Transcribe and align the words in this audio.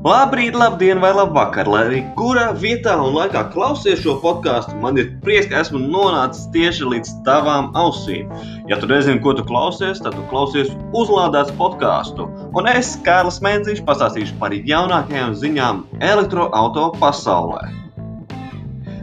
Labrīt, 0.00 0.54
labdien, 0.56 0.96
vai 0.96 1.10
labvakar, 1.12 1.68
lai 1.68 1.80
arī 1.84 1.98
kurā 2.16 2.46
vietā 2.56 2.94
un 2.96 3.12
laikā 3.18 3.42
klausies 3.52 4.00
šo 4.00 4.14
podkāstu. 4.22 4.78
Man 4.80 4.96
ir 4.96 5.10
prieks, 5.20 5.50
ka 5.50 5.58
esmu 5.60 5.76
nonācis 5.82 6.46
tieši 6.54 6.88
līdz 6.88 7.10
tavām 7.26 7.68
ausīm. 7.76 8.30
Ja 8.70 8.78
tu 8.80 8.88
nezini, 8.88 9.20
ko 9.20 9.34
tu 9.36 9.44
klausies, 9.44 10.00
tad 10.00 10.16
tu 10.16 10.24
klausies 10.32 10.72
uzlādēts 10.96 11.52
podkāstu. 11.60 12.30
Un 12.56 12.72
es, 12.72 12.94
Kārlis 13.04 13.42
Menziņš, 13.44 13.84
pastāstīšu 13.84 14.40
par 14.40 14.56
jaunākajām 14.56 15.36
ziņām 15.36 15.84
elektroautorāta 16.00 16.96
pasaulē. 17.02 17.66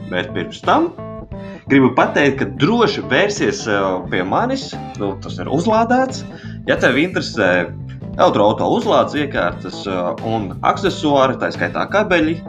Bet 0.09 0.33
pirms 0.33 0.65
tam 0.65 0.95
gribu 1.69 1.93
pateikt, 1.93 2.39
ka 2.41 2.53
droši 2.57 3.05
vērsies 3.11 3.67
eh, 3.69 3.89
pie 4.09 4.25
manis. 4.25 4.71
Nu, 4.97 5.13
tas 5.21 5.37
ir 5.37 5.53
uzlādēts. 5.53 6.25
Ja 6.65 6.81
tev 6.81 6.97
interesē 6.97 7.67
elektroautorāta 8.17 8.67
uzlādes 8.73 9.17
iekārtas 9.21 9.83
uh, 9.89 10.15
un 10.25 10.51
accessori, 10.65 11.37
tā 11.41 11.51
skaitā 11.53 11.85
kabeļi, 11.93 12.39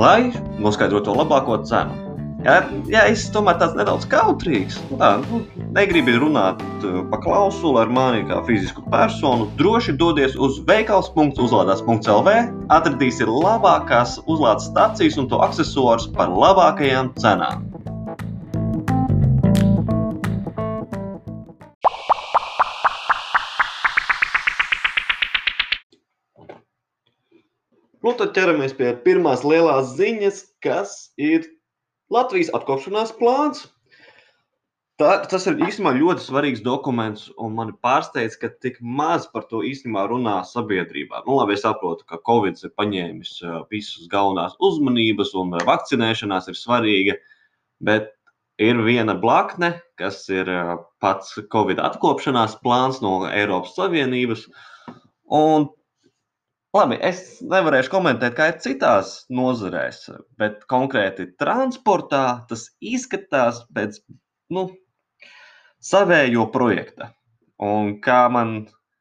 lai 0.00 0.32
noskaidrotu 0.62 1.10
to 1.10 1.18
labāko 1.20 1.60
cenu. 1.68 2.00
Ja, 2.44 2.58
ja 2.92 3.06
es 3.08 3.22
tomēr 3.32 3.56
tāds 3.56 3.76
nedaudz 3.78 4.04
kautrīgs, 4.12 4.76
tā, 5.00 5.14
nu, 5.22 5.40
negribu 5.76 6.18
runāt 6.20 6.60
uh, 6.84 6.98
pa 7.12 7.20
klausuli 7.24 7.80
ar 7.80 7.92
mani 7.92 8.24
kā 8.28 8.42
fizisku 8.48 8.84
personu, 8.92 9.48
droši 9.60 9.96
dodies 10.00 10.36
uz 10.36 10.60
veikals.uzlādās.lv, 10.68 12.36
atradīsi 12.76 13.28
labākās 13.28 14.18
uzlādes 14.24 14.68
stācijas 14.72 15.20
un 15.20 15.32
to 15.32 15.40
accessorus 15.44 16.08
par 16.16 16.32
labākajām 16.32 17.14
cenām. 17.20 17.73
Nu, 28.14 28.18
tad 28.22 28.36
ķeramies 28.36 28.76
pie 28.78 28.92
pirmās 29.02 29.40
lielās 29.42 29.88
ziņas, 29.98 30.36
kas 30.62 30.90
ir 31.18 31.48
Latvijas 32.14 32.52
atkopšanās 32.54 33.10
plāns. 33.18 33.64
Tā, 35.02 35.16
tas 35.26 35.48
ir 35.50 35.58
īstenībā 35.58 35.96
ļoti 35.96 36.22
svarīgs 36.22 36.62
dokuments, 36.62 37.24
un 37.42 37.56
man 37.58 37.72
pārsteidz, 37.82 38.38
ka 38.38 38.52
tik 38.62 38.78
maz 38.78 39.26
par 39.34 39.48
to 39.50 39.64
īstenībā 39.66 40.06
runā 40.12 40.36
sabiedrībā. 40.46 41.24
Nu, 41.26 41.40
labi, 41.40 41.58
es 41.58 41.66
saprotu, 41.66 42.06
ka 42.06 42.22
Covid 42.30 42.62
ir 42.62 42.76
paņēmis 42.78 43.34
visas 43.74 44.06
galvenās 44.14 44.54
uzmanības, 44.62 45.34
un 45.42 45.58
vakcinēšanās 45.66 46.52
ir 46.54 46.62
svarīga, 46.62 47.20
bet 47.82 48.12
ir 48.62 48.78
viena 48.86 49.18
blakne, 49.18 49.80
kas 49.98 50.22
ir 50.30 50.54
pats 51.02 51.34
Covid 51.50 51.82
atkopšanās 51.82 52.60
plāns 52.62 53.02
no 53.02 53.24
Eiropas 53.26 53.74
Savienības. 53.74 54.46
Un 55.34 55.72
Labi, 56.74 56.96
es 57.06 57.38
nevarēšu 57.46 57.90
komentēt, 57.92 58.34
kā 58.34 58.48
ir 58.50 58.56
citās 58.62 59.10
nozarēs, 59.30 60.08
bet 60.40 60.64
konkrēti 60.70 61.28
transportā 61.38 62.24
tas 62.50 62.64
izskatās 62.82 63.60
pēc 63.76 64.00
nu, 64.56 64.64
savējo 65.78 66.48
projekta. 66.50 67.12
Un 67.62 67.92
kā 68.02 68.24
man 68.34 68.56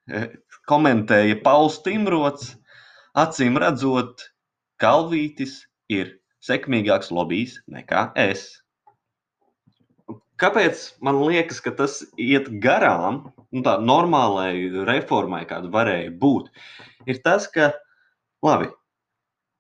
e, 0.06 0.28
komentēja 0.70 1.40
Pauls 1.42 1.80
Timrots, 1.82 2.52
acīm 3.18 3.58
redzot, 3.58 4.28
Kalvītis 4.84 5.64
ir 5.90 6.20
sekmīgāks 6.46 7.10
lobbyis 7.10 7.58
nekā 7.72 8.12
es. 8.20 8.52
Kāpēc 10.42 10.86
man 11.06 11.22
liekas, 11.24 11.62
ka 11.64 11.72
tas 11.78 12.02
iet 12.20 12.50
garām 12.62 13.22
nu, 13.54 13.62
tā 13.66 13.78
normālai 13.82 14.68
reformai, 14.90 15.46
kāda 15.50 15.70
varēja 15.74 16.14
būt? 16.20 16.50
Ir 17.10 17.20
tas, 17.26 17.48
ka 17.52 17.72
labi, 18.46 18.70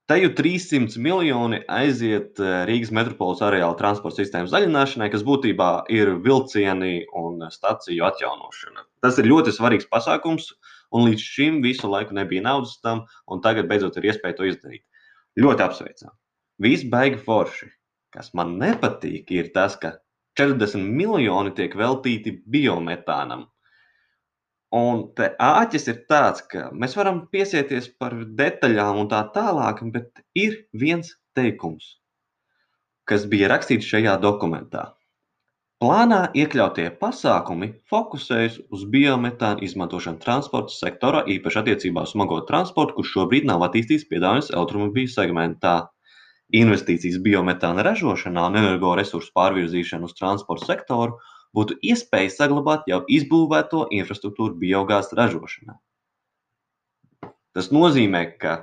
te 0.09 0.17
jau 0.19 0.31
300 0.37 0.99
miljoni 1.01 1.61
aiziet 1.71 2.41
eh, 2.41 2.63
Rīgas 2.69 2.93
metropoles 2.95 3.43
areāla 3.45 3.77
transporta 3.79 4.21
sistēmas 4.21 4.53
zaļināšanai, 4.53 5.09
kas 5.13 5.25
būtībā 5.27 5.69
ir 5.93 6.15
vilcieni 6.25 7.05
un 7.19 7.45
staciju 7.53 8.07
atjaunošana. 8.09 8.87
Tas 9.03 9.19
ir 9.19 9.29
ļoti 9.31 9.55
svarīgs 9.55 9.89
pasākums, 9.91 10.51
un 10.93 11.09
līdz 11.09 11.27
šim 11.35 11.61
visu 11.65 11.89
laiku 11.89 12.15
nebija 12.15 12.45
naudas 12.45 12.75
tam, 12.83 13.05
un 13.27 13.41
tagad 13.45 13.69
beidzot 13.71 13.97
ir 13.99 14.11
iespēja 14.11 14.37
to 14.39 14.49
izdarīt. 14.49 14.83
Ļoti 15.39 15.65
apsveicam. 15.65 16.13
Viss 16.61 16.85
baigi 16.85 17.17
forši. 17.23 17.71
Kas 18.13 18.29
man 18.37 18.59
nepatīk, 18.61 19.31
ir 19.33 19.49
tas, 19.55 19.73
ka 19.81 19.95
40 20.37 20.85
miljoni 20.85 21.53
tiek 21.57 21.73
veltīti 21.77 22.35
biometānam. 22.49 23.47
Un 24.73 25.03
te 25.17 25.27
āķis 25.45 25.83
ir 25.91 25.97
tāds, 26.09 26.41
ka 26.49 26.71
mēs 26.73 26.95
varam 26.97 27.19
piesieties 27.33 27.91
par 28.01 28.15
detaļām 28.39 29.03
un 29.03 29.09
tā 29.11 29.19
tālāk, 29.35 29.83
bet 29.93 30.23
ir 30.33 30.55
viens 30.73 31.11
teikums, 31.37 31.99
kas 33.05 33.27
bija 33.29 33.51
rakstīts 33.51 33.85
šajā 33.91 34.15
dokumentā. 34.23 34.87
Plānā 35.83 36.23
iekļautie 36.39 36.87
pasākumi 36.97 37.67
fokusējas 37.91 38.55
uz 38.73 38.85
biometāna 38.89 39.61
izmantošanu 39.67 40.21
transporta 40.23 40.73
sektorā, 40.73 41.21
īpaši 41.35 41.59
attiecībā 41.61 42.05
uz 42.07 42.13
smago 42.15 42.39
transportu, 42.47 42.95
kurš 42.97 43.13
šobrīd 43.17 43.49
nav 43.49 43.65
attīstīts 43.67 44.07
piedāvājums 44.09 44.53
automobīļu 44.57 45.11
segmentā. 45.11 45.75
Investīcijas 46.53 47.19
biometāna 47.25 47.85
ražošanā 47.85 48.47
un 48.49 48.57
energoresursu 48.61 49.33
pārvirzīšanu 49.37 50.09
uz 50.09 50.17
transporta 50.17 50.71
sektoru 50.71 51.19
būtu 51.57 51.77
iespēja 51.85 52.31
saglabāt 52.33 52.87
jau 52.89 53.01
izbūvēto 53.17 53.87
infrastruktūru 53.93 54.57
biogāzes 54.61 55.13
ražošanā. 55.17 55.77
Tas 57.53 57.69
nozīmē, 57.69 58.23
ka 58.41 58.55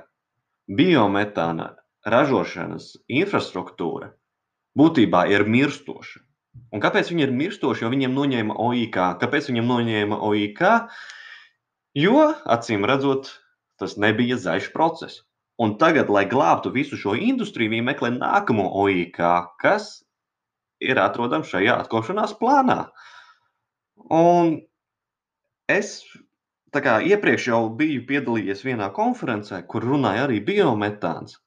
biometāna 0.67 1.71
ražošanas 2.07 2.97
infrastruktūra 3.07 4.11
būtībā 4.77 5.25
ir 5.31 5.47
mirstoša. 5.47 6.19
Un 6.75 6.83
kāpēc 6.83 7.11
viņi 7.11 7.23
ir 7.27 7.33
mirstoši? 7.35 7.85
Jo 7.85 7.91
viņiem 7.93 8.15
noņēma 8.15 8.57
OIK. 8.59 8.97
Kāpēc 9.21 9.47
viņiem 9.51 9.67
noņēma 9.71 10.19
OIK? 10.27 10.61
Jo, 11.95 12.31
acīm 12.55 12.87
redzot, 12.87 13.31
tas 13.79 13.97
nebija 13.99 14.37
zaļš 14.39 14.71
process. 14.75 15.23
Un 15.61 15.77
tagad, 15.79 16.09
lai 16.09 16.25
glābtu 16.27 16.71
visu 16.73 16.97
šo 16.99 17.15
industriju, 17.15 17.71
viņi 17.75 17.87
meklē 17.87 18.11
nākamo 18.15 18.65
OIK, 18.83 19.19
kas 19.61 20.01
ir 20.81 20.99
atrodams 21.01 21.51
šajā 21.51 21.77
atkopšanās 21.83 22.35
plānā. 22.39 22.85
Un 24.11 24.57
es 25.71 25.99
kā, 26.79 27.01
iepriekš 27.03 27.47
jau 27.51 27.61
biju 27.75 28.05
piedalījies 28.07 28.63
vienā 28.65 28.87
konferencē, 28.95 29.61
kur 29.67 29.83
runāja 29.85 30.23
arī 30.27 30.39
biometāns, 30.47 31.37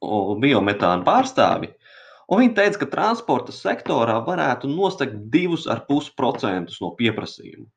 biometāna 0.00 1.04
pārstāvi. 1.06 1.68
Un 2.32 2.38
viņi 2.40 2.54
teica, 2.56 2.78
ka 2.80 2.86
transporta 2.94 3.52
sektorā 3.52 4.24
varētu 4.24 4.68
nosegt 4.70 5.14
2,5% 5.34 6.78
no 6.80 6.90
pieprasījuma. 6.96 7.68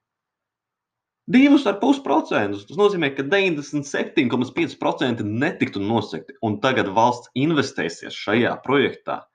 2,5%. 1.33 2.61
Tas 2.69 2.77
nozīmē, 2.77 3.09
ka 3.17 3.23
97,5% 3.25 5.25
netiktu 5.25 5.81
nosegti. 5.81 6.37
Un 6.45 6.61
tagad 6.61 6.93
valsts 6.93 7.33
investēsies 7.33 8.13
šajā 8.13 8.53
projektā 8.63 9.25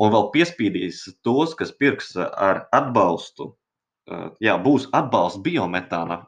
un 0.00 0.14
vēl 0.14 0.30
piespiedīs 0.34 1.04
tos, 1.26 1.54
kas 1.58 1.72
pirks 1.72 2.14
ar 2.18 2.64
atbalstu. 2.74 3.52
Jā, 4.44 4.58
būs 4.60 4.90
atbalsts 4.92 5.40
biometāna 5.44 6.24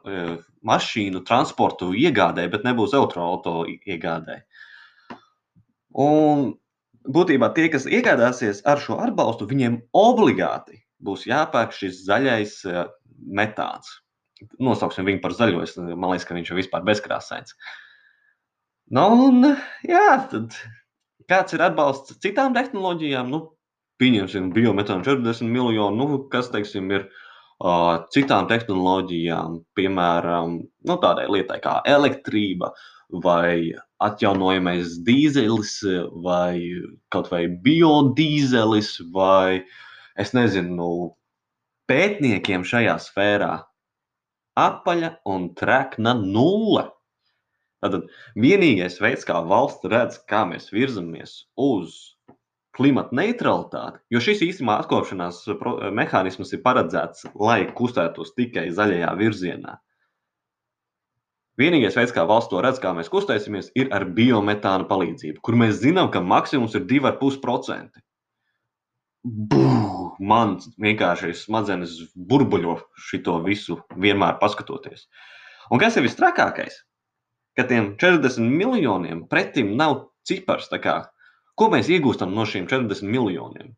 mašīnu 0.65 1.21
transportu 1.27 1.91
iegādē, 1.93 2.47
bet 2.49 2.65
nebūs 2.65 2.95
elektroautorāta 2.97 3.91
iegādē. 3.93 4.39
Un 5.97 6.49
būtībā 7.05 7.51
tie, 7.55 7.67
kas 7.73 7.85
iegādāsies 7.85 8.63
ar 8.65 8.81
šo 8.81 8.97
atbalstu, 9.03 9.47
viņiem 9.49 9.81
obligāti 9.95 10.81
būs 11.03 11.27
jāpērk 11.29 11.75
šis 11.75 12.01
zaļais 12.07 12.59
metāns. 13.17 13.99
Nosauksim 14.61 15.05
viņu 15.07 15.21
par 15.21 15.33
zaļo. 15.37 15.63
Man 15.93 16.11
liekas, 16.11 16.25
ka 16.27 16.37
viņš 16.37 16.51
ir 16.51 16.59
vispār 16.59 16.85
bezkrāsains. 16.85 17.55
Nu, 18.93 19.05
un, 19.27 19.53
jā, 19.85 20.09
tad 20.31 20.53
kāds 21.29 21.55
ir 21.57 21.63
atbalsts 21.65 22.19
citām 22.23 22.53
tehnoloģijām? 22.55 23.31
Nu, 23.33 23.41
pieņemsim, 24.01 24.51
biometāna 24.55 25.05
40 25.05 25.49
miljonu, 25.51 25.97
nu, 25.97 26.19
kas, 26.31 26.51
teiksim, 26.53 26.91
ir 26.93 27.07
uh, 27.07 28.05
citām 28.13 28.49
tehnoloģijām, 28.51 29.59
piemēram, 29.77 30.59
nu, 30.89 30.97
tādai 31.03 31.27
lietai 31.31 31.59
kā 31.63 31.79
elektrība 31.89 32.71
vai 33.23 33.73
atjaunojamais 34.03 34.97
dīzelis 35.07 35.79
vai 36.23 36.59
kaut 37.13 37.31
vai 37.31 37.45
biodīzelis 37.63 38.91
vai, 39.15 39.63
es 40.19 40.35
nezinu, 40.37 41.15
pētniekiem 41.87 42.67
šajā 42.67 42.97
sfērā 43.01 43.53
apaļa 44.57 45.13
un 45.29 45.49
trekna 45.57 46.13
nulle. 46.17 46.87
Tātad 47.83 48.07
vienīgais 48.41 48.97
veids, 49.01 49.25
kā 49.25 49.39
valsts 49.45 49.85
redz, 49.89 50.17
kā 50.29 50.43
mēs 50.49 50.71
virzamies 50.73 51.43
uz 51.61 52.16
klimata 52.77 53.15
neutralitāti, 53.17 53.99
jo 54.13 54.21
šis 54.23 54.43
īstenībā 54.45 54.77
atkopšanās 54.83 55.43
mehānisms 55.97 56.53
ir 56.53 56.63
paredzēts, 56.65 57.27
lai 57.41 57.63
kustētos 57.77 58.35
tikai 58.37 58.69
zaļajā 58.77 59.11
virzienā. 59.19 59.77
Vienīgais 61.57 61.95
veids, 61.97 62.13
kā 62.13 62.21
valsts 62.29 62.51
to 62.51 62.59
redz, 62.61 62.77
kā 62.77 62.91
mēs 62.93 63.09
kustēsimies, 63.09 63.71
ir 63.81 63.89
ar 63.95 64.05
biometāna 64.13 64.85
palīdzību, 64.89 65.41
kur 65.41 65.57
mēs 65.57 65.79
zinām, 65.81 66.11
ka 66.13 66.21
maksimums 66.21 66.77
ir 66.77 66.85
2,5%. 66.85 68.03
Man 70.29 70.53
vienkārši 70.81 71.33
smadzenes 71.35 71.97
burbuļo 72.29 72.77
šito 73.09 73.39
visu, 73.45 73.79
vienmēr 73.97 74.37
paskatoties. 74.41 75.07
Un 75.73 75.81
kas 75.81 75.97
ir 75.97 76.05
visstrakākais? 76.05 76.83
Ka 77.57 77.65
tiem 77.67 77.95
40 77.97 78.53
miljoniem 78.53 79.25
pretim 79.27 79.73
nav 79.79 80.11
cipars. 80.29 80.69
Kā, 80.83 80.99
ko 81.59 81.71
mēs 81.73 81.91
iegūstam 81.93 82.33
no 82.35 82.45
šiem 82.47 82.67
40 82.69 83.07
miljoniem? 83.09 83.73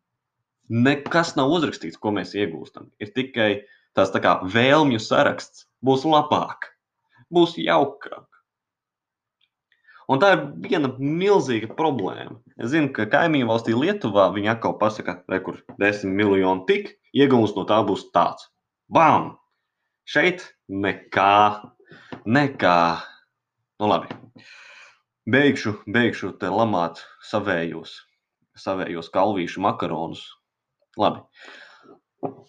Nekas 0.70 1.34
nav 1.38 1.50
uzrakstīts, 1.50 1.98
ko 1.98 2.12
mēs 2.14 2.36
iegūstam. 2.38 2.92
Ir 3.02 3.10
tikai 3.16 3.50
tās 3.98 4.12
tā 4.14 4.22
kā 4.22 4.38
vēlmju 4.46 5.00
saraksts. 5.02 5.66
Būs 5.82 6.04
labāk 6.06 6.70
būs 7.34 7.56
jaukāk. 7.58 8.26
Un 10.10 10.18
tā 10.18 10.32
ir 10.34 10.40
viena 10.64 10.90
milzīga 10.98 11.70
problēma. 11.78 12.40
Es 12.58 12.72
zinu, 12.72 12.90
ka 12.94 13.06
kaimiņu 13.10 13.46
valstī 13.46 13.76
Lietuvā 13.78 14.26
viņi 14.34 14.50
atkal 14.56 14.74
pasaka, 14.80 15.20
ka 15.22 15.38
kur 15.46 15.60
10 15.78 16.10
miljoni 16.18 16.66
tik, 16.66 16.96
iegūms 17.14 17.54
no 17.54 17.62
tā 17.68 17.78
būs 17.86 18.08
tāds. 18.14 18.48
Bam! 18.90 19.36
Šeit 20.10 20.42
nekā, 20.66 21.62
nekā. 22.26 22.80
Nu, 23.78 23.86
labi. 23.92 24.10
Beigšu, 25.30 25.76
beigšu 25.86 26.32
te 26.40 26.48
lamāt 26.50 27.04
savējos, 27.28 27.92
savējos 28.58 29.10
kalvīšu 29.14 29.60
makaronus. 29.62 30.24
Labi. 30.98 31.20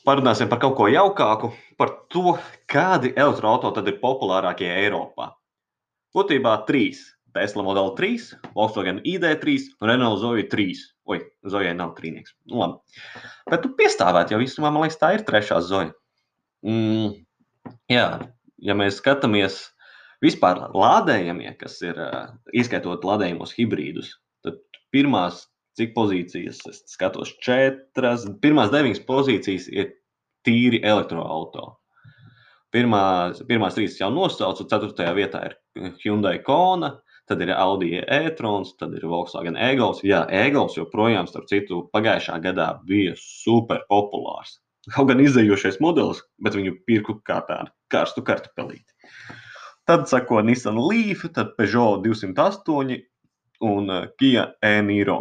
Parunāsim 0.07 0.49
par 0.49 0.61
kaut 0.63 0.73
ko 0.79 0.87
jaukāku, 0.89 1.51
par 1.77 1.91
to, 2.09 2.37
kādi 2.71 3.11
elektroautori 3.13 3.75
tad 3.75 3.91
ir 3.91 3.99
populārākie 4.01 4.69
Eiropā. 4.71 5.29
Būtībā 6.15 6.55
trīs. 6.69 7.03
Tesla 7.31 7.63
Model 7.63 7.93
3, 7.95 8.25
Volkswagen 8.57 8.97
ID3 9.07 9.53
un 9.79 9.87
Renault 9.87 10.19
Zoe 10.19 10.43
3. 10.51 10.81
Oi, 11.07 11.19
Zoe 11.47 11.69
nav 11.77 11.93
trīnieks. 11.95 12.33
Nu, 12.51 12.59
labi. 12.59 12.97
Bet 13.47 13.63
tu 13.63 13.71
piestāvēt, 13.77 14.33
jau 14.33 14.41
īstenībā, 14.43 14.71
man 14.73 14.83
liekas, 14.83 14.99
tā 14.99 15.13
ir 15.15 15.23
trešā 15.27 15.61
Zoe. 15.63 15.93
Mm, 16.67 17.13
jā, 17.91 18.07
ja 18.59 18.75
mēs 18.75 18.99
skatāmies 18.99 19.61
vispār 20.23 20.65
lādējamie, 20.73 21.53
kas 21.59 21.79
ir 21.85 21.97
ieskaitot 22.53 23.05
lādējumos 23.07 23.55
hibrīdus, 23.57 24.15
tad 24.45 24.61
pirmās 24.93 25.45
cik 25.79 25.93
pozīcijas 25.95 26.61
es 26.69 26.81
skatos? 26.91 27.33
Četras. 27.43 28.25
Pirmās 28.43 28.71
deviņas 28.73 29.03
pozīcijas 29.07 29.69
ir 29.71 29.93
tīri 30.47 30.81
elektroautorāti. 30.83 31.77
Pirmās, 32.71 33.41
pirmās 33.49 33.75
trīs 33.75 33.97
jau 33.99 34.07
nosaucu, 34.15 34.63
ceturtajā 34.71 35.11
vietā 35.17 35.41
ir 35.49 35.57
Hyundai 35.99 36.37
Kona, 36.45 36.93
tad 37.27 37.43
ir 37.43 37.51
Audi 37.51 37.97
e-trons, 37.99 38.71
tad 38.79 38.95
ir 38.95 39.03
Volkswagen 39.11 39.57
e-gals. 39.59 39.99
Jā, 40.07 40.21
e-gals 40.31 40.77
joprojām, 40.79 41.27
starp 41.27 41.49
citu, 41.51 41.81
pagājušā 41.91 42.39
gadā 42.45 42.69
bija 42.87 43.17
super 43.19 43.83
populārs. 43.91 44.61
Kaut 44.95 45.11
gan 45.11 45.19
izdejošais 45.21 45.81
modelis, 45.83 46.23
bet 46.41 46.55
viņu 46.57 46.77
pirku 46.87 47.19
kā 47.27 47.41
tādu 47.49 47.75
karstu 47.91 48.23
kartupelīti. 48.25 48.87
Tad 49.89 50.07
sako 50.09 50.41
Nissan 50.45 50.77
Leaf, 50.77 51.25
tad 51.33 51.55
Peugeot 51.57 52.03
208 52.05 52.99
un 53.61 53.93
Kia 54.17 54.47
e-Niro. 54.61 55.19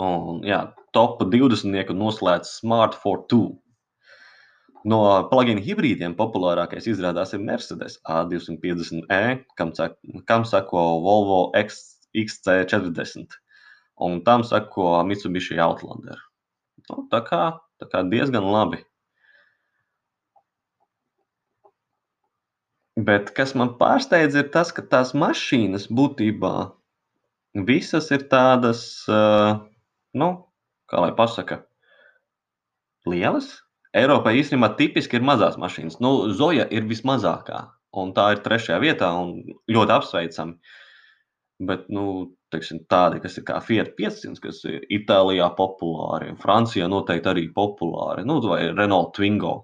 Un, 0.00 0.40
jā, 0.48 0.62
top 0.96 1.20
20 1.20 1.92
noslēdz 1.96 2.54
Smart 2.60 2.96
for 2.96 3.26
2. 3.32 3.50
No 4.88 5.00
plug-in 5.28 5.60
hibrīdiem 5.60 6.14
populārākais 6.16 6.86
izrādās 6.88 7.34
ir 7.36 7.42
Mercedes 7.44 7.98
A250e, 8.08 9.20
kam, 9.60 9.72
kam 10.30 10.46
sako 10.48 10.84
Volvo 11.04 11.40
X, 11.60 11.82
XC40, 12.16 13.36
un 14.00 14.22
tam 14.24 14.44
sako 14.44 14.94
Mitsubishi 15.04 15.60
Outlander. 15.60 16.16
Nu, 16.88 17.04
tā, 17.12 17.20
kā, 17.26 17.42
tā 17.76 17.90
kā 17.92 18.00
diezgan 18.08 18.48
labi. 18.48 18.80
Bet 23.06 23.30
kas 23.36 23.54
man 23.56 23.76
pārsteidz, 23.80 24.36
ir 24.36 24.50
tas, 24.54 24.72
ka 24.74 24.82
tās 24.82 25.14
mašīnas 25.16 25.86
būtībā 25.94 26.54
visas 27.66 28.10
ir 28.14 28.26
tādas 28.30 28.82
uh, 29.08 29.60
nu, 30.14 30.30
kā 30.90 31.02
lai 31.04 31.12
pasaka, 31.16 31.62
lielas. 33.08 33.60
Eiropai 33.96 34.36
īstenībā 34.38 34.74
tipiski 34.78 35.18
ir 35.18 35.24
mazās 35.26 35.56
mašīnas. 35.58 35.98
Nu, 36.02 36.30
Zoja 36.34 36.66
ir 36.70 36.86
vismazākā, 36.90 37.64
un 37.98 38.12
tā 38.14 38.28
ir 38.36 38.44
trešajā 38.44 38.78
vietā, 38.82 39.08
un 39.18 39.56
ļoti 39.70 39.96
apsveicami. 39.96 40.76
Bet, 41.66 41.88
nu, 41.92 42.04
teiksim, 42.54 42.84
tādi, 42.90 43.18
kas 43.20 43.36
ir 43.36 43.44
kā 43.48 43.58
Fiat 43.64 43.92
500, 43.98 44.38
kas 44.40 44.62
ir 44.70 44.86
Itālijā 44.94 45.50
populāri, 45.58 46.30
Francijā 46.40 46.86
noteikti 46.88 47.32
arī 47.32 47.48
populāri, 47.54 48.24
nu, 48.28 48.38
vai 48.46 48.62
Renault 48.70 49.12
Twingo. 49.18 49.56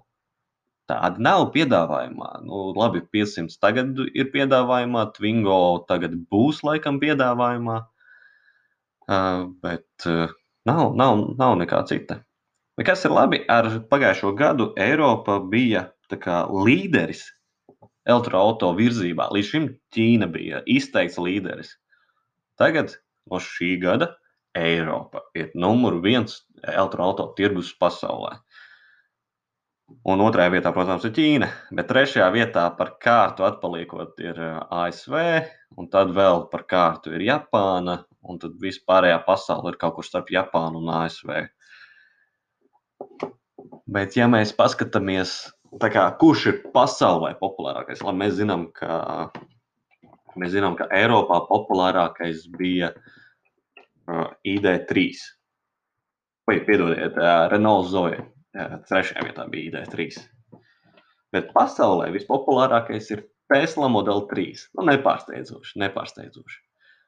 Tādi 0.87 1.23
nav 1.23 1.49
piedāvājumā. 1.51 2.29
Nu, 2.47 2.69
labi, 2.77 3.01
500 3.13 3.59
tagad 3.59 3.97
ir 4.07 4.29
piedāvājumā, 4.31 5.09
Twingo 5.17 5.59
tagad 5.89 6.15
būs 6.31 6.61
laikam 6.63 7.01
piedāvājumā. 7.01 7.81
Uh, 9.07 9.47
bet 9.63 10.07
uh, 10.07 10.31
nav, 10.67 10.95
nav, 10.99 11.25
nav 11.39 11.57
nekā 11.59 11.81
cita. 11.89 12.21
Bet 12.77 12.87
kas 12.91 13.03
ir 13.07 13.15
labi, 13.15 13.41
ar 13.49 13.67
pagājušo 13.91 14.31
gadu 14.37 14.69
Eiropa 14.79 15.39
bija 15.43 15.87
kā, 16.07 16.43
līderis 16.51 17.25
elektroautorāta 18.07 18.77
virzībā. 18.77 19.27
Līdz 19.35 19.49
šim 19.51 19.67
Ķīna 19.95 20.29
bija 20.31 20.61
izteikts 20.69 21.19
līderis. 21.19 21.73
Tagad 22.59 22.95
no 23.27 23.41
šī 23.43 23.75
gada 23.81 24.13
Eiropa 24.57 25.25
ir 25.37 25.51
numur 25.55 25.99
viens 26.03 26.39
elektroautorāta 26.63 27.35
tirgus 27.37 27.73
pasaulē. 27.81 28.37
Un 29.87 30.19
otrajā 30.19 30.51
vietā, 30.51 30.71
protams, 30.75 31.05
ir 31.07 31.13
Ķīna. 31.15 31.47
Bet 31.75 31.87
trešajā 31.87 32.25
vietā 32.35 32.65
par 32.75 32.93
kārtu 33.03 33.45
atpaliekot 33.47 34.19
ir 34.19 34.39
ASV, 34.43 35.15
un 35.79 35.87
tad 35.91 36.11
vēl 36.15 36.43
par 36.51 36.65
kārtu 36.67 37.13
ir 37.15 37.23
Japāna, 37.23 38.01
un 38.27 38.39
tad 38.41 38.57
vispārējā 38.59 39.21
pasaule 39.23 39.71
ir 39.71 39.79
kaut 39.79 39.95
kur 39.95 40.07
starp 40.07 40.31
Japānu 40.33 40.83
un 40.83 40.91
ASV. 40.91 41.31
Bet, 43.87 44.19
ja 44.19 44.27
mēs 44.27 44.51
paskatāmies, 44.55 45.37
kā, 45.79 46.05
kurš 46.19 46.47
ir 46.51 46.61
pasaulē 46.75 47.37
populārākais, 47.39 48.03
labi, 48.03 48.25
mēs 48.25 48.35
zinām, 48.41 48.67
ka, 48.75 49.31
mēs 50.35 50.51
zinām, 50.55 50.75
ka 50.75 50.91
Eiropā 50.91 51.45
populārākais 51.47 52.49
bija 52.59 52.91
uh, 52.91 54.33
ID3. 54.43 55.11
Vai 56.47 56.59
piedodiet, 56.67 57.15
uh, 57.15 57.45
Renault 57.51 57.87
Zoe. 57.91 58.25
Trešajā 58.55 59.25
vietā 59.25 59.47
bija 59.51 59.71
ID3. 59.71 60.21
Bet 61.35 61.51
pasaulē 61.55 62.07
vispopulārākais 62.13 63.11
ir 63.13 63.25
Tesla 63.51 63.89
Model 63.91 64.25
3. 64.29 64.69
Nu, 64.77 64.87
nepārsteidzoši, 64.87 65.77
nepārsteidzoši. 65.83 66.63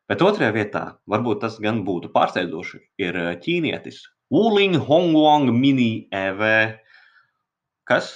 Bet 0.10 0.24
otrajā 0.26 0.54
vietā, 0.56 0.84
varbūt 1.10 1.44
tas 1.44 1.60
gan 1.62 1.84
būtu 1.86 2.10
pārsteidzoši, 2.16 2.80
ir 3.06 3.18
eh, 3.20 3.34
ķīnietis 3.44 4.02
Wuling 4.34 4.78
Hongwang 4.86 5.52
Mini 5.54 6.08
EV, 6.14 6.42
kas 7.90 8.12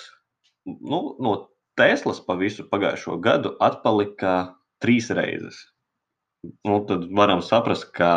nu, 0.66 1.16
no 1.22 1.36
Teslas 1.78 2.20
pa 2.22 2.36
visu 2.38 2.68
pagājušo 2.70 3.18
gadu 3.22 3.56
atpalika 3.62 4.54
trīs 4.84 5.08
reizes. 5.10 5.58
Nu, 6.68 6.84
tad 6.86 7.08
varam 7.18 7.42
saprast, 7.42 7.88
ka 7.96 8.12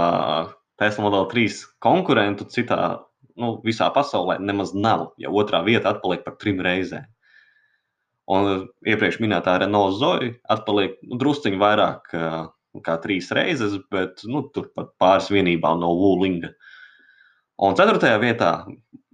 Tesla 0.77 1.07
Model 1.07 1.25
3 1.31 1.63
konkurentu 1.81 2.45
citā, 2.53 3.06
nu, 3.41 3.57
visā 3.65 3.89
pasaulē 3.95 4.39
nemaz 4.43 4.73
nav, 4.75 5.11
ja 5.21 5.31
otrā 5.31 5.63
vieta 5.67 5.93
atpaliek 5.95 6.25
par 6.25 6.37
trim 6.41 6.63
reizēm. 6.65 7.07
Un 8.27 8.67
iepriekš 8.83 9.21
minētā 9.23 9.55
Renault 9.63 10.01
Zoe 10.01 10.33
atpaliek 10.51 10.97
nu, 11.07 11.19
drusciņi 11.21 11.61
vairāk 11.63 12.11
kā 12.85 12.97
trīs 13.03 13.31
reizes, 13.35 13.77
bet 13.93 14.25
nu, 14.29 14.43
turpat 14.55 14.91
pāris 15.01 15.31
vienībām 15.33 15.79
no 15.81 15.93
Wulinga. 15.97 16.51
Un 17.63 17.77
ceturtajā 17.79 18.19
vietā 18.21 18.51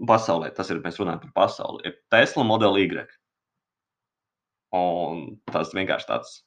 pasaulē, 0.08 0.50
tas 0.56 0.70
ir, 0.72 0.80
mēs 0.82 0.98
runājam 0.98 1.20
par 1.26 1.34
pasauli, 1.44 1.84
ir 1.86 1.98
Tesla 2.10 2.46
Model 2.46 2.80
Y. 2.80 3.04
Un 4.74 5.22
tas 5.52 5.70
vienkārši 5.76 6.08
tāds 6.08 6.40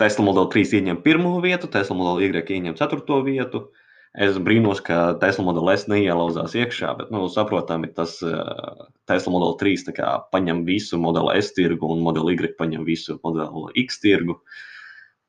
Tesla 0.00 0.24
Model 0.24 0.48
3 0.54 0.78
ieņem 0.78 1.02
pirmo 1.04 1.34
vietu, 1.42 1.68
Tesla 1.70 1.96
Model 1.98 2.22
Y 2.24 2.32
ieņem 2.56 2.78
ceturto 2.78 3.20
vietu. 3.26 3.66
Es 4.12 4.36
brīnos, 4.36 4.82
ka 4.84 5.14
Tesla 5.22 5.46
Model 5.46 5.70
S 5.72 5.86
neielauzās 5.88 6.52
iekšā, 6.52 6.90
bet, 6.98 7.12
nu, 7.14 7.24
saprotami, 7.32 7.88
tas 7.96 8.18
uh, 8.26 8.84
Tesla 9.08 9.32
Model 9.32 9.54
3 9.62 9.94
kā, 9.96 10.10
paņem 10.34 10.66
visu 10.68 11.00
Model 11.00 11.30
S 11.32 11.54
tirgu 11.56 11.88
un 11.94 12.02
Model 12.04 12.28
Y 12.34 12.52
paņem 12.58 12.84
visu 12.84 13.16
Model 13.24 13.70
X 13.86 14.02
tirgu. 14.04 14.36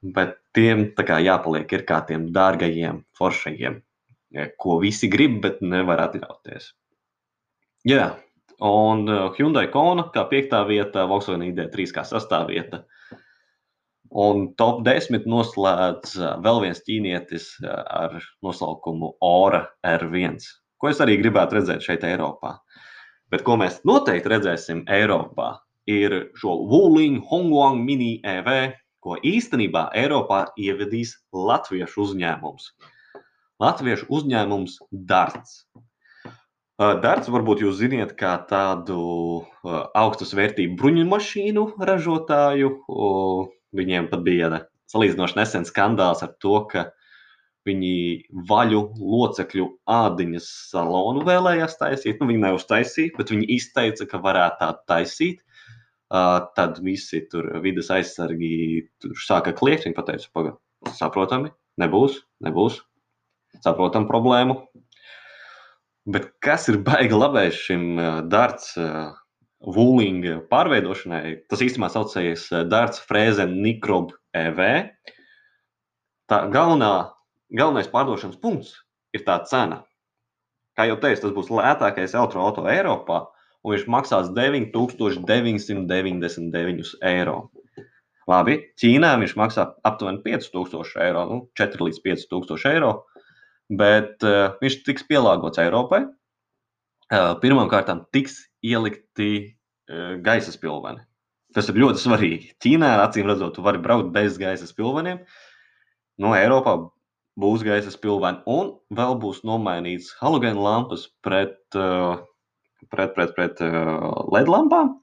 Bet 0.04 0.36
tiem 0.52 0.90
jāpaliek 1.00 1.72
ir 1.72 1.86
kā 1.88 2.02
tiem 2.04 2.28
dārgajiem, 2.36 3.06
foršajiem, 3.16 3.80
ko 4.60 4.80
visi 4.84 5.08
grib, 5.08 5.40
bet 5.46 5.64
nevar 5.64 6.04
atļauties. 6.04 6.74
Jā, 7.88 8.18
un 8.60 9.08
uh, 9.08 9.32
Hyundai 9.38 9.70
Kona 9.72 10.10
kā 10.12 10.28
piektā 10.28 10.60
vieta, 10.68 11.08
Volkswagen 11.08 11.48
ID3 11.48 11.88
kā 11.96 12.04
sastāvvieta. 12.04 12.84
Un 14.14 14.52
top 14.62 14.84
10 14.86 15.26
noslēdz 15.26 16.18
vēl 16.46 16.60
viens 16.62 16.82
ķīnietis 16.86 17.48
ar 17.66 18.20
nosaukumu 18.46 19.16
Ora 19.26 19.64
R1, 19.82 20.38
ko 20.78 20.92
es 20.92 21.02
arī 21.02 21.18
gribētu 21.18 21.58
redzēt 21.58 21.82
šeit, 21.82 22.06
Eiropā. 22.06 22.60
Bet 23.34 23.42
ko 23.48 23.58
mēs 23.58 23.80
noteikti 23.90 24.30
redzēsim 24.30 24.84
Eiropā, 24.86 25.56
ir 25.90 26.14
šo 26.38 26.54
Wuling 26.70 27.24
Hongguang 27.32 27.82
Mini 27.82 28.20
EV, 28.22 28.76
ko 29.04 29.18
īstenībā 29.18 29.88
Eiropā 29.98 30.46
ievedīs 30.62 31.16
latviešu 31.34 32.06
uzņēmums. 32.06 32.70
Latviešu 33.64 34.08
uzņēmums 34.14 34.78
Darts. 34.92 35.64
Darts 36.78 37.30
varbūt 37.34 37.66
jūs 37.66 37.82
zināt, 37.82 38.14
kā 38.20 38.38
tādu 38.50 39.02
augstas 39.98 40.34
vērtību 40.38 40.78
bruņu 40.80 41.10
mašīnu 41.10 41.66
ražotāju. 41.90 42.72
Viņiem 43.74 44.10
pat 44.12 44.26
bija 44.26 44.50
salīdzinoši 44.94 45.40
nesen 45.40 45.66
skandāls 45.68 46.24
ar 46.26 46.36
to, 46.44 46.58
ka 46.70 46.88
viņi 47.68 47.94
vaļu 48.50 48.82
locekļu 49.00 49.68
ādiņas 49.90 50.50
salonu 50.74 51.24
vēlējās 51.28 51.78
taisīt. 51.80 52.20
Nu, 52.20 52.28
viņi 52.30 52.44
neuztaisīja, 52.44 53.16
bet 53.18 53.32
viņi 53.32 53.50
izteica, 53.56 54.08
ka 54.10 54.20
varētu 54.24 54.60
tādu 54.62 54.84
taisīt. 54.92 55.42
Uh, 56.14 56.44
tad 56.54 56.78
visi 56.86 57.24
tur 57.32 57.48
vidas 57.64 57.90
aizsargi 57.94 58.84
tur 59.02 59.16
sāka 59.18 59.56
kliegt. 59.58 59.88
Viņi 59.88 59.98
teica, 59.98 60.30
pagaidi, 60.36 60.58
saprotami, 61.00 61.54
nebūs, 61.82 62.20
nebūs. 62.46 62.84
Saprotam 63.64 64.06
problēmu, 64.10 64.58
Bet 66.04 66.26
kas 66.44 66.68
ir 66.68 66.82
baigi 66.84 67.16
labais 67.16 67.56
šim 67.56 67.96
darts 68.28 68.74
Wulinga 69.64 70.42
pārveidošanai? 70.52 71.38
Tas 71.50 71.62
īstenībā 71.64 71.90
saucējies 71.94 72.44
darts 72.72 73.00
frēze 73.08 73.46
Nikrob 73.50 74.08
EV. 74.36 74.60
Tā 76.32 76.38
galvenā, 76.54 76.94
galvenais 77.54 77.92
pārdošanas 77.92 78.42
punkts 78.44 78.70
ir 79.16 79.22
tā 79.28 79.36
cena. 79.50 79.78
Kā 80.78 80.84
jau 80.90 80.98
teicu, 81.00 81.22
tas 81.26 81.36
būs 81.36 81.50
lētākais 81.54 82.16
elektroautorāts 82.18 82.74
Eiropā, 82.74 83.18
un 83.64 83.70
viņš 83.76 83.86
maksās 83.94 84.26
9999 84.36 86.90
eiro. 87.14 87.38
Labi, 88.28 88.56
Ķīnā 88.80 89.12
viņš 89.20 89.34
maksā 89.38 89.64
aptuveni 89.86 90.20
5000 90.24 91.02
eiro, 91.04 91.22
nu, 91.30 91.38
4 91.60 91.86
līdz 91.88 92.00
5000 92.08 92.70
eiro 92.72 92.92
bet 93.78 94.24
uh, 94.26 94.54
viņš 94.62 94.82
tiks 94.88 95.06
pielāgots 95.08 95.62
Eiropai. 95.62 96.04
Uh, 97.14 97.34
Pirmkārt, 97.42 97.92
tiks 98.16 98.40
ielikti 98.66 99.32
uh, 99.44 100.16
gaisa 100.24 100.54
spilveni. 100.56 101.04
Tas 101.54 101.70
ir 101.70 101.78
ļoti 101.78 102.02
svarīgi. 102.02 102.52
Ķīnā, 102.64 102.96
acīm 103.04 103.30
redzot, 103.30 103.54
tu 103.58 103.66
vari 103.66 103.82
braukt 103.82 104.10
bez 104.16 104.40
gaisa 104.42 104.66
spilveniem. 104.66 105.22
No 106.22 106.34
Eiropā 106.38 106.78
būs 107.40 107.66
gaisa 107.66 107.94
spilveni, 107.94 108.42
un 108.50 108.74
vēl 108.94 109.18
būs 109.22 109.44
nomainīts 109.48 110.14
halogēna 110.22 110.62
lampas 110.62 111.08
pret, 111.26 111.60
uh, 111.78 112.18
pret, 112.90 113.14
pret, 113.18 113.34
pret 113.38 113.62
uh, 113.66 114.26
LED 114.34 114.50
lampām. 114.50 114.96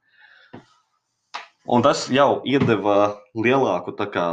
Un 1.70 1.84
tas 1.84 2.06
jau 2.10 2.40
iedeva 2.48 3.14
lielāku 3.38 3.92
kā, 4.10 4.28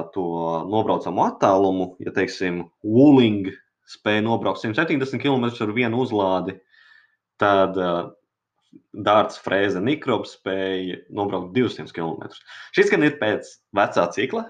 nobraucamu 0.72 1.26
attālumu, 1.28 1.92
ja 2.02 2.14
teiksim, 2.16 2.64
Wuling 2.82 3.52
spēja 3.88 4.24
nobraukt 4.26 4.64
170 4.64 5.22
km 5.22 5.46
ar 5.52 5.74
vienu 5.76 6.02
uzlādi, 6.02 6.58
tad 7.38 7.78
uh, 7.78 8.08
dārts 9.08 9.40
frēze 9.42 9.82
Nikrobs 9.84 10.36
spēja 10.38 11.02
nobraukt 11.14 11.54
200 11.56 11.94
km. 11.96 12.30
Šis 12.76 12.92
gan 12.94 13.06
ir 13.08 13.18
pēc 13.22 13.50
vecā 13.78 14.08
cikla, 14.16 14.48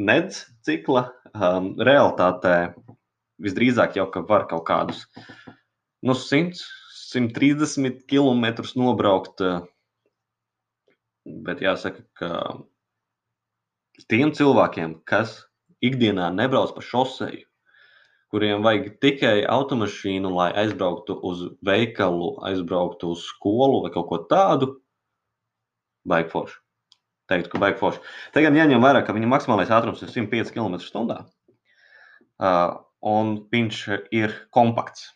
nedz 0.00 0.44
cikla. 0.66 1.08
Um, 1.32 1.72
realitātē 1.80 2.74
visdrīzāk 3.42 3.96
jau 3.96 4.04
ka 4.12 4.20
var 4.28 4.44
kaut 4.50 4.66
kādus 4.68 5.06
nu, 6.04 6.12
100, 6.12 6.60
130 7.12 8.02
km 8.10 8.44
nobraukt. 8.76 9.40
Uh, 9.40 9.62
bet 11.46 11.62
jāsaka, 11.62 12.02
ka 12.18 12.30
tiem 14.10 14.34
cilvēkiem, 14.34 14.98
kas 15.06 15.38
ikdienā 15.84 16.32
nebrauc 16.34 16.74
pa 16.74 16.82
šoseju, 16.84 17.46
kuriem 18.32 18.64
vajag 18.64 18.86
tikai 19.04 19.42
automašīnu, 19.44 20.30
lai 20.32 20.48
aizbrauktu 20.64 21.18
uz 21.28 21.44
veikalu, 21.68 22.30
aizbrauktu 22.48 23.12
uz 23.12 23.26
skolu 23.28 23.82
vai 23.84 23.92
kaut 23.92 24.08
ko 24.08 24.18
tādu, 24.30 24.70
baigi 26.08 26.32
forši. 26.32 26.56
Teiktu, 27.28 27.52
ka 27.52 27.60
baigi 27.60 27.78
forši. 27.82 28.00
Tagad 28.34 28.56
jāņem 28.56 28.80
vērā, 28.82 29.04
ka 29.04 29.14
viņa 29.16 29.28
maksimālais 29.34 29.72
ātrums 29.72 30.00
ir 30.02 30.08
105 30.14 30.52
km/h. 30.56 31.18
Uh, 32.42 32.80
un 33.04 33.34
viņš 33.52 33.76
ir 34.16 34.32
kompakts. 34.54 35.10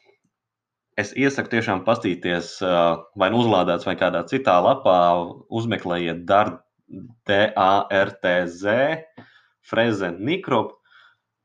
Es 1.00 1.12
iesaku 1.16 1.48
tiešām 1.56 1.84
paskatīties, 1.88 2.60
uh, 2.64 3.00
vai 3.16 3.28
nu 3.32 3.40
uzlādēts, 3.42 3.88
vai 3.88 3.96
kādā 4.00 4.22
citā 4.28 4.60
lapā, 4.64 4.98
uzmeklējiet 5.48 6.24
DARTZ, 7.26 8.62
Freze 9.66 10.08
Nikropu 10.14 10.76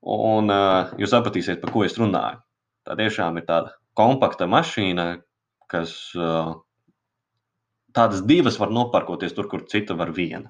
Un 0.01 0.49
uh, 0.49 0.93
jūs 0.97 1.11
sapratīsiet, 1.13 1.61
par 1.61 1.73
ko 1.73 1.85
es 1.85 1.97
runāju. 1.99 2.41
Tā 2.87 2.97
tiešām 2.97 3.37
ir 3.37 3.45
tāda 3.45 3.75
kompakta 3.97 4.47
mašīna, 4.49 5.21
kas 5.69 5.93
uh, 6.17 6.55
tādas 7.93 8.23
divas 8.25 8.57
var 8.59 8.73
noparkoties 8.73 9.35
tur, 9.37 9.47
kur 9.51 9.67
cita 9.69 9.97
var 9.99 10.11
viena. 10.15 10.49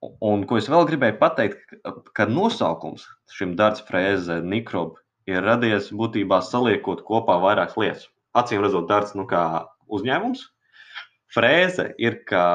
Un 0.00 0.46
ko 0.48 0.56
es 0.56 0.68
vēl 0.68 0.86
gribēju 0.88 1.18
pateikt, 1.20 1.74
ka 2.16 2.24
nosaukums 2.28 3.04
šim 3.32 3.52
dārza 3.56 3.84
frēze 3.88 4.38
Nikrob 4.40 4.96
ir 5.28 5.44
radies 5.44 5.90
būtībā 5.92 6.40
saliekot 6.44 7.02
kopā 7.08 7.36
vairākas 7.42 7.76
lietas. 7.80 8.08
Acīm 8.36 8.62
redzot, 8.64 8.88
dārza 8.88 9.18
nu, 9.18 9.26
kā 9.28 9.42
uzņēmums. 9.92 10.46
Frēze 11.30 11.90
ir 12.02 12.20
kā 12.26 12.46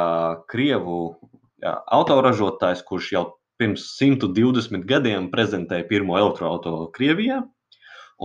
krievu 0.52 1.00
autoražotājs, 1.66 2.82
kurš 2.88 3.12
jau 3.14 3.26
pirms 3.62 3.88
120 4.00 4.86
gadiem 4.90 5.30
prezentēja 5.34 5.88
pirmo 5.90 6.18
elektroautorātu 6.20 6.92
Krievijā. 6.96 7.42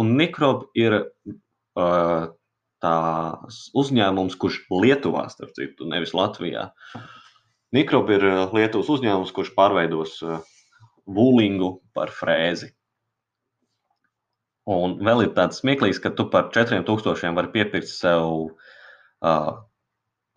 Un 0.01 0.13
Mikrob 0.19 0.69
ir 0.79 0.97
uh, 1.01 2.31
tās 2.83 3.63
uzņēmums, 3.77 4.37
kurš 4.41 4.61
Lietuvā, 4.71 5.27
starp 5.33 5.55
citu, 5.57 5.89
nevis 5.91 6.15
Latvijā. 6.17 6.69
Mikrob 7.75 8.11
ir 8.15 8.27
Lietuvas 8.55 8.91
uzņēmums, 8.97 9.33
kurš 9.35 9.53
pārveidos 9.57 10.19
uh, 10.27 10.41
būlingu 11.11 11.77
par 11.95 12.13
frēzi. 12.15 12.73
Un 14.71 14.99
vēl 15.03 15.25
ir 15.25 15.35
tāds 15.35 15.63
smieklīgs, 15.63 15.99
ka 16.03 16.13
tu 16.15 16.29
par 16.31 16.51
4000 16.55 17.35
vari 17.35 17.51
piepirkt 17.55 17.91
sev 17.91 18.51
uh, 18.51 19.53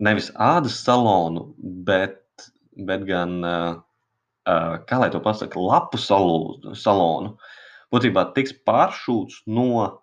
nevis 0.02 0.30
ādas 0.34 0.80
salonu, 0.82 1.52
bet, 1.60 2.48
bet 2.88 3.04
gan 3.06 3.36
uh, 3.44 3.82
kā 4.44 5.00
lai 5.00 5.10
to 5.12 5.20
pasakā, 5.24 5.60
lapu 5.60 6.00
salū, 6.00 6.74
salonu. 6.76 7.34
Būtībā 7.94 8.28
tiks 8.36 8.54
pāršūts 8.66 9.44
no. 9.46 10.00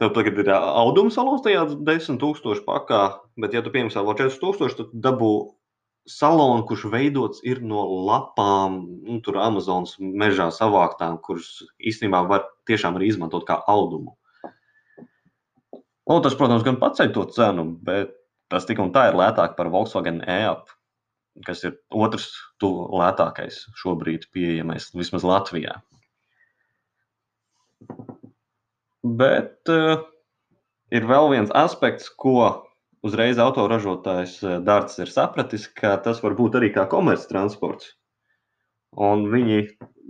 Tev 0.00 0.14
tagad 0.16 0.38
ir 0.40 0.48
auduma 0.54 1.12
salons 1.12 1.42
tajā 1.44 1.66
10,000 1.84 2.62
pakā, 2.64 3.00
bet, 3.36 3.52
ja 3.52 3.60
tu 3.60 3.72
piemaksā 3.74 4.00
vēl 4.06 4.16
4,000, 4.16 4.78
tad 4.78 4.94
dabū 5.04 5.32
salonu, 6.08 6.64
kurš 6.64 6.86
veidots 6.88 7.42
ir 7.44 7.60
no 7.60 7.84
lapām, 8.08 8.80
nu, 9.04 9.18
tur 9.20 9.36
Amazonas 9.44 9.98
mežā 10.00 10.48
savāktām, 10.56 11.18
kuras 11.20 11.60
īstenībā 11.76 12.22
var 12.30 12.48
tiešām 12.70 12.96
arī 12.96 13.12
izmantot 13.12 13.44
kā 13.48 13.58
audumu. 13.68 14.16
Un 16.10 16.24
tas, 16.24 16.34
protams, 16.34 16.64
gan 16.66 16.80
paceļ 16.80 17.12
to 17.14 17.28
cenu, 17.36 17.68
bet 17.84 18.16
tas 18.50 18.64
tik 18.66 18.80
un 18.82 18.94
tā 18.94 19.10
ir 19.10 19.20
lētāk 19.20 19.52
par 19.58 19.68
Volkswagen 19.70 20.24
e-app 20.24 20.72
kas 21.46 21.62
ir 21.64 21.76
otrs 21.94 22.30
tuvu 22.60 22.88
lētākais 23.00 23.62
šobrīd 23.80 24.26
pieejamais, 24.34 24.90
vismaz 24.96 25.24
Latvijā. 25.26 25.78
Bet 29.00 29.70
uh, 29.72 30.02
ir 30.92 31.06
vēl 31.08 31.30
viens 31.32 31.54
aspekts, 31.56 32.10
ko 32.10 32.66
uzreiz 33.06 33.38
autoražotājs 33.40 34.34
eh, 34.44 34.58
Dārts 34.60 34.98
ir 35.00 35.08
sapratis, 35.08 35.64
ka 35.72 35.94
tas 36.04 36.20
var 36.20 36.34
būt 36.36 36.58
arī 36.58 36.68
kā 36.74 36.84
komerctransports. 36.90 37.94
Un 39.00 39.24
viņi 39.32 39.62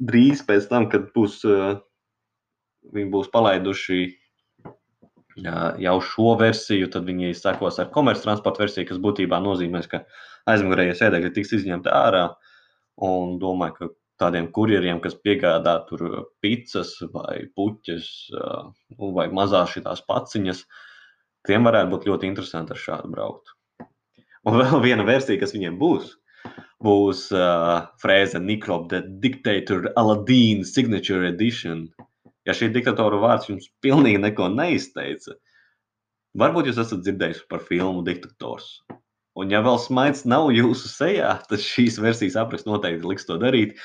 drīz 0.09 0.43
pēc 0.49 0.67
tam, 0.73 0.89
kad 0.91 1.13
būs, 1.15 1.39
uh, 1.47 1.79
viņi 2.91 3.13
būs 3.13 3.31
palaiduši 3.31 4.01
jau 5.37 5.97
šo 6.05 6.35
versiju, 6.41 6.89
tad 6.93 7.07
viņi 7.09 7.35
sekos 7.39 7.79
ar 7.83 7.91
komerctransporta 7.95 8.65
versiju, 8.65 8.89
kas 8.89 9.01
būtībā 9.03 9.41
nozīmē, 9.43 9.83
ka 9.91 10.05
aizmugurējie 10.51 10.97
sēdekļi 10.99 11.33
tiks 11.37 11.55
izņemti 11.61 11.93
ārā. 11.93 12.29
Un 13.01 13.39
domāju, 13.41 13.77
ka 13.79 13.91
tādiem 14.21 14.51
kurjeriem, 14.53 15.01
kas 15.01 15.17
piegādā 15.17 15.79
tur 15.89 16.33
pizzas 16.45 16.93
vai 17.15 17.47
puķes 17.57 18.11
vai 19.01 19.29
mazās 19.33 19.73
šīs 19.77 20.05
paciņas, 20.09 20.65
tiem 21.49 21.65
varētu 21.65 21.95
būt 21.95 22.09
ļoti 22.11 22.29
interesanti 22.29 22.77
ar 22.77 22.83
šādu 22.85 23.13
braukt. 23.15 23.55
Un 24.49 24.57
vēl 24.61 24.81
viena 24.85 25.05
versija, 25.05 25.41
kas 25.41 25.55
viņiem 25.57 25.77
būs, 25.81 26.15
būs 26.85 27.27
uh, 27.37 27.89
frāze 28.01 28.41
Nikrop, 28.41 28.89
the 28.89 29.03
Dictator 29.21 29.91
Aladdin 30.01 30.65
Signature 30.65 31.29
Edition. 31.29 31.89
Ja 32.49 32.57
šī 32.57 32.71
diktatora 32.75 33.21
vārds 33.21 33.51
jums 33.51 33.69
pilnīgi 33.85 34.21
neko 34.23 34.49
neizteica, 34.55 35.37
varbūt 36.41 36.71
jūs 36.71 36.81
esat 36.83 37.05
dzirdējuši 37.05 37.47
par 37.53 37.63
filmu 37.67 38.05
Diktators. 38.07 38.81
Un, 39.39 39.53
ja 39.53 39.61
vēl 39.65 39.79
smaids 39.79 40.25
nav 40.29 40.49
jūsu 40.55 40.91
sejā, 40.91 41.35
tad 41.49 41.63
šīs 41.63 42.01
versijas 42.03 42.39
apraksts 42.41 42.69
noteikti 42.69 43.07
liks 43.07 43.29
to 43.29 43.39
darīt. 43.41 43.79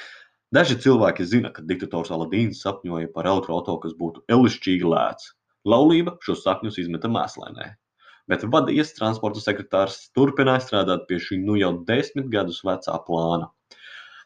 Daži 0.56 0.78
cilvēki 0.82 1.26
zina, 1.28 1.52
ka 1.54 1.64
diktators 1.68 2.12
Aladīns 2.16 2.62
sapņoja 2.64 3.12
par 3.14 3.28
elektroautorātu, 3.30 3.82
kas 3.86 3.98
būtu 4.00 4.24
elišķīgi 4.32 4.88
lēts. 4.88 5.34
Laulība 5.68 6.16
šos 6.26 6.46
sapņus 6.46 6.80
izmeta 6.86 7.12
mēslēnē 7.12 7.74
bet 8.32 8.46
vadījies 8.54 8.96
transporta 8.98 9.42
sekretārs 9.42 9.98
turpināja 10.18 10.64
strādāt 10.66 11.06
pie 11.10 11.20
šī 11.22 11.40
nu 11.44 11.58
jau 11.60 11.72
desmit 11.90 12.32
gadus 12.34 12.64
vecā 12.66 12.98
plāna. 13.08 13.52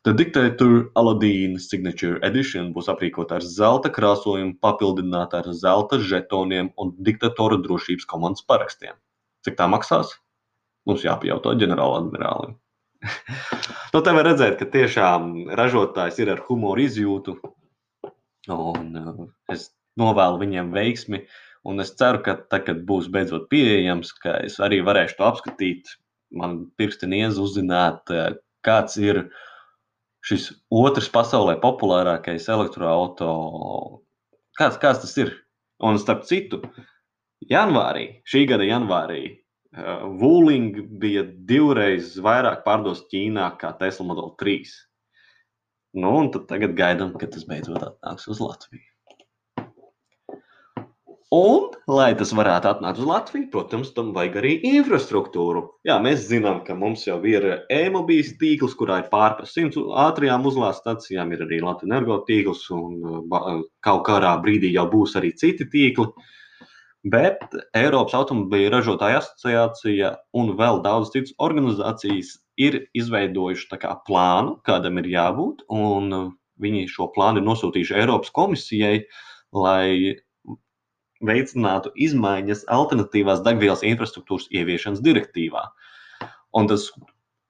The 0.08 0.14
Dictator 0.16 0.88
Aladdin 0.96 1.58
Signature 1.60 2.22
Edition 2.24 2.72
būs 2.76 2.88
aprīkota 2.92 3.38
ar 3.40 3.46
zelta 3.46 3.92
krāsojumu, 3.92 4.56
papildināta 4.64 5.42
ar 5.42 5.50
zelta 5.54 6.00
žetoniem 6.00 6.72
un 6.80 6.94
diktatora 7.04 7.60
drošības 7.64 8.08
komandas 8.08 8.46
parakstiem. 8.48 8.96
Cik 9.44 9.60
tā 9.60 9.68
maksās? 9.72 10.14
Mums 10.88 11.04
jāpajautā 11.04 11.54
ģenerāladmirālim. 11.60 12.56
nu, 13.94 14.00
te 14.00 14.16
var 14.16 14.26
redzēt, 14.28 14.56
ka 14.60 14.70
tiešām 14.72 15.52
ražotājs 15.60 16.20
ir 16.24 16.32
ar 16.36 16.42
humoru 16.48 16.88
izjūtu, 16.88 17.36
un 18.56 18.98
uh, 19.00 19.22
es 19.52 19.70
novēlu 20.00 20.40
viņiem 20.42 20.72
veiksmi 20.76 21.22
uh, 21.22 21.38
Un 21.68 21.80
es 21.84 21.92
ceru, 22.00 22.22
ka 22.24 22.38
tad, 22.50 22.64
kad 22.68 22.84
būs 22.88 23.10
beidzot 23.12 23.50
pieejams, 23.52 24.14
ka 24.24 24.38
es 24.48 24.58
arī 24.64 24.80
varēšu 24.86 25.18
to 25.20 25.28
apskatīt, 25.28 25.92
man 26.32 26.62
pirksti 26.80 27.10
niez 27.12 27.40
uzzināt, 27.42 28.08
eh, 28.16 28.38
kāds 28.64 28.96
ir 29.02 29.26
šis 30.26 30.50
otrs 30.74 31.10
pasaulē 31.14 31.58
populārākais 31.64 32.50
elektroautorāts. 32.52 34.06
Kāds, 34.60 34.80
kāds 34.82 35.04
tas 35.06 35.14
ir? 35.22 35.32
Un 35.80 35.96
starp 36.02 36.26
citu, 36.28 36.60
janvārī, 37.48 38.06
šī 38.28 38.44
gada 38.50 38.66
janvārī, 38.68 39.22
uh, 39.78 40.04
Wuling 40.20 40.82
bija 41.00 41.24
divreiz 41.24 42.18
vairāk 42.20 42.66
pārdos 42.66 43.06
Ķīnā 43.14 43.48
kā 43.62 43.72
Tesla 43.80 44.10
Model 44.10 44.34
3. 44.42 44.74
Nu, 46.04 46.12
un 46.20 46.28
tad 46.34 46.50
tagad 46.52 46.76
gaidām, 46.78 47.16
kad 47.22 47.32
tas 47.34 47.48
beidzot 47.48 47.80
atnāks 47.80 48.28
uz 48.30 48.44
Latviju. 48.44 48.89
Un, 51.30 51.68
lai 51.86 52.16
tas 52.18 52.32
varētu 52.34 52.66
atnākt 52.72 52.98
uz 53.04 53.06
Latviju, 53.06 53.52
protams, 53.54 53.92
tam 53.94 54.08
vajag 54.16 54.40
arī 54.40 54.54
infrastruktūru. 54.66 55.62
Jā, 55.86 56.00
mēs 56.02 56.24
zinām, 56.26 56.64
ka 56.66 56.74
mums 56.74 57.04
jau 57.06 57.20
ir 57.30 57.44
e-mobīļs 57.70 58.32
tīkls, 58.42 58.74
kurā 58.78 59.04
ir 59.04 59.12
pārpas 59.12 59.52
simts 59.54 59.78
ātrajām 59.78 60.48
uzlādes 60.50 60.80
stacijām, 60.82 61.30
ir 61.36 61.44
arī 61.46 61.60
Latvijas 61.62 61.92
energo 61.92 62.18
tīkls, 62.26 62.64
un 62.74 63.28
kaut 63.86 64.02
kādā 64.08 64.32
brīdī 64.42 64.72
jau 64.74 64.88
būs 64.90 65.14
arī 65.22 65.30
citi 65.38 65.68
tīkli. 65.70 66.08
Bet 67.14 67.46
Eiropas 67.78 68.16
automobīļu 68.18 68.72
ražotāju 68.74 69.20
asociācija 69.20 70.10
un 70.34 70.50
vēl 70.58 70.82
daudz 70.82 71.12
citas 71.14 71.36
organizācijas 71.38 72.40
ir 72.58 72.80
izveidojuši 72.98 73.78
kā, 73.78 73.94
plānu, 74.10 74.58
kādam 74.66 74.98
ir 75.04 75.12
jābūt, 75.14 75.62
un 75.70 76.34
viņi 76.58 76.90
šo 76.90 77.12
plānu 77.14 77.44
ir 77.44 77.48
nosūtījuši 77.52 78.02
Eiropas 78.02 78.34
komisijai, 78.34 79.06
lai 79.54 80.18
veicinātu 81.26 81.92
izmaiņas 81.96 82.66
alternatīvās 82.72 83.44
degvielas 83.46 83.84
infrastruktūras 83.88 84.48
ieviešanas 84.56 85.02
direktīvā. 85.04 85.66
Un 86.56 86.70
tas, 86.72 86.90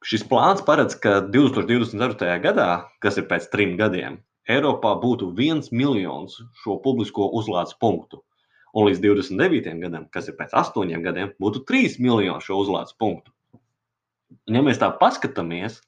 šis 0.06 0.26
plāns 0.30 0.64
paredz, 0.66 0.98
ka 1.04 1.20
2024. 1.34 2.40
gadā, 2.44 2.70
kas 3.04 3.20
ir 3.22 3.30
pēc 3.30 3.50
trim 3.54 3.78
gadiem, 3.80 4.20
Eiropā 4.50 4.96
būtu 4.98 5.30
viens 5.38 5.70
miljons 5.70 6.40
šo 6.64 6.80
publisko 6.82 7.28
uzlādes 7.38 7.76
punktu. 7.78 8.24
Un 8.74 8.88
līdz 8.88 9.02
29. 9.04 9.76
gadam, 9.82 10.08
kas 10.14 10.30
ir 10.30 10.38
pēc 10.38 10.56
astoņiem 10.58 11.04
gadiem, 11.06 11.34
būtu 11.42 11.62
3 11.70 12.00
miljoni 12.02 12.42
šo 12.42 12.58
uzlādes 12.64 12.96
punktu. 12.98 13.34
Un, 14.50 14.58
ja 14.58 14.64
mēs 14.66 14.82
tā 14.82 14.90
paskatāmies, 14.98 15.80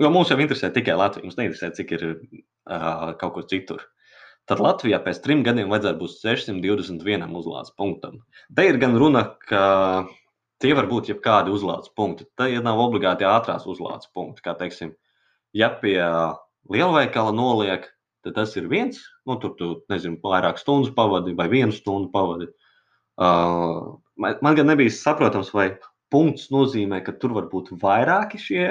jo 0.00 0.10
mums 0.12 0.32
jau 0.32 0.38
interesē 0.40 0.72
tikai 0.72 0.96
Latvija, 0.96 1.24
mums 1.24 1.36
neinteresē, 1.36 1.72
cik 1.76 1.92
ir 1.96 2.06
uh, 2.08 3.12
kaut 3.20 3.36
kur 3.36 3.46
citur 3.48 3.84
tad 4.46 4.62
Latvijā 4.62 5.00
pēc 5.02 5.20
trim 5.24 5.42
gadiem 5.46 5.70
vajadzētu 5.72 6.00
būt 6.00 6.14
621 6.22 7.34
uzlādes 7.38 7.74
punktam. 7.78 8.20
Te 8.54 8.68
ir 8.70 8.78
gan 8.82 8.94
runa, 8.98 9.24
ka 9.48 10.06
tie 10.62 10.72
var 10.78 10.88
būt 10.90 11.10
jebkādi 11.10 11.52
uzlādes 11.54 11.90
punkti. 11.98 12.28
Tie 12.38 12.62
nav 12.62 12.80
obligāti 12.86 13.26
ātrās 13.28 13.66
uzlādes 13.68 14.08
punkti. 14.14 14.44
Kā 14.46 14.56
teiksim, 14.58 14.94
ja 15.56 15.70
pie 15.82 15.98
lielveikala 16.70 17.34
noliek, 17.34 17.90
tad 18.26 18.38
tas 18.38 18.54
ir 18.58 18.70
viens, 18.70 19.02
nu, 19.26 19.38
tur 19.42 19.54
tu 19.58 19.72
nezinu, 19.90 20.20
vairāk 20.22 20.62
stundu 20.62 20.94
pavadi 20.94 21.34
vai 21.38 21.50
vienu 21.50 21.74
stundu 21.74 22.10
pavadi. 22.14 22.48
Uh, 23.16 23.96
man 24.18 24.58
gan 24.58 24.66
nebija 24.68 24.92
saprotams, 24.92 25.52
vai 25.56 25.70
punkts 26.12 26.50
nozīmē, 26.54 27.00
ka 27.02 27.16
tur 27.18 27.34
var 27.34 27.48
būt 27.50 27.72
vairāki 27.82 28.38
šie, 28.38 28.66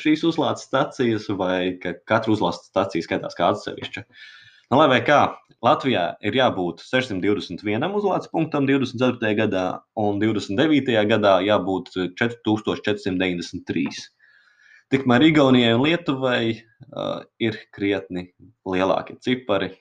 šīs 0.00 0.24
uzlādes 0.28 0.64
stacijas, 0.68 1.28
vai 1.36 1.76
ka 1.82 1.92
katra 2.08 2.32
uzlādes 2.32 2.68
stacija 2.70 3.04
skaitās 3.04 3.36
kā 3.36 3.50
atsevišķa. 3.52 4.04
Uh, 4.04 4.37
Nu, 4.68 4.76
lai 4.84 5.00
kā, 5.00 5.18
Latvijā 5.64 6.02
ir 6.28 6.34
jābūt 6.36 6.82
621 6.84 7.94
uzlādes 7.96 8.28
punktam 8.28 8.66
24. 8.68 9.30
gadā, 9.38 9.62
un 9.96 10.20
29. 10.20 10.92
gadā 11.08 11.38
jābūt 11.40 11.88
4493. 12.20 14.02
Tikmēr 14.92 15.24
Igaunijai 15.30 15.72
un 15.72 15.86
Lietuvai 15.86 16.42
uh, 16.52 17.24
ir 17.40 17.56
krietni 17.72 18.26
lielāki 18.68 19.16
cipari, 19.24 19.72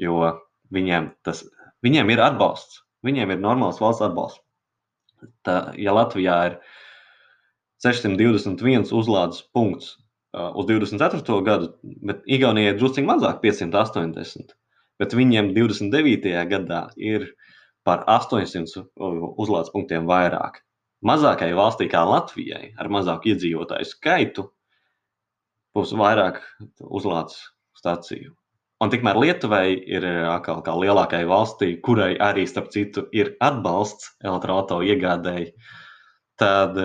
jo 0.00 0.16
viņiem, 0.72 1.12
tas, 1.28 1.44
viņiem 1.84 2.16
ir 2.16 2.24
atbalsts, 2.24 2.82
viņiem 3.04 3.36
ir 3.36 3.44
normāls 3.44 3.84
valsts 3.84 4.04
atbalsts. 4.08 4.40
Tā, 5.44 5.76
ja 5.76 5.92
Latvijā 5.92 6.40
ir 6.48 6.58
621 7.84 8.96
uzlādes 8.96 9.44
punkts 9.52 9.98
uz 10.32 10.66
24. 10.66 11.42
gadu, 11.44 11.72
bet 11.82 12.22
Igaunijai 12.26 12.76
drusku 12.78 13.04
mazāk, 13.06 13.40
580. 13.44 14.54
Bet 14.98 15.14
viņiem 15.14 15.52
29. 15.54 16.32
gadā 16.50 16.88
ir 16.96 17.30
par 17.86 18.02
800 18.10 18.82
uzlādes 19.38 19.70
punktiem 19.72 20.08
vairāk. 20.08 20.62
Mazākajai 21.06 21.54
valstī, 21.54 21.86
kā 21.90 22.02
Latvijai, 22.02 22.72
ar 22.76 22.90
mazāku 22.90 23.30
iedzīvotāju 23.32 23.86
skaitu, 23.86 24.48
būs 25.76 25.94
vairāk 25.94 26.42
uzlādes 26.82 27.38
stāciju. 27.78 28.34
Un 28.82 28.90
tikmēr 28.90 29.18
Lietuvai 29.18 29.74
ir 29.74 30.04
atkal 30.30 30.60
kā 30.66 30.74
lielākajai 30.78 31.26
valstī, 31.30 31.70
kurai 31.82 32.12
arī, 32.22 32.44
starp 32.46 32.70
citu, 32.74 33.06
ir 33.14 33.32
atbalsts 33.42 34.12
elektroautorāta 34.22 34.86
iegādēji, 34.86 35.52
tad 36.38 36.78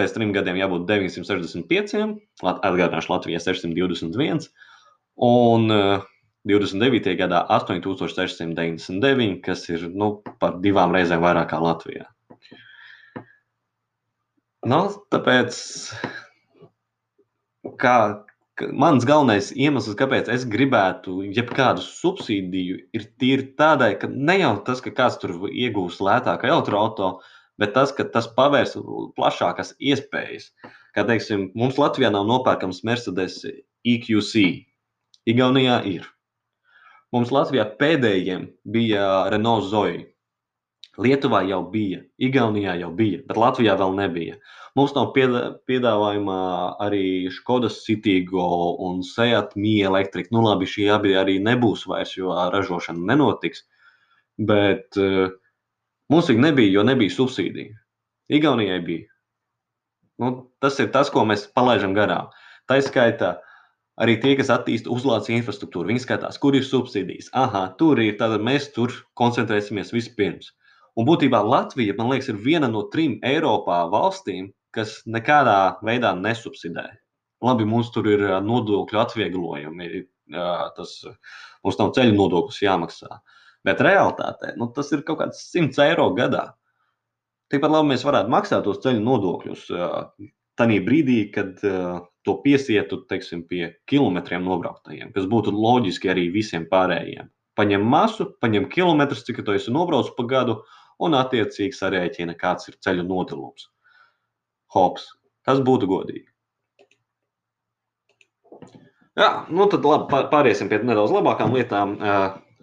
pēc 0.00 0.16
trim 0.16 0.32
gadiem 0.36 0.56
jābūt 0.58 0.88
965, 0.88 2.16
atgādināšu 2.48 3.12
Latvijai 3.12 3.42
621, 3.44 4.48
un 5.28 5.68
29. 6.48 7.12
gadā 7.20 7.44
8699, 7.52 9.40
kas 9.44 9.68
ir 9.68 9.84
nu, 9.92 10.14
par 10.40 10.56
divām 10.64 10.96
reizēm 10.96 11.20
vairāk 11.20 11.52
kā 11.52 11.60
Latvijā. 11.60 12.08
Nu, 14.68 14.80
tāpēc 15.12 15.56
kā, 17.80 17.94
mans 18.72 19.04
galvenais 19.08 19.50
iemesls, 19.56 19.96
kāpēc 19.96 20.28
es 20.32 20.44
gribētu 20.48 21.22
jebkādu 21.36 21.84
subsīdiju, 21.84 22.80
ir 22.96 23.06
tīri 23.20 23.50
tādai, 23.60 23.94
ka 24.00 24.08
ne 24.08 24.36
jau 24.40 24.54
tas, 24.64 24.80
ka 24.84 24.92
kāds 24.96 25.20
tur 25.20 25.36
iegūs 25.48 26.00
lētāku 26.04 26.48
elektroautorātu, 26.48 27.39
bet 27.60 27.74
tas, 27.76 27.92
ka 27.96 28.06
tas 28.08 28.28
pavērs 28.36 28.76
plašākas 29.18 29.74
iespējas. 29.78 30.50
Kā 30.96 31.04
teiksim, 31.06 31.50
mums 31.54 31.78
Latvijā 31.78 32.10
nav 32.10 32.26
nopērkams 32.28 32.82
Mercedes 32.88 33.42
EQC, 33.86 34.46
Igaunijā 35.30 35.82
ir. 35.86 36.08
Mums 37.14 37.32
Latvijā 37.34 37.66
pēdējiem 37.78 38.48
bija 38.74 39.04
Renault 39.32 39.68
Zoe. 39.70 40.00
Lietuvā 41.00 41.40
jau 41.48 41.60
bija, 41.72 42.00
Igaunijā 42.18 42.74
jau 42.80 42.90
bija, 42.96 43.20
bet 43.28 43.38
Latvijā 43.38 43.76
vēl 43.78 43.94
nebija. 43.98 44.38
Mums 44.78 44.94
nav 44.96 45.12
piedāvājumā 45.14 46.40
arī 46.82 47.30
Skodas 47.34 47.80
Citīgo 47.86 48.46
un 48.86 49.00
Seat 49.06 49.56
Mie 49.58 49.84
elektrika. 49.86 50.30
Nu, 50.34 50.42
labi, 50.46 50.68
šie 50.70 50.90
abi 50.94 51.14
arī 51.18 51.38
nebūs 51.42 51.86
vairs, 51.90 52.16
jo 52.18 52.34
ražošana 52.54 53.06
nenotiks. 53.12 53.64
Bet 54.50 54.98
uh, 55.00 55.30
Mums 56.10 56.30
viņa 56.30 56.48
nebija, 56.48 56.74
jo 56.74 56.84
nebija 56.86 57.14
subsīdija. 57.14 57.76
Igaunijai 58.30 58.80
bija. 58.86 59.06
Nu, 60.20 60.32
tas 60.60 60.78
ir 60.82 60.90
tas, 60.94 61.10
ko 61.10 61.22
mēs 61.28 61.46
palaidām 61.56 61.94
garām. 61.96 62.28
Tā 62.68 62.80
izskaitā 62.80 63.36
arī 64.00 64.16
tie, 64.20 64.34
kas 64.38 64.50
attīsta 64.52 64.90
uzlādes 64.92 65.30
infrastruktūru. 65.32 65.88
Viņi 65.90 66.04
skatās, 66.04 66.38
kur 66.42 66.56
ir 66.58 66.66
subsīdijas. 66.66 67.30
Aha, 67.36 67.68
tur 67.80 68.00
ir. 68.02 68.16
Tad 68.20 68.36
mēs 68.44 68.70
tur 68.74 68.94
koncentrēsimies 69.18 69.94
vispirms. 69.94 70.52
Un 70.98 71.06
būtībā 71.06 71.40
Latvija, 71.46 71.94
man 71.98 72.10
liekas, 72.12 72.30
ir 72.32 72.40
viena 72.42 72.68
no 72.68 72.84
trim 72.92 73.18
Eiropā 73.26 73.84
valstīm, 73.92 74.50
kas 74.74 75.00
nekādā 75.06 75.76
veidā 75.86 76.12
nesubsidē. 76.18 76.86
Labi, 77.44 77.64
mums 77.64 77.88
tur 77.94 78.08
ir 78.10 78.22
nodokļu 78.44 78.98
atvieglojumi, 79.00 80.02
tas, 80.76 80.96
mums 81.64 81.78
nav 81.80 81.94
ceļu 81.96 82.16
nodoklis 82.18 82.60
jāmaksā. 82.66 83.20
Bet 83.66 83.82
realtātē 83.84 84.54
nu, 84.56 84.70
tas 84.74 84.88
ir 84.94 85.04
kaut 85.06 85.20
kāds 85.20 85.42
100 85.52 85.82
eiro 85.84 86.08
gadā. 86.16 86.50
Tikpat 87.50 87.72
labi 87.74 87.92
mēs 87.92 88.04
varētu 88.06 88.32
maksāt 88.32 88.64
tos 88.64 88.80
ceļu 88.84 89.02
nodokļus 89.04 89.66
tajā 90.60 90.80
brīdī, 90.86 91.18
kad 91.34 91.60
to 91.60 92.36
piesietu 92.44 93.02
teiksim, 93.10 93.42
pie 93.48 93.74
kilometriem 93.90 94.44
nobrauktajiem, 94.44 95.12
kas 95.14 95.28
būtu 95.30 95.52
loģiski 95.56 96.10
arī 96.12 96.28
visiem 96.34 96.66
pārējiem. 96.70 97.30
Paņem 97.58 97.84
masu, 97.92 98.28
paņem 98.40 98.68
kilometrus, 98.72 99.24
cik 99.26 99.42
tu 99.44 99.56
esi 99.56 99.72
nobraucis 99.74 100.14
pa 100.16 100.26
gadu, 100.28 100.60
un 101.00 101.16
attiecīgi 101.16 101.76
sarēķina, 101.76 102.36
kāds 102.40 102.68
ir 102.70 102.76
ceļu 102.84 103.06
nodalums. 103.08 103.70
Hops, 104.74 105.08
tas 105.48 105.62
būtu 105.64 105.88
godīgi. 105.90 106.28
Jā, 109.18 109.30
nu 109.50 109.66
tad 109.68 109.84
labi, 109.84 110.22
pāriesim 110.30 110.70
pie 110.70 110.78
nedaudz 110.86 111.12
labākām 111.12 111.56
lietām. 111.56 111.96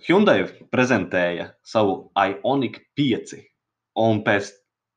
Hyundai 0.06 0.44
prezentēja 0.70 1.52
savu 1.66 2.12
Ioniq 2.14 2.78
5, 2.98 3.38
un 4.04 4.22
pēc 4.26 4.52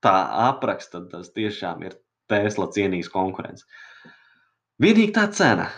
tā 0.04 0.16
apraksta 0.48 1.02
tas 1.08 1.32
tiešām 1.36 1.86
ir 1.86 1.96
Tesla 2.30 2.68
cienīgs 2.72 3.10
konkurence. 3.12 3.64
Vienīgi 4.80 5.12
tā 5.16 5.26
cena. 5.36 5.68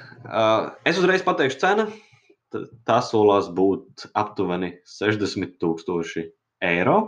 Es 0.87 0.98
uzreiz 1.00 1.24
pateikšu 1.26 1.61
cenu. 1.62 1.87
Tā 2.87 2.98
solās 3.02 3.48
būt 3.54 4.08
aptuveni 4.18 4.74
60,000 4.87 6.26
eiro. 6.68 6.98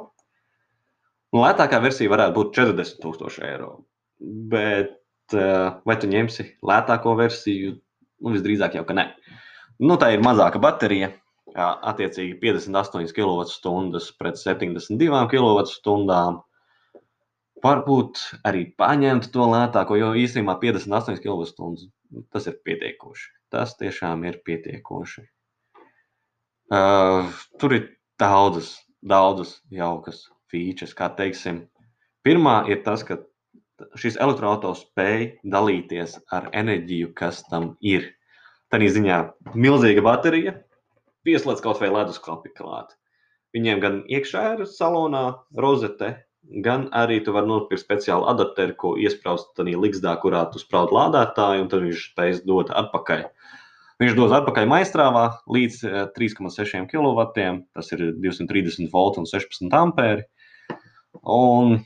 Lētākā 1.34 1.82
versija 1.84 2.10
varētu 2.14 2.38
būt 2.38 2.54
40,000 2.56 3.50
eiro. 3.50 3.72
Bet 4.50 4.96
vai 5.34 5.98
tu 6.00 6.08
ņemsi 6.10 6.48
lētāko 6.64 7.14
versiju? 7.18 7.76
Nu, 8.24 8.32
visdrīzāk 8.32 8.78
jau, 8.78 8.86
ka 8.88 8.96
nē. 8.96 9.10
Nu, 9.84 9.98
tā 10.00 10.14
ir 10.14 10.22
mazāka 10.24 10.60
baterija, 10.62 11.10
attiecīgi 11.54 12.38
58 12.42 13.14
kWh 13.14 14.10
pret 14.18 14.40
72 14.40 15.22
kWh 15.30 16.42
varbūt 17.64 18.20
arī 18.44 18.64
paņemt 18.76 19.30
to 19.32 19.46
lētāko, 19.48 19.96
jo 19.96 20.12
īstenībā 20.20 20.58
58 20.60 21.22
kWh 21.24 22.24
tas 22.34 22.48
ir 22.50 22.58
pietiekoši. 22.66 23.30
Tas 23.54 23.76
tiešām 23.78 24.24
ir 24.28 24.40
pietiekoši. 24.44 25.24
Uh, 26.74 27.30
tur 27.60 27.76
ir 27.76 27.86
daudzas, 28.20 28.74
daudzas 29.04 29.60
jaukas 29.70 30.24
features, 30.50 30.94
kā 30.96 31.08
teiksim. 31.16 31.64
Pirmā 32.24 32.64
ir 32.72 32.82
tas, 32.84 33.04
ka 33.04 33.20
šis 34.00 34.16
elektroautorāts 34.22 34.84
spēj 34.86 35.26
dalīties 35.54 36.18
ar 36.32 36.48
enerģiju, 36.56 37.12
kas 37.16 37.42
tam 37.50 37.74
ir. 37.80 38.10
Tā 38.72 38.80
ziņā 38.80 39.18
milzīga 39.54 40.02
baterija, 40.02 40.54
pieslēdz 41.26 41.64
kaut 41.64 41.80
vai 41.82 41.90
leduskapi 41.92 42.52
klāt. 42.56 42.94
Viņiem 43.54 43.80
gan 43.82 43.98
iekšā 44.10 44.44
ir 44.56 44.64
salonā 44.66 45.24
rozete, 45.54 46.10
gan 46.64 46.88
arī 46.92 47.20
tu 47.24 47.32
vari 47.34 47.48
nopirkt 47.48 47.84
speciālu 47.84 48.26
adapteri, 48.32 48.74
ko 48.76 48.94
iesprāst 49.00 49.52
tādā 49.58 49.76
ligzdā, 49.78 50.16
kurā 50.20 50.44
tu 50.52 50.60
spraud 50.62 50.92
lādētāju, 50.94 51.64
un 51.64 51.70
tad 51.70 51.86
viņš 51.86 52.08
spēj 52.10 52.40
dot 52.48 52.72
atpakaļ. 52.74 53.24
Viņš 54.02 54.16
dos 54.18 54.34
atpakaļ 54.34 54.66
maistrāvā 54.68 55.24
līdz 55.54 55.80
3,6 56.16 56.74
eh, 56.74 56.86
kW. 56.90 57.26
Tas 57.78 57.92
ir 57.94 58.08
230 58.18 58.90
volt 58.92 59.20
un 59.22 59.28
16 59.30 59.76
ampēri. 59.78 60.26
Un, 61.30 61.76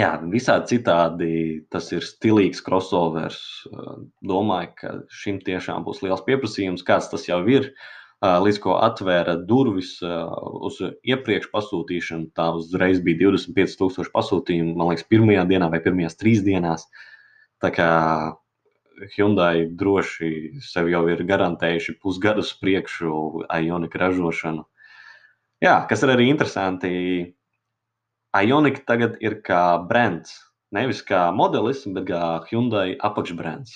jā, 0.00 0.14
visādi 0.32 0.78
citādi 0.78 1.32
tas 1.70 1.92
ir 1.92 2.08
stilīgs 2.08 2.64
crossovers. 2.64 3.42
Domāju, 4.24 4.72
ka 4.80 4.96
šim 5.12 5.42
tiešām 5.44 5.84
būs 5.84 6.00
liels 6.06 6.24
pieprasījums, 6.24 6.86
kāds 6.88 7.12
tas 7.12 7.28
jau 7.28 7.42
ir. 7.52 7.68
Uh, 7.68 7.99
līdz 8.20 8.58
ko 8.60 8.74
atvēra 8.84 9.36
durvis 9.48 9.94
uz 10.04 10.80
iepriekš 11.08 11.48
pasūtīšanu. 11.54 12.30
Tā 12.36 12.50
uzreiz 12.58 13.00
bija 13.04 13.30
25,000 13.30 14.12
pasūtījumu, 14.12 14.76
man 14.76 14.92
liekas, 14.92 15.08
pirmajā 15.08 15.46
dienā 15.48 15.70
vai 15.72 15.80
pirmajās 15.80 16.20
trīs 16.20 16.44
dienās. 16.44 16.84
Tā 17.60 17.72
kā 17.72 17.88
Hyundai 19.16 19.64
droši 19.72 20.60
sev 20.60 20.90
jau 20.92 21.06
ir 21.08 21.24
garantējuši 21.24 21.96
pusgadus 22.02 22.52
priekšu 22.60 23.46
Ionika 23.48 24.02
ražošanu. 24.04 24.66
Jā, 25.64 25.80
kas 25.88 26.04
ir 26.04 26.12
arī 26.12 26.28
interesanti, 26.28 26.90
Ionika 28.36 28.84
tagad 28.86 29.16
ir 29.24 29.40
kā 29.44 29.80
brands. 29.88 30.36
Nevis 30.70 31.00
kā 31.02 31.30
modelis, 31.34 31.82
bet 31.88 32.06
kā 32.12 32.24
Hyundai 32.50 32.92
apakšbrands. 33.00 33.72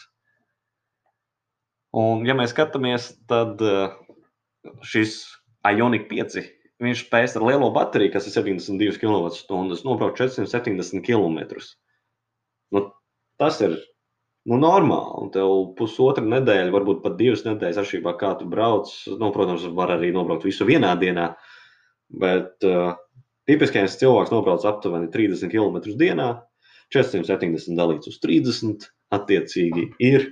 Un, 1.94 2.24
ja 2.26 2.34
mēs 2.36 2.52
skatāmies, 2.52 3.12
tad 3.30 3.60
uh, 3.62 3.94
šis 4.86 5.16
Ioniq 5.64 6.08
5. 6.10 6.44
Viņš 6.84 7.04
spēs 7.06 7.36
ar 7.38 7.44
lielo 7.46 7.70
bateriju, 7.74 8.12
kas 8.16 8.26
ir 8.28 8.34
72 8.34 8.98
kWh, 9.00 9.82
nobraukt 9.86 10.18
470 10.20 11.04
km. 11.06 11.60
Nu, 12.74 12.82
tas 13.40 13.60
ir 13.64 13.76
nu, 14.48 14.58
normāli. 14.58 15.14
Un 15.22 15.30
tev 15.34 15.54
pusotra 15.78 16.24
nedēļa, 16.26 16.72
varbūt 16.74 17.02
pat 17.04 17.16
divas 17.20 17.44
nedēļas 17.46 17.80
atšķirībā, 17.84 18.16
kā 18.20 18.34
tu 18.40 18.48
brauc. 18.50 18.90
Nu, 19.20 19.30
protams, 19.34 19.68
var 19.78 19.94
arī 19.96 20.10
nobraukt 20.14 20.46
visu 20.48 20.66
vienā 20.68 20.92
dienā. 21.00 21.30
Bet 22.20 22.66
uh, 22.68 22.96
tipiskais 23.48 23.96
cilvēks 24.00 24.34
nobrauc 24.34 24.66
aptuveni 24.68 25.08
30 25.14 25.52
km 25.52 25.80
dienā, 26.00 26.28
470 26.94 27.78
dalīts 27.78 28.10
uz 28.10 28.20
30. 28.22 28.90
Attiecīgi 29.14 29.92
ir 30.02 30.24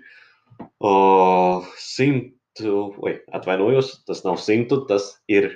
uh, 0.82 1.62
100 1.78 2.32
oi, 2.60 3.16
atvainojos, 3.32 3.94
tas 4.08 4.22
nav 4.26 4.38
100, 4.42 4.82
tas 4.88 5.08
ir 5.30 5.54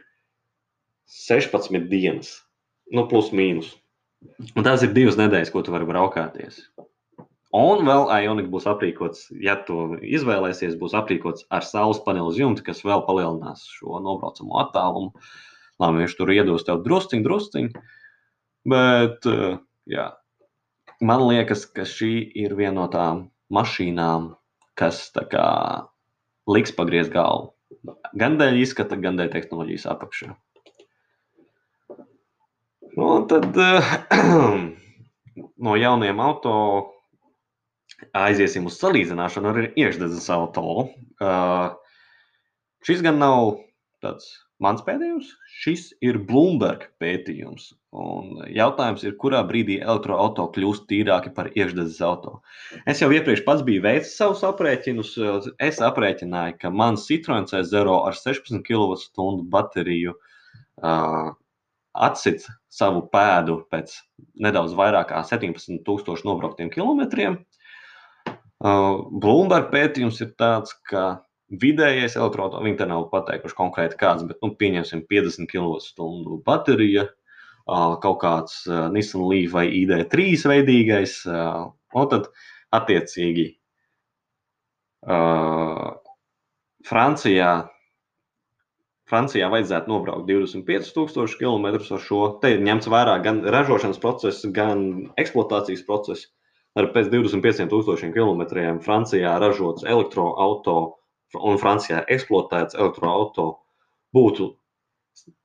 16 1.12 1.88
dienas, 1.90 2.32
nu, 2.92 3.06
plus 3.11 3.32
mīnus. 3.37 3.74
Un 4.56 4.64
tās 4.66 4.82
ir 4.82 4.94
divas 4.96 5.18
nedēļas, 5.20 5.52
ko 5.52 5.62
tu 5.62 5.74
vari 5.74 5.87
braukāties. 5.88 6.64
Un 7.56 7.87
vēl 7.87 8.09
Ionika 8.11 8.50
būs 8.52 8.66
aprīkots, 8.68 9.28
ja 9.40 9.54
to 9.68 9.96
izvēlēsies, 10.02 10.74
būs 10.80 10.96
aprīkots 10.98 11.46
ar 11.54 11.64
saules 11.64 12.02
paneļu 12.04 12.35
jumtu, 12.40 12.64
kas 12.66 12.82
vēl 12.85 13.04
palielinās 13.06 13.62
šo 13.78 14.00
nobraucamo 14.02 14.59
attālumu. 14.64 15.12
Labi, 15.80 16.02
viņš 16.02 16.16
tur 16.18 16.32
iedos 16.32 16.66
tev 16.66 16.82
drusciņu, 16.85 17.24
drusciņu. 17.24 17.85
Bet, 18.72 19.28
jā, 19.88 20.06
man 21.00 21.26
liekas, 21.28 21.64
ka 21.70 21.87
šī 21.88 22.12
ir 22.44 22.56
viena 22.59 22.80
no 22.80 22.87
tām 22.92 23.26
mašīnām, 23.52 24.32
kas 24.76 25.06
tā 25.14 25.24
kā 25.30 25.46
liks 26.50 26.74
pagriezt 26.74 27.12
galvu. 27.14 27.52
Gan 28.18 28.38
dēļ 28.40 28.61
izskata, 28.62 28.98
gan 29.00 29.18
dēļ 29.18 29.30
tehnoloģijas 29.35 29.87
apakšā. 29.92 30.32
Nu, 32.96 33.09
tad 33.28 33.59
no 35.66 35.76
jauniem 35.76 36.22
auto 36.22 36.54
aiziesim 38.16 38.68
uz 38.68 38.78
salīdzināšanu 38.80 39.52
ar 39.52 39.61
iekšdedzes 39.68 40.28
auto. 40.32 40.88
Uh, 41.20 41.74
šis 42.87 43.02
gan 43.04 43.20
nav 43.20 43.59
tāds 44.04 44.30
mans 44.62 44.82
pētījums, 44.86 45.32
šis 45.60 45.90
ir 46.04 46.18
Bloomberg 46.28 46.86
pētījums. 47.02 47.72
Un 47.96 48.42
jautājums 48.52 49.04
ir, 49.06 49.16
kurā 49.20 49.40
brīdī 49.48 49.78
elektroautorāti 49.80 50.60
kļūst 50.60 50.86
tīrāki 50.90 51.32
par 51.36 51.50
iekšzemes 51.52 52.00
auto. 52.04 52.38
Es 52.88 53.00
jau 53.00 53.08
iepriekš 53.12 53.44
pats 53.46 53.64
biju 53.66 53.84
veicis 53.84 54.16
savus 54.18 54.44
aprēķinus. 54.48 55.14
Es 55.64 55.80
aprēķināju, 55.84 56.58
ka 56.60 56.72
mans 56.72 57.06
Citroen 57.08 57.48
C0 57.48 57.96
ar 57.96 58.16
16 58.16 58.64
kWh 58.66 59.46
bateriju 59.52 60.16
uh, 60.16 61.32
atsit 61.96 62.44
savu 62.72 63.06
pēdu 63.12 63.62
pēc 63.72 63.94
nedaudz 64.44 64.76
vairāk 64.76 65.12
kā 65.12 65.22
17,000 65.24 66.28
nobrauktiem 66.28 66.72
kilometriem. 66.72 67.40
Uh, 68.56 69.04
Bloomberg 69.12 69.68
pētījums 69.72 70.20
ir 70.24 70.32
tāds, 70.40 70.72
ka 70.88 71.25
vidējais 71.50 72.16
elektroautorāts, 72.18 72.64
viņi 72.66 72.78
te 72.80 72.87
nav 72.90 73.06
pateikuši 73.12 73.56
konkrēti 73.59 73.98
kāds, 74.00 74.24
bet 74.26 74.40
nu, 74.42 74.54
pieņemsim 74.59 75.04
50 75.11 75.46
kWh 75.52 76.40
baterija 76.46 77.06
kaut 77.66 78.18
kāds 78.22 78.64
Nissan 78.94 79.24
Leaf 79.26 79.54
vai 79.54 79.66
ID3 79.82 80.35
veidīgais, 80.50 81.20
un 81.26 82.11
tad 82.11 82.28
attiecīgi 82.74 83.46
Francijā, 86.87 87.50
Francijā 89.06 89.48
vajadzētu 89.50 89.90
nobraukt 89.90 90.26
25,000 90.30 91.38
km 91.38 91.66
ar 91.74 92.02
šo. 92.02 92.20
Te 92.42 92.54
ir 92.54 92.62
ņemts 92.66 92.90
vērā 92.90 93.16
gan 93.22 93.42
ražošanas 93.54 94.02
process, 94.02 94.46
gan 94.50 95.11
eksploatācijas 95.18 95.87
process. 95.87 96.30
Ar 96.76 96.90
pēc 96.94 97.09
25,000 97.14 98.12
km 98.14 98.42
Francijā 98.85 99.38
ražots 99.42 99.87
elektroautorāts 99.87 101.02
un 101.34 101.58
Francijā 101.60 102.04
eksploatēts 102.12 102.78
elektroautorāts 102.78 103.62
būtu 104.16 104.52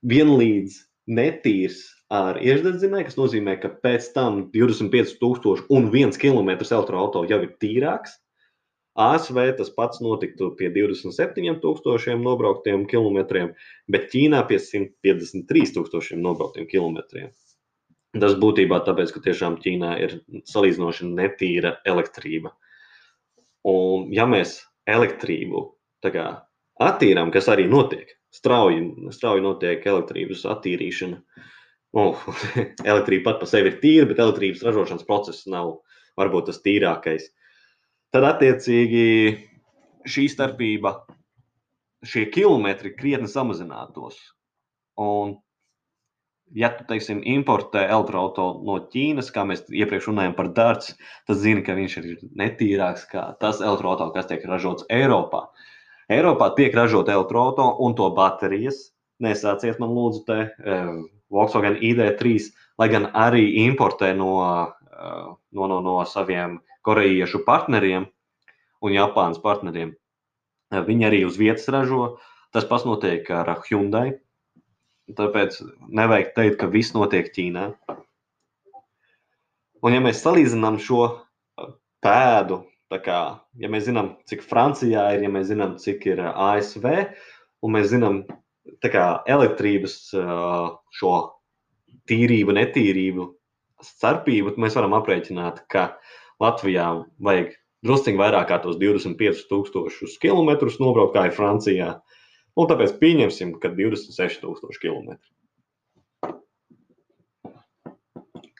vienlīdz 0.05 0.77
netīrs 1.11 1.81
ar 2.11 2.39
iekšdedzinēju, 2.43 3.07
kas 3.07 3.17
nozīmē, 3.19 3.55
ka 3.61 3.71
pēc 3.83 4.11
tam 4.15 4.43
25,000 4.53 5.67
un 5.71 5.87
1 5.89 6.19
km 6.21 6.51
elektroautorāta 6.53 7.23
jau 7.31 7.39
ir 7.45 7.55
tīrāks. 7.63 8.17
ASV 8.99 9.37
tas 9.55 9.69
pats 9.71 10.01
notiktu 10.03 10.49
pie 10.59 10.67
27,000 10.75 12.17
nobrauktiem 12.19 12.83
kilometriem, 12.91 13.53
bet 13.87 14.09
Ķīnā 14.11 14.41
pie 14.49 14.59
153,000 14.59 16.19
nobrauktiem 16.19 16.67
kilometriem. 16.67 17.31
Tas 18.19 18.35
būtībā 18.35 18.81
tāpēc, 18.83 19.13
ka 19.15 19.23
tiešām 19.23 19.55
Ķīnā 19.63 19.93
ir 20.03 20.17
salīdzinoši 20.51 21.07
netīra 21.07 21.77
elektrība. 21.87 22.51
Un, 23.71 24.09
ja 24.11 24.25
mēs 24.27 24.57
elektrību 24.89 25.63
kā, 26.11 26.27
attīrām, 26.81 27.31
kas 27.33 27.49
arī 27.51 27.67
notiek, 27.69 28.09
strauji, 28.33 29.11
strauji 29.13 29.43
notiek 29.45 29.85
elektrības 29.85 30.45
attīrīšana. 30.49 31.21
Oh, 31.91 32.19
elektrība 32.91 33.31
pat 33.31 33.41
par 33.41 33.51
sevi 33.51 33.73
ir 33.73 33.79
tīra, 33.83 34.07
bet 34.09 34.21
elektrības 34.23 34.63
ražošanas 34.65 35.07
process 35.07 35.47
nav 35.51 35.75
varbūt 36.19 36.49
tas 36.49 36.61
tīrākais. 36.63 37.27
Tad, 38.11 38.25
attiecīgi, 38.27 39.05
šī 40.07 40.25
starpība, 40.31 40.95
šie 42.07 42.25
kilometri 42.33 42.93
krietni 42.95 43.29
samazinātos. 43.31 44.17
Un, 44.99 45.37
ja 46.55 46.69
tu, 46.75 46.85
teiksim, 46.87 47.21
importē 47.27 47.83
elektroautorātu 47.87 48.65
no 48.67 48.77
Ķīnas, 48.91 49.31
kā 49.33 49.45
mēs 49.47 49.63
iepriekš 49.69 50.09
runājām 50.11 50.35
par 50.37 50.51
dārstu, 50.55 50.95
tad 51.29 51.39
zini, 51.41 51.63
ka 51.65 51.75
viņš 51.77 51.97
ir 52.01 52.09
netīrāks 52.39 53.05
nekā 53.07 53.25
tas 53.41 53.61
elektroautorāts, 53.63 54.15
kas 54.17 54.29
tiek 54.31 54.47
ražots 54.49 54.87
Eiropā. 54.91 55.45
Eiropā 56.11 56.51
tiek 56.57 56.75
ražota 56.75 57.15
elektroautorāta 57.15 57.77
un 57.85 57.95
to 57.95 58.09
baterijas. 58.15 58.89
Nesāciet 59.21 59.79
man 59.79 59.93
lūdzu 59.93 60.23
te 60.27 60.39
Volkswagen 61.31 61.77
ID3, 61.77 62.49
lai 62.81 62.87
gan 62.91 63.07
arī 63.13 63.45
importē 63.67 64.11
no, 64.17 64.33
no, 65.53 65.67
no, 65.69 65.77
no 65.85 65.95
saviem 66.09 66.57
korejiešu 66.83 67.43
partneriem 67.45 68.09
un 68.81 68.95
Japānas 68.95 69.39
partneriem. 69.43 69.93
Viņi 70.71 71.07
arī 71.07 71.23
uz 71.27 71.37
vietas 71.39 71.69
ražo. 71.71 72.17
Tas 72.51 72.67
pats 72.67 72.83
notiek 72.87 73.27
ar 73.31 73.53
Hyundai. 73.67 74.17
Tāpēc 75.17 75.59
nevajag 75.89 76.33
teikt, 76.35 76.57
ka 76.61 76.69
viss 76.71 76.95
notiek 76.95 77.31
Ķīnā. 77.35 77.71
Un, 79.81 79.95
ja 79.95 80.01
mēs 80.03 80.21
salīdzinām 80.21 80.77
šo 80.81 81.07
pēdu, 82.05 82.61
kā, 83.01 83.21
ja 83.61 83.69
mēs 83.71 83.87
zinām, 83.87 84.15
cik 84.29 84.43
Francijā 84.45 85.07
ir, 85.15 85.25
ja 85.25 85.31
mēs 85.31 85.49
zinām, 85.49 85.77
cik 85.81 86.05
ir 86.11 86.21
ASV, 86.29 86.87
un 87.63 87.75
mēs 87.77 87.89
zinām, 87.93 88.21
kā 88.83 89.05
elektrības 89.31 89.97
šo 90.99 91.13
tīrību, 92.09 92.55
netīrību, 92.57 93.27
starpību, 93.85 94.55
mēs 94.61 94.77
varam 94.77 94.95
aprēķināt, 94.99 95.63
ka 95.71 95.87
Latvijā 96.41 96.87
vajag 97.23 97.55
drusciņi 97.85 98.19
vairāk 98.19 98.49
kā 98.51 98.59
tos 98.61 98.77
25,000 98.81 100.17
km 100.21 100.51
nobraukt, 100.81 101.15
kā 101.15 101.27
ir 101.29 101.37
Francijā. 101.37 101.91
Un 102.59 102.67
tāpēc 102.67 102.97
pieņemsim, 102.99 103.55
ka 103.61 103.71
26,000 103.75 104.81
km. 104.81 105.15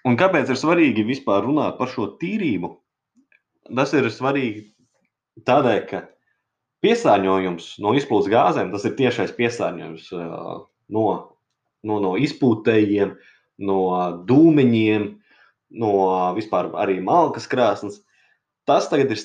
Un 0.08 0.16
kāpēc 0.18 0.50
ir 0.50 0.58
svarīgi 0.58 1.06
vispār 1.06 1.44
runāt 1.46 1.78
par 1.78 1.92
šo 1.92 2.08
tīrību? 2.22 2.72
Tas 3.72 3.94
ir 3.96 4.08
svarīgi 4.12 4.66
tādēļ, 5.48 5.84
ka 5.90 6.02
Piesārņojums 6.82 7.76
no 7.84 7.94
izplūdes 7.94 8.30
gāzēm, 8.34 8.72
tas 8.74 8.86
ir 8.90 8.96
tiešais 8.98 9.34
piesārņojums 9.38 10.08
no, 10.18 11.04
no, 11.86 11.98
no 12.06 12.14
izpūtējiem, 12.18 13.12
no 13.70 13.82
dūmeņiem, 14.30 15.06
no 15.84 15.92
vispār 16.38 16.72
arī 16.82 16.98
malkas 17.06 17.46
krāsnes. 17.52 18.00
Tas 18.66 18.90
tagad 18.90 19.14
ir 19.14 19.22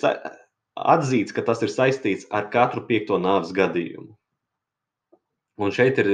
atzīts, 0.77 1.33
ka 1.33 1.47
tas 1.49 1.65
ir 1.65 1.73
saistīts 1.73 2.29
ar 2.29 2.51
katru 2.53 2.85
piekto 2.91 3.17
nāves 3.23 3.57
gadījumu. 3.57 4.16
Un 5.57 5.73
šeit 5.73 5.97
ir 6.03 6.09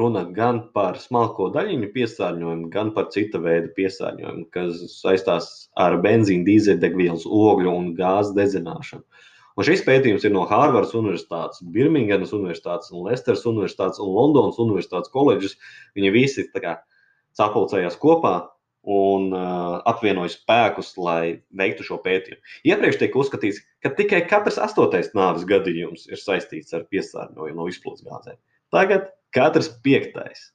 runa 0.00 0.24
gan 0.34 0.56
par 0.74 0.96
smalko 0.98 1.52
daļiņu 1.54 1.88
piesārņojumu, 1.94 2.66
gan 2.72 2.88
par 2.96 3.12
cita 3.14 3.38
veida 3.38 3.70
piesārņojumu, 3.76 4.48
kas 4.54 4.80
saistās 4.96 5.46
ar 5.78 5.94
benzīna, 6.02 6.42
dīzeļdegvielas, 6.48 7.26
ogļu 7.30 7.74
un 7.78 7.92
gāzes 7.98 8.34
dedzināšanu. 8.34 9.06
Un 9.58 9.66
šis 9.66 9.84
pētījums 9.86 10.26
ir 10.26 10.34
no 10.34 10.42
Hārvardas 10.50 10.96
Universitātes, 10.98 11.62
Birmingemas 11.74 12.34
Universitātes, 12.34 12.90
Lesteras 13.06 13.46
Universitātes 13.46 14.02
un 14.02 14.12
Londonas 14.14 14.58
Universitātes 14.62 15.14
koledžas. 15.14 15.54
Viņi 15.98 16.12
visi 16.14 16.46
sapulcējās 17.38 17.98
kopā 18.02 18.36
un 18.88 19.30
uh, 19.34 19.78
apvienoja 19.90 20.30
spēkus, 20.34 20.92
lai 20.98 21.40
veiktu 21.54 21.86
šo 21.86 21.98
pētījumu. 22.02 22.42
Iepriekš 22.70 23.00
tika 23.02 23.18
uzskatīts, 23.22 23.62
ka 23.84 23.94
tikai 23.98 24.24
katrs 24.30 24.58
astotais 24.62 25.10
nāves 25.14 25.46
gadījums 25.46 26.06
ir 26.10 26.18
saistīts 26.18 26.74
ar 26.74 26.86
piesārņojumu 26.90 27.58
no 27.58 27.66
izplūdes 27.70 28.06
gāzēm. 28.06 28.38
Tagad 28.74 29.10
katrs 29.34 29.70
piektais. 29.84 30.50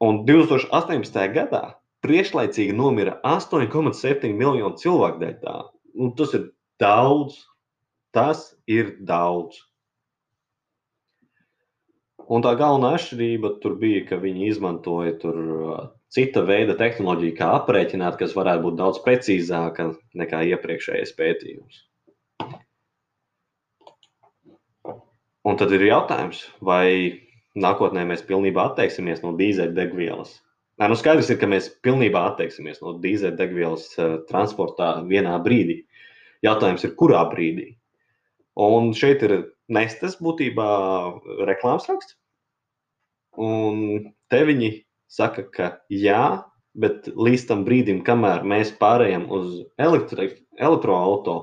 Un 0.00 0.24
2018. 0.28 1.20
gadā 1.34 1.64
priekšlaicīgi 2.04 2.72
nomira 2.76 3.18
8,7 3.26 4.32
miljonu 4.32 4.76
cilvēku 4.80 5.20
dēļ 5.20 5.38
tā. 5.44 5.56
Un 6.00 6.14
tas 6.16 6.32
ir 6.38 6.48
daudz, 6.80 7.36
Tas 8.10 8.56
ir 8.66 8.96
daudz. 9.06 9.60
Un 12.30 12.42
tā 12.46 12.52
galvenā 12.58 12.94
atšķirība 12.96 13.52
tur 13.62 13.76
bija, 13.78 14.02
ka 14.08 14.18
viņi 14.22 14.48
izmantoja 14.50 15.14
tur 15.22 15.38
uh, 15.38 15.78
cita 16.14 16.42
veida 16.46 16.76
tehnoloģiju, 16.78 17.36
kā 17.38 17.52
aprēķināt, 17.58 18.18
kas 18.18 18.34
varētu 18.38 18.66
būt 18.66 18.78
daudz 18.82 19.00
precīzāka 19.06 19.88
nekā 20.22 20.42
iepriekšējais 20.52 21.14
pētījums. 21.18 21.84
Un 25.48 25.56
tad 25.56 25.72
ir 25.72 25.86
jautājums, 25.88 26.42
vai 26.60 27.20
nākotnē 27.56 28.04
mēs 28.08 28.22
pilnībā 28.28 28.70
atteiksimies 28.70 29.22
no 29.24 29.32
dīzeļdegvielas. 29.38 30.34
Nē, 30.80 30.88
nu 30.88 30.96
skaidrs 30.96 31.30
ir, 31.32 31.38
ka 31.40 31.48
mēs 31.48 31.68
pilnībā 31.84 32.22
atteiksimies 32.30 32.80
no 32.84 32.94
dīzeļdegvielas 33.00 33.86
uh, 33.98 34.14
transportā 34.28 34.94
vienā 35.08 35.34
brīdī. 35.44 35.82
Jautājums 36.44 36.84
ir, 36.86 36.94
kurā 36.96 37.24
brīdī? 37.32 37.74
Un 38.60 38.92
šeit 38.96 39.24
ir 39.24 39.34
nestes 39.72 40.16
būtībā 40.20 40.68
reklāmas 41.48 41.88
raksts. 41.88 42.16
Un 43.40 44.10
te 44.32 44.40
viņi 44.44 44.70
saka, 45.10 45.44
ka 45.54 45.68
jā, 45.92 46.44
bet 46.80 47.08
līdz 47.12 47.46
tam 47.48 47.64
brīdim, 47.66 48.02
kamēr 48.06 48.44
mēs 48.46 48.72
pārējām 48.80 49.28
uz 49.32 49.60
elektroautorātu, 49.80 51.36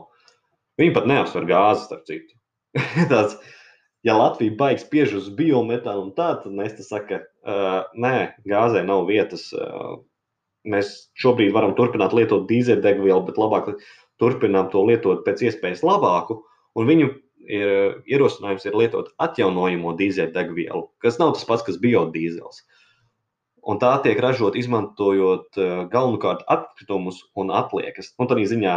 viņi 0.81 0.95
pat 0.95 1.07
neapsver 1.10 1.47
gāzi, 1.49 1.86
starp 1.88 2.03
citu. 2.10 2.38
Tāds, 3.12 3.38
ja 4.05 4.17
Latvija 4.17 4.55
baigs 4.60 4.86
spiež 4.86 5.15
uz 5.19 5.29
biometānu 5.33 6.07
un 6.07 6.12
tā, 6.17 6.33
tad 6.43 6.53
Nesta 6.55 6.86
saka, 6.86 7.23
uh, 7.47 7.88
nē, 7.97 8.17
gāzē 8.49 8.83
nav 8.86 9.07
vietas. 9.10 9.49
Uh, 9.55 10.01
mēs 10.67 11.07
šobrīd 11.15 11.53
varam 11.55 11.77
turpināt 11.77 12.12
lietot 12.12 12.43
dīzeļdegvielu, 12.49 13.23
bet 13.23 13.38
labāk 13.39 13.69
turpinām 14.19 14.67
to 14.73 14.83
lietot 14.83 15.23
pēc 15.23 15.45
iespējas 15.47 15.83
labāku. 15.86 16.41
Un 16.77 16.89
viņu 16.89 17.07
ir, 17.47 18.01
ierosinājums 18.10 18.67
ir 18.67 18.75
lietot 18.77 19.13
atjaunojamo 19.23 19.95
dīzeļdegvielu, 19.99 20.83
kas 21.03 21.19
nav 21.21 21.38
tas 21.38 21.47
pats, 21.47 21.65
kas 21.67 21.79
biodīzels. 21.81 22.65
Un 23.67 23.79
tā 23.81 23.93
tiek 24.03 24.19
ražota 24.23 24.60
izmantojot 24.60 25.57
galvenokārt 25.91 26.45
atkritumus 26.47 27.23
un 27.36 27.51
atliekas. 27.51 28.13
Un 28.19 28.29
tādā 28.29 28.45
ziņā 28.47 28.75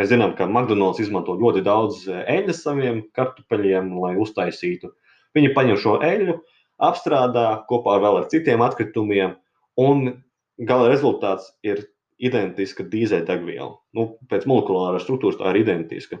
mēs 0.00 0.10
zinām, 0.12 0.32
ka 0.38 0.48
McDonald's 0.48 1.02
izmanto 1.04 1.36
ļoti 1.38 1.62
daudz 1.66 2.06
eh, 2.08 2.24
eļļas 2.38 2.64
saviem 2.64 3.04
kartupeļiem, 3.16 3.92
lai 4.00 4.16
uztaisītu. 4.24 4.90
Viņi 5.36 5.52
paņem 5.54 5.78
šo 5.84 5.98
eļļu, 6.06 6.40
apstrādā 6.88 7.46
kopā 7.68 7.98
ar 7.98 8.04
vēl 8.06 8.20
ar 8.22 8.28
citiem 8.32 8.64
atkritumiem, 8.64 9.36
un 9.78 10.06
gala 10.66 10.88
rezultāts 10.90 11.52
ir 11.62 11.84
identiska 12.20 12.84
dīzeļdegviela. 12.88 13.74
Nu, 13.96 14.10
pēc 14.32 14.48
molekulārās 14.48 15.06
struktūras 15.06 15.38
tā 15.40 15.52
ir 15.54 15.62
identiska 15.62 16.18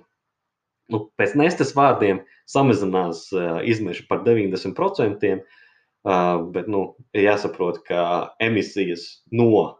nu, 0.92 1.04
pēc 1.18 1.34
nestas 1.38 1.72
vārdiem 1.76 2.22
samazinās 2.50 3.28
uh, 3.34 3.60
izmeši 3.66 4.06
par 4.10 4.24
90%, 4.26 5.30
uh, 5.38 6.42
bet 6.54 6.70
nu, 6.70 6.82
jāsaprot, 7.16 7.82
ka 7.86 8.02
emisijas 8.42 9.06
no 9.34 9.79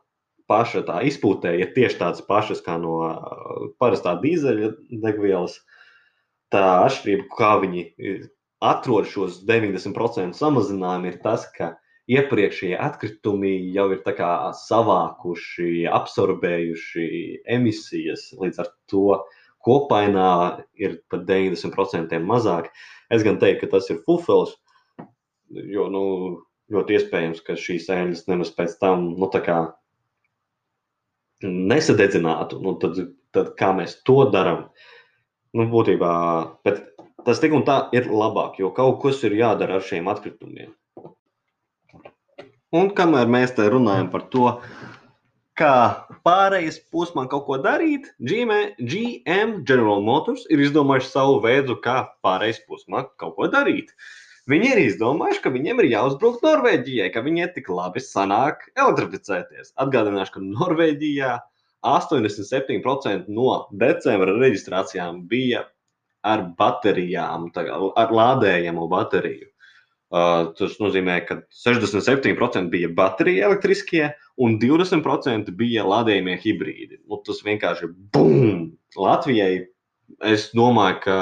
paša 0.50 0.84
tā 0.88 1.00
izpūtē 1.08 1.54
ir 1.60 1.72
tieši 1.76 2.00
tādas 2.02 2.24
pašas 2.26 2.62
kā 2.66 2.76
no 2.82 2.98
uh, 3.06 3.68
parastā 3.82 4.16
dīzeļa 4.22 4.74
degvielas. 5.04 5.60
Tā 6.50 6.64
atšķirība, 6.84 7.28
kā 7.38 7.52
viņi 7.62 7.84
atrod 8.66 9.06
šos 9.06 9.38
90% 9.46 10.34
samazinājumu, 10.34 11.12
ir 11.12 11.20
tas, 11.22 11.46
ka 11.54 11.76
iepriekšējie 12.10 12.74
atkritumi 12.82 13.52
jau 13.70 13.86
ir 13.94 14.02
savākuši, 14.58 15.84
absorbējuši 15.86 17.06
emisijas. 17.54 18.32
Līdz 18.42 18.64
ar 18.64 18.72
to 18.90 19.04
uh, 19.14 19.38
kopainā 19.66 20.64
ir 20.80 21.00
pat 21.12 21.26
90% 21.28 22.20
mazāk. 22.24 22.70
Es 23.12 23.24
gan 23.26 23.40
teiktu, 23.42 23.66
ka 23.66 23.76
tas 23.76 23.90
ir 23.92 24.00
fufels, 24.06 24.56
jo 25.50 25.88
nu, 25.92 26.04
ļoti 26.72 26.96
iespējams, 26.96 27.42
ka 27.44 27.58
šīs 27.58 27.90
eļļas 27.92 28.26
nemaz 28.30 28.52
pēc 28.56 28.78
tam 28.82 29.10
nu, 29.18 29.28
nesadedzinātu. 31.46 32.60
Nu, 32.64 32.76
tad, 32.82 32.98
tad 33.34 33.54
kā 33.58 33.72
mēs 33.76 34.00
to 34.06 34.24
darām? 34.32 34.68
Nu, 35.56 35.66
būtībā, 35.70 36.12
tas 37.26 37.40
tik 37.42 37.56
un 37.56 37.64
tā 37.66 37.82
ir 37.96 38.10
labāk, 38.12 38.60
jo 38.62 38.70
kaut 38.74 39.00
kas 39.02 39.24
ir 39.26 39.34
jādara 39.38 39.80
ar 39.80 39.86
šiem 39.86 40.10
atkritumiem. 40.12 40.70
Un 42.70 42.92
kamēr 42.94 43.26
mēs 43.26 43.56
te 43.56 43.64
runājam 43.66 44.12
par 44.12 44.28
to, 44.30 44.52
kā 45.58 46.06
pārējais 46.24 46.78
posmā 46.92 47.26
kaut 47.30 47.48
ko 47.48 47.58
darīt, 47.62 48.06
GM, 48.22 49.56
General 49.66 50.04
Motors 50.06 50.46
ir 50.54 50.62
izdomājuši 50.62 51.10
savu 51.10 51.40
veidu, 51.44 51.76
kā 51.82 52.04
pārējais 52.24 52.62
posmā 52.68 53.04
kaut 53.20 53.34
ko 53.36 53.50
darīt. 53.50 53.90
Viņi 54.50 54.70
ir 54.72 54.80
izdomājuši, 54.82 55.42
ka 55.44 55.52
viņiem 55.54 55.82
ir 55.82 55.90
jāuzbruk 55.92 56.40
Norvēģijai, 56.42 57.10
ka 57.14 57.22
viņiem 57.22 57.52
tik 57.54 57.68
labi 57.70 58.02
sanāk 58.02 58.64
elektrificēties. 58.74 59.74
Atgādināšu, 59.78 60.34
ka 60.36 60.42
Norvēģijā 60.46 61.36
87% 61.86 63.30
no 63.30 63.52
decembra 63.80 64.34
reģistrācijām 64.40 65.22
bija 65.30 65.64
ar 66.26 66.42
baterijām, 66.58 67.48
ar 67.54 68.12
lādējamu 68.12 68.88
bateriju. 68.90 69.46
Uh, 70.10 70.48
tas 70.58 70.74
nozīmē, 70.82 71.20
ka 71.28 71.36
67% 71.54 72.66
bija 72.72 72.88
baterija 72.90 73.46
elektriskie 73.46 74.08
un 74.42 74.56
20% 74.58 75.52
bija 75.54 75.84
lādējumie 75.86 76.34
hibrīdi. 76.42 76.98
Nu, 77.06 77.20
tas 77.22 77.38
vienkārši 77.46 77.92
bum! 78.10 78.72
Latvijai 78.98 79.68
es 80.26 80.48
domāju, 80.56 80.98
ka 81.04 81.18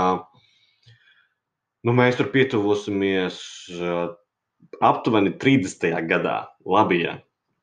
nu, 1.87 1.95
mēs 1.95 2.19
tur 2.19 2.31
pietuvosimies 2.33 3.39
uh, 3.79 4.09
aptuveni 4.85 5.35
30. 5.39 5.91
gadā. 6.11 6.41
Latvijā, 6.69 7.19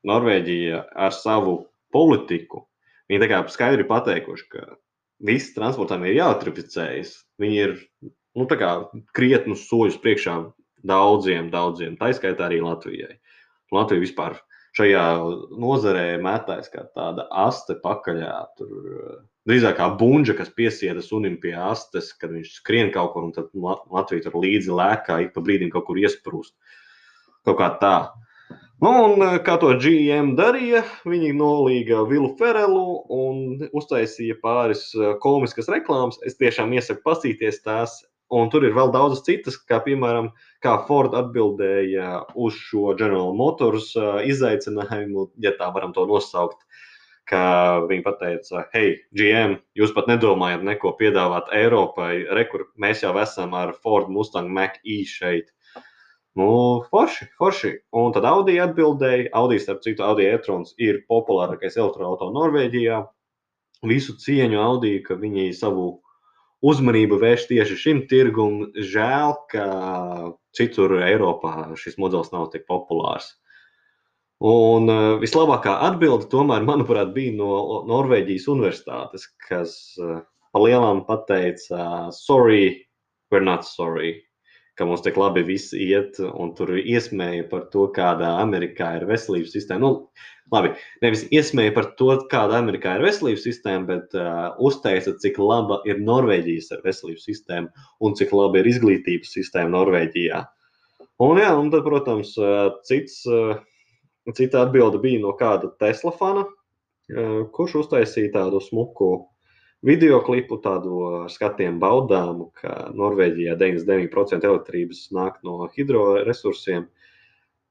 Norvēģija 0.06 0.82
ar 0.96 1.14
savu 1.14 1.58
politiku. 1.94 2.64
Viņi 3.10 3.22
tā 3.22 3.30
kā 3.30 3.42
skaidri 3.52 3.86
pateikuši, 3.86 4.48
ka 4.50 4.64
viss 5.26 5.54
transportam 5.56 6.04
ir 6.06 6.18
jāatrificējas. 6.18 7.14
Viņi 7.42 7.60
ir 7.62 7.76
nu, 8.36 8.48
krietnus 9.16 9.66
soļus 9.70 10.00
priekšā 10.02 10.40
daudziem, 10.86 11.50
daudziem, 11.50 11.96
tā 11.98 12.10
izskaitā 12.12 12.48
arī 12.48 12.60
Latvijai. 12.64 13.16
Latvija 13.74 14.02
vispār 14.02 14.36
šajā 14.76 15.04
nozarē 15.58 16.06
metājas 16.22 16.68
kā 16.72 16.84
tāda 16.94 17.26
aste 17.46 17.78
pakaļā. 17.82 18.34
Tur 18.58 18.90
eh, 18.92 19.16
drīzāk 19.46 19.78
kā 19.78 19.88
bunža, 20.00 20.34
kas 20.38 20.50
piesieda 20.52 21.02
sunim 21.04 21.38
pie 21.42 21.54
astes, 21.54 22.12
kad 22.18 22.34
viņš 22.34 22.58
skrien 22.58 22.92
kaut 22.94 23.14
kur, 23.14 23.28
un 23.28 23.34
tad 23.36 23.50
Latvija 23.54 24.26
tur 24.26 24.40
līdzi 24.42 24.74
lēkā, 24.74 25.20
ik 25.24 25.34
pa 25.34 25.44
brīdim 25.46 25.72
kaut 25.74 25.86
kur 25.88 26.00
iesprūst. 26.02 26.54
Kaut 27.46 27.60
kā 27.60 27.70
tā. 27.82 27.96
Nu, 28.76 28.90
un 29.06 29.22
eh, 29.24 29.38
kā 29.40 29.54
to 29.60 29.70
GM 29.80 30.34
darīja, 30.36 30.82
viņi 31.08 31.30
nolīga 31.38 32.02
Vilu 32.10 32.34
Ferelu 32.36 32.82
un 33.08 33.70
uztaisīja 33.72 34.36
pāris 34.42 34.90
eh, 34.92 35.14
komiskas 35.22 35.70
reklāmas. 35.72 36.18
Es 36.28 36.36
tiešām 36.36 36.74
iesaku 36.76 37.00
pasīties 37.06 37.62
tās. 37.64 38.02
Un 38.36 38.50
tur 38.50 38.66
ir 38.66 38.74
vēl 38.74 38.90
daudzas 38.90 39.22
citas, 39.22 39.54
kā 39.70 39.78
piemēram, 39.84 40.32
kā 40.60 40.72
Ford 40.88 41.14
atbildēja 41.14 42.24
uz 42.34 42.56
šo 42.58 42.90
General 42.98 43.30
Motors 43.38 43.92
izaicinājumu, 44.26 45.28
ja 45.38 45.52
tā 45.54 45.68
varam 45.70 45.92
to 45.94 46.08
nosaukt. 46.10 46.65
Viņi 47.30 48.04
teica, 48.20 48.68
hei, 48.72 49.00
GM, 49.10 49.56
jūs 49.74 49.92
pat 49.96 50.06
nedomājat 50.06 50.62
neko 50.62 50.92
piedāvāt 50.98 51.50
Eiropai. 51.50 52.22
Rekur, 52.30 52.68
mēs 52.78 53.02
jau 53.02 53.10
esam 53.18 53.54
ar 53.54 53.74
Ford 53.82 54.08
Mustang 54.08 54.48
Mach 54.48 54.78
E 54.84 55.02
šeit. 55.04 55.50
Nu, 56.36 56.84
forši, 56.92 57.26
forši. 57.40 57.72
Un 57.96 58.12
tad 58.12 58.24
Audi 58.28 58.58
atbildēja, 58.60 59.30
Audi, 59.34 59.58
starp 59.58 59.82
citu, 59.82 60.04
Audi 60.04 60.26
e-trons 60.28 60.74
ir 60.78 61.00
populārākais 61.08 61.78
elektroautorāts 61.80 62.34
Norvēģijā. 62.36 63.00
Visu 63.88 64.14
cieņu 64.20 64.60
Audi, 64.60 65.00
ka 65.02 65.16
viņi 65.16 65.48
savu 65.56 66.02
uzmanību 66.62 67.18
vērš 67.22 67.48
tieši 67.50 67.78
šim 67.80 68.04
tirgum. 68.10 68.66
Žēl, 68.76 69.34
ka 69.50 69.66
citur 70.56 70.98
Eiropā 71.00 71.72
šis 71.80 71.98
modelis 71.98 72.30
nav 72.36 72.50
tik 72.52 72.68
populārs. 72.68 73.32
Un 74.44 74.90
uh, 74.92 75.16
vislabākā 75.22 75.78
atbilde, 75.86 76.28
tomēr, 76.32 76.64
manuprāt, 76.68 77.14
bija 77.14 77.32
no 77.38 77.84
Norvēģijas 77.88 78.50
universitātes, 78.52 79.30
kas 79.48 79.72
uh, 80.02 80.20
pa 80.52 80.60
lielām 80.60 81.06
pateica, 81.08 82.12
sorry, 82.12 82.86
we're 83.30 83.44
not 83.44 83.64
sorry 83.64 84.26
ka 84.76 84.84
mums 84.84 85.02
tik 85.04 85.16
labi 85.16 85.42
viss 85.46 85.72
iet, 85.72 86.18
un 86.20 86.52
tur 86.56 86.74
iesmēja 86.76 87.46
par 87.48 87.66
to, 87.72 87.86
kādā 87.96 88.34
Amerikā 88.42 88.90
ir 88.98 89.06
veselības 89.08 89.54
sistēma. 89.56 89.80
Nu, 89.80 90.26
labi, 90.52 90.74
nevis 91.04 91.24
iesmēja 91.32 91.72
par 91.78 91.88
to, 92.00 92.10
kāda 92.32 92.58
Amerikā 92.60 92.98
ir 92.98 93.06
veselības 93.06 93.46
sistēma, 93.48 93.86
bet 93.88 94.18
uh, 94.20 94.50
uzteica, 94.68 95.14
cik 95.22 95.40
laba 95.40 95.80
ir 95.88 96.02
Norvēģijas 96.04 96.74
veselības 96.84 97.24
sistēma 97.30 97.88
un 98.04 98.18
cik 98.20 98.36
laba 98.36 98.60
ir 98.60 98.68
izglītības 98.74 99.32
sistēma 99.38 99.72
Norvēģijā. 99.78 100.42
Un, 101.24 101.40
jā, 101.40 101.54
un 101.56 101.72
tad, 101.72 101.80
protams, 101.86 102.34
cits, 102.84 103.22
cita 104.34 104.64
atbilde 104.64 104.98
bija 105.02 105.22
no 105.22 105.34
kāda 105.38 105.70
Tesla 105.78 106.12
fana, 106.16 106.46
kurš 107.54 107.80
uztaisīja 107.84 108.32
tādu 108.40 108.60
smuku 108.64 109.10
video 109.86 110.20
klipu, 110.26 110.58
tādu 110.62 111.26
skatienu 111.30 111.78
baudāmu, 111.82 112.50
ka 112.58 112.90
Norvēģijā 112.96 113.54
99% 113.60 114.48
elektrības 114.48 115.06
nāk 115.14 115.38
no 115.46 115.68
hidroresursiem. 115.76 116.88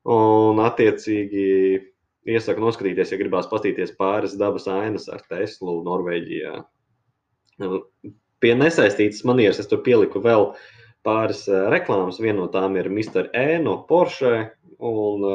Un, 0.05 0.61
attiecīgi, 0.61 1.47
iesaku 2.29 2.61
noskatīties, 2.61 3.11
ja 3.11 3.19
gribās 3.19 3.49
paskatīties 3.49 3.95
pāris 3.97 4.37
dabas 4.37 4.69
ainas 4.69 5.09
ar 5.11 5.25
Teslu 5.29 5.79
Norvēģijā. 5.85 6.55
Pie 8.43 8.53
nesaistītas 8.59 9.23
manieres 9.25 9.59
es 9.63 9.69
tur 9.71 9.81
pieliku 9.85 10.21
vēl 10.21 10.51
pāris 11.05 11.45
reklāmas. 11.73 12.19
Viena 12.21 12.43
no 12.43 12.49
tām 12.53 12.77
ir 12.77 12.91
Mr. 12.91 13.31
E 13.33 13.57
no 13.63 13.79
Porsche. 13.89 14.51
Un, 14.75 15.25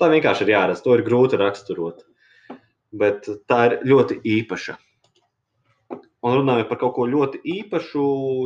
tā 0.00 0.10
vienkārši 0.12 0.46
ir 0.48 0.54
jāredz. 0.56 0.84
To 0.84 0.96
ir 0.96 1.06
grūti 1.06 1.40
raksturot. 1.40 2.06
Bet 2.90 3.28
tā 3.48 3.64
ir 3.68 3.76
ļoti 3.86 4.22
īpaša 4.40 4.80
Un 6.20 6.34
runājot 6.36 6.68
par 6.68 6.78
kaut 6.82 6.92
ko 6.98 7.06
ļoti 7.08 7.38
īpašu, 7.48 8.02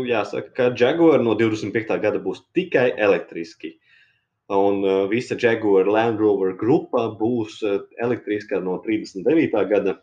jāsaka, 0.07 0.51
ka 0.55 0.67
Jaguar 0.79 1.23
no 1.27 1.33
25. 1.35 1.97
gada 2.05 2.21
būs 2.23 2.45
tikai 2.55 2.93
elektriski. 3.07 3.73
Un 4.55 4.85
uh, 4.85 4.99
visa 5.11 5.35
Jaguar 5.35 5.89
Land 5.91 6.23
Rover 6.23 6.53
grupa 6.61 7.09
būs 7.19 7.57
uh, 7.67 7.81
elektriska 7.99 8.61
no 8.63 8.77
39. 8.85 9.65
gada. 9.73 9.97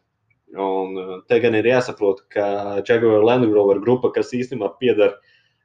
Un 0.52 1.00
uh, 1.00 1.14
te 1.32 1.40
gan 1.40 1.56
ir 1.56 1.70
jāsaprot, 1.72 2.26
ka 2.34 2.82
Jaguar 2.90 3.24
Land 3.24 3.48
Rover 3.56 3.80
grupa, 3.80 4.12
kas 4.12 4.34
īstenībā 4.36 4.74
pieder 4.82 5.16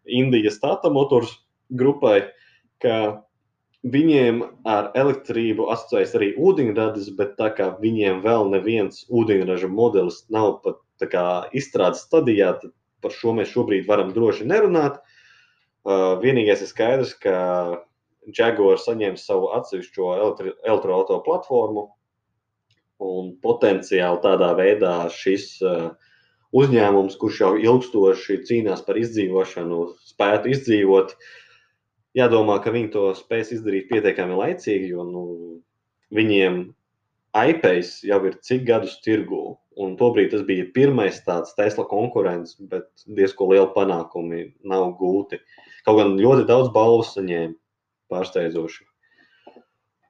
Indijas 0.07 0.61
Tata 0.62 0.92
Motors 0.94 1.33
grupai, 1.75 2.20
ka 2.79 3.26
viņiem 3.85 4.43
ar 4.69 4.91
elektrību 4.99 5.69
asociējas 5.75 6.15
arī 6.19 6.33
ūdeņradis, 6.41 7.11
bet 7.19 7.37
tā 7.41 7.51
kā 7.55 7.71
viņiem 7.81 8.23
vēl 8.25 8.49
neviens 8.55 9.05
ūdeņraža 9.11 9.69
modelis 9.69 10.25
nav 10.33 10.61
pat 10.65 10.81
izstrādes 11.53 12.07
stadijā, 12.07 12.55
tad 12.62 12.73
par 13.05 13.12
šo 13.12 13.35
mēs 13.37 13.53
šobrīd 13.53 13.87
varam 13.89 14.15
droši 14.15 14.47
nerunāt. 14.49 15.03
Uh, 15.87 16.17
vienīgais 16.23 16.65
ir 16.65 16.71
skaidrs, 16.71 17.12
ka 17.15 17.37
Jaguar 18.35 18.81
saņems 18.83 19.23
savu 19.29 19.53
atsevišķo 19.55 20.09
elektroautorātu 20.17 21.21
platformu, 21.23 21.85
un 22.99 23.37
potenciāli 23.45 24.23
tādā 24.25 24.51
veidā 24.59 24.95
šis 25.12 25.61
uh, 25.62 25.93
uzņēmums, 26.57 27.19
kurš 27.21 27.41
jau 27.45 27.53
ilgstoši 27.61 28.41
cīnās 28.49 28.83
par 28.87 28.99
izdzīvošanu, 29.01 29.83
spētu 30.11 30.53
izdzīvot. 30.57 31.15
Jādomā, 32.17 32.57
ka 32.65 32.73
viņi 32.73 32.91
to 32.95 33.11
spēs 33.19 33.53
izdarīt 33.53 33.91
pietiekami 33.91 34.39
laicīgi, 34.39 34.89
jo 34.95 35.05
nu, 35.05 35.25
viņiem 36.17 36.62
iPace 37.37 38.07
jau 38.09 38.21
ir 38.29 38.39
cik 38.47 38.64
gadus 38.69 38.97
tirgū. 39.05 39.57
Un 39.77 39.93
tobrīd 40.01 40.31
tas 40.33 40.45
bija 40.49 40.64
pirmais 40.73 41.19
tāds 41.27 41.53
Tesla 41.59 41.85
konkurents, 41.85 42.55
bet 42.71 42.89
diezgan 43.05 43.51
liela 43.53 43.69
panākumi 43.75 44.47
nav 44.64 44.95
gūti. 45.01 45.43
Kaut 45.85 46.01
gan 46.01 46.17
ļoti 46.17 46.47
daudz 46.49 46.71
balvu 46.73 47.05
saņēma, 47.05 47.53
pārsteidzoši. 48.12 48.87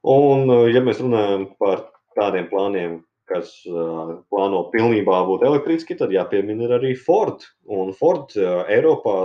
Un, 0.07 0.47
ja 0.71 0.79
mēs 0.85 1.03
runājam 1.03 1.49
par 1.59 1.89
tādiem 2.15 2.47
plāniem, 2.47 3.01
kas 3.29 3.51
uh, 3.69 4.17
plāno 4.31 4.63
pilnībā 4.73 5.19
būt 5.27 5.45
elektriski, 5.47 5.97
tad 5.99 6.13
jāpiemina 6.15 6.69
arī 6.77 6.93
Ford. 6.99 7.43
Un 7.67 7.91
Ford 7.97 8.31
uh, 8.39 8.63
Eiropā 8.71 9.17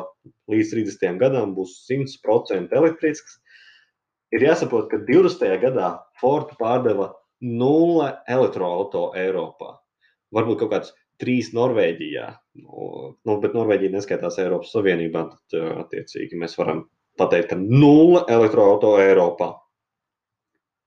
līdz 0.52 0.74
30. 0.74 1.20
gadam 1.22 1.54
būs 1.56 1.78
100% 1.90 2.74
elektrisks. 2.78 3.38
Ir 4.32 4.46
jāsaprot, 4.48 4.88
ka 4.90 5.02
20. 5.06 5.46
gadā 5.62 5.94
Ford 6.20 6.54
pārdeva 6.58 7.12
nulle 7.42 8.12
elektroautorātu 8.30 9.12
Eiropā 9.18 9.76
varbūt 10.32 10.62
kaut 10.62 10.72
kāds 10.72 10.92
trīs 11.22 11.52
Norvēģijā. 11.56 12.26
Nu, 12.62 12.88
nu, 13.26 13.36
bet 13.42 13.54
Norvēģija 13.56 13.94
neskaitās 13.94 14.40
Eiropas 14.42 14.72
Savienībā. 14.74 15.26
Tad, 15.52 15.74
attiecīgi, 15.84 16.38
mēs 16.40 16.56
varam 16.58 16.86
pateikt, 17.20 17.52
ka 17.52 17.58
nulle 17.60 18.24
elektroautorāta 18.32 19.06
Eiropā. 19.10 19.52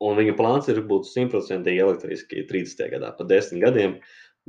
Un 0.04 0.18
viņa 0.20 0.36
plāns 0.36 0.68
ir 0.72 0.82
būt 0.90 1.08
simtprocentīgi 1.08 1.84
elektriski 1.86 2.44
30. 2.50 2.90
gadā, 2.92 3.14
pa 3.16 3.28
desmit 3.28 3.64
gadiem, 3.64 3.96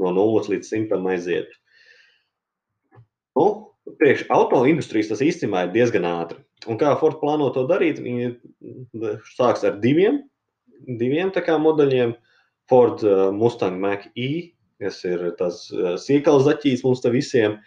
no 0.01 0.11
0 0.15 0.51
līdz 0.51 0.73
100 0.73 0.99
aiziet. 1.13 1.53
Nu, 3.37 3.47
priekš 4.01 4.27
auto 4.35 4.65
industrijas 4.67 5.13
tas 5.13 5.23
īstenībā 5.23 5.67
ir 5.67 5.75
diezgan 5.77 6.09
ātri. 6.09 6.41
Un 6.67 6.81
kā 6.81 6.95
Ford 6.99 7.21
plāno 7.21 7.53
to 7.55 7.67
darīt? 7.69 8.01
Viņi 8.03 8.33
sāks 9.37 9.63
ar 9.69 9.79
diviem, 9.83 10.23
diviem 11.01 11.33
modeļiem. 11.63 12.17
Ford 12.67 13.03
uh, 13.07 13.31
Mustang 13.31 13.79
Mach-E, 13.79 14.57
kas 14.83 15.05
ir 15.07 15.21
tas 15.39 15.69
uh, 15.71 15.95
sīkals 15.95 16.49
zaķis 16.49 16.83
mums 16.83 16.99
te 17.05 17.13
visiem, 17.15 17.61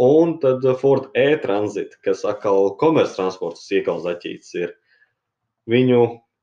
un 0.00 0.38
tad 0.40 0.64
Ford 0.80 1.10
E-Transit, 1.12 1.98
kas 2.00 2.24
atkal 2.24 2.72
komerctransporta 2.80 3.60
sīkals 3.60 4.06
zaķis 4.06 4.54
ir. 4.62 4.72
Viņu 5.68 6.00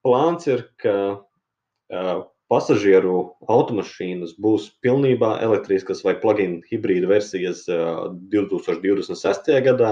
plāns 0.08 0.48
ir, 0.48 0.64
ka 0.80 0.98
uh, 1.20 2.26
pasažieru 2.52 3.18
automašīnas 3.52 4.38
būs 4.40 4.70
pilnībā 4.84 5.38
elektriskas 5.44 6.04
vai 6.06 6.16
plug-in 6.22 6.62
hibrīda 6.70 7.10
versijas 7.12 7.66
2026. 7.68 9.52
gadā, 9.68 9.92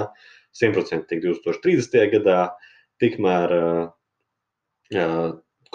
100% 0.56 1.20
2030. 1.20 2.00
gadā, 2.16 2.40
tikmēr 3.04 3.56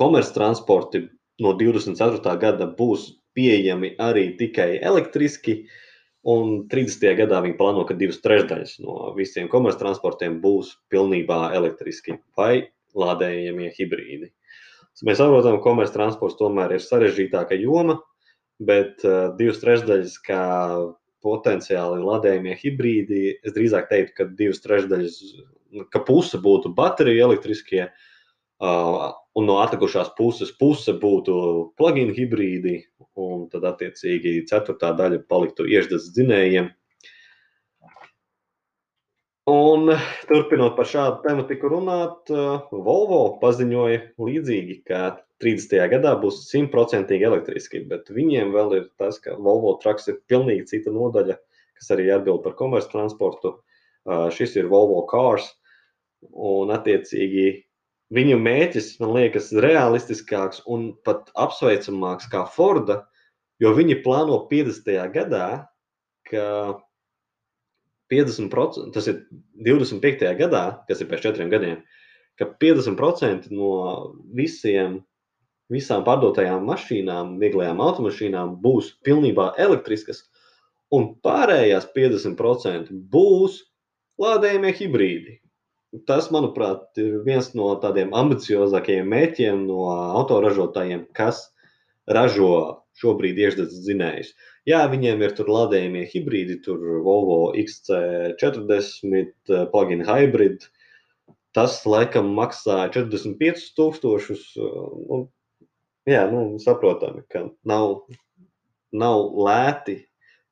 komerctransporti 0.01 1.05
no 1.45 1.55
24. 1.61 2.37
gada 2.41 2.69
būs 2.81 3.11
pieejami 3.37 3.95
arī 4.01 4.31
tikai 4.41 4.73
elektriski. 4.81 5.63
Un 6.29 6.67
30. 6.69 7.15
gadā 7.17 7.39
viņi 7.41 7.57
plāno, 7.57 7.87
ka 7.89 7.95
divas 7.97 8.19
trešdaļas 8.21 8.75
no 8.85 9.13
visiem 9.17 9.49
komerctransportiem 9.49 10.37
būs 10.43 10.75
pilnībā 10.93 11.47
elektriski 11.57 12.19
vai 12.37 12.69
lādējamie 12.99 13.71
hibrīdi. 13.77 14.31
Mēs 15.07 15.21
saprotam, 15.21 15.57
ka 15.59 15.65
komerctransports 15.65 16.37
tomēr 16.37 16.75
ir 16.77 16.83
sarežģītāka 16.85 17.57
joma, 17.61 17.97
bet 18.61 19.05
uh, 19.07 19.31
divas 19.39 19.63
trešdaļas 19.63 20.19
kā 20.27 20.43
potenciāli 21.25 22.03
ladējumie 22.05 22.57
hibrīdi, 22.61 23.23
es 23.45 23.57
drīzāk 23.57 23.89
teiktu, 23.93 24.17
ka 24.19 24.29
divas 24.37 24.61
trešdaļas, 24.65 25.19
ka 25.93 26.03
puse 26.05 26.41
būtu 26.43 26.73
bateriju 26.77 27.25
elektriskie, 27.29 27.87
uh, 27.89 29.07
un 29.37 29.49
no 29.49 29.61
atlikušās 29.63 30.13
puses 30.19 30.53
puse 30.61 30.93
būtu 31.01 31.37
plug-in 31.81 32.13
hibrīdi, 32.17 32.81
un 33.21 33.47
tad 33.53 33.65
attiecīgi 33.69 34.45
ceturtā 34.51 34.93
daļa 34.97 35.23
paliktu 35.31 35.69
iešdas 35.69 36.11
dzinējiem. 36.17 36.71
Un, 39.51 39.89
turpinot 40.29 40.77
par 40.77 40.87
šādu 40.87 41.25
tematiku 41.25 41.71
runāt, 41.73 42.29
uh, 42.31 42.69
Volvo 42.71 43.23
paziņoja 43.41 44.01
līdzīgi, 44.21 44.77
ka 44.87 45.01
30. 45.43 45.81
gadā 45.91 46.13
būs 46.21 46.45
simtprocentīgi 46.51 47.27
elektriski, 47.27 47.81
bet 47.91 48.13
viņiem 48.15 48.53
vēl 48.55 48.75
ir 48.77 48.85
tas, 49.01 49.19
ka 49.23 49.35
Volvo 49.41 49.73
traks 49.83 50.07
ir 50.13 50.21
pilnīgi 50.31 50.69
cita 50.71 50.93
nodaļa, 50.95 51.39
kas 51.81 51.91
arī 51.97 52.11
atbild 52.15 52.45
par 52.45 52.55
komerctransportu. 52.61 53.57
Uh, 54.07 54.29
šis 54.35 54.55
ir 54.61 54.69
Volvo 54.71 55.01
Cars, 55.11 55.49
un 56.31 56.71
attiecīgi 56.77 57.49
viņu 58.15 58.39
mēķis, 58.45 58.93
man 59.03 59.17
liekas, 59.17 59.51
realistiskāks 59.65 60.63
un 60.71 60.93
pat 61.07 61.33
apsveicamāks 61.35 62.31
kā 62.31 62.45
Forda, 62.55 63.01
jo 63.63 63.75
viņi 63.75 63.99
plāno 64.05 64.45
50. 64.53 64.95
gadā, 65.17 65.49
ka 66.31 66.47
50%, 68.11 68.91
tas 68.95 69.09
ir 69.11 69.23
25. 69.67 70.27
gadā, 70.41 70.65
kas 70.89 71.03
ir 71.03 71.11
pēc 71.11 71.25
četriem 71.29 71.53
gadiem, 71.53 71.81
ka 72.41 72.49
50% 72.63 73.51
no 73.55 73.71
visiem, 74.37 75.01
visām 75.71 76.03
pārdotajām 76.07 76.65
mašīnām, 76.67 77.37
vieglajām 77.43 77.83
automašīnām 77.85 78.57
būs 78.65 78.95
pilnībā 79.07 79.53
elektriskas, 79.63 80.25
un 80.91 81.13
pārējās 81.23 81.87
50% 81.95 82.91
būs 83.13 83.61
lādējumie 84.21 84.75
hibrīdi. 84.81 85.37
Tas, 86.07 86.29
manuprāt, 86.31 86.87
ir 87.03 87.23
viens 87.27 87.51
no 87.59 87.73
tādiem 87.83 88.13
ambiciozākajiem 88.15 89.09
mērķiem 89.11 89.65
no 89.67 89.89
autoražotājiem, 90.21 91.09
kas 91.19 91.49
ražo 92.07 92.53
šobrīd 93.01 93.39
iešdzes 93.43 93.81
dzinējus. 93.87 94.31
Jā, 94.71 94.81
viņiem 94.93 95.23
ir 95.25 95.33
tur 95.39 95.49
lādējumie 95.51 96.05
hibrīdi, 96.13 96.59
tur 96.65 96.83
Volvo 97.07 97.39
XC40, 97.59 99.33
eh, 99.51 99.65
plug-in 99.73 100.05
hybrid. 100.07 100.67
Tas 101.57 101.81
laikam 101.89 102.29
maksā 102.37 102.85
45,000. 102.95 104.45
Nu, 105.09 105.19
jā, 106.07 106.23
nu, 106.31 106.45
saprotami, 106.63 107.25
ka 107.33 107.49
nav, 107.67 108.05
nav 108.93 109.25
lēti 109.49 109.97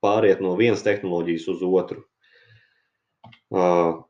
pāriet 0.03 0.43
no 0.43 0.57
vienas 0.59 0.83
tehnoloģijas 0.87 1.47
uz 1.55 1.63
otru. 1.69 2.03
Uh, 3.55 4.03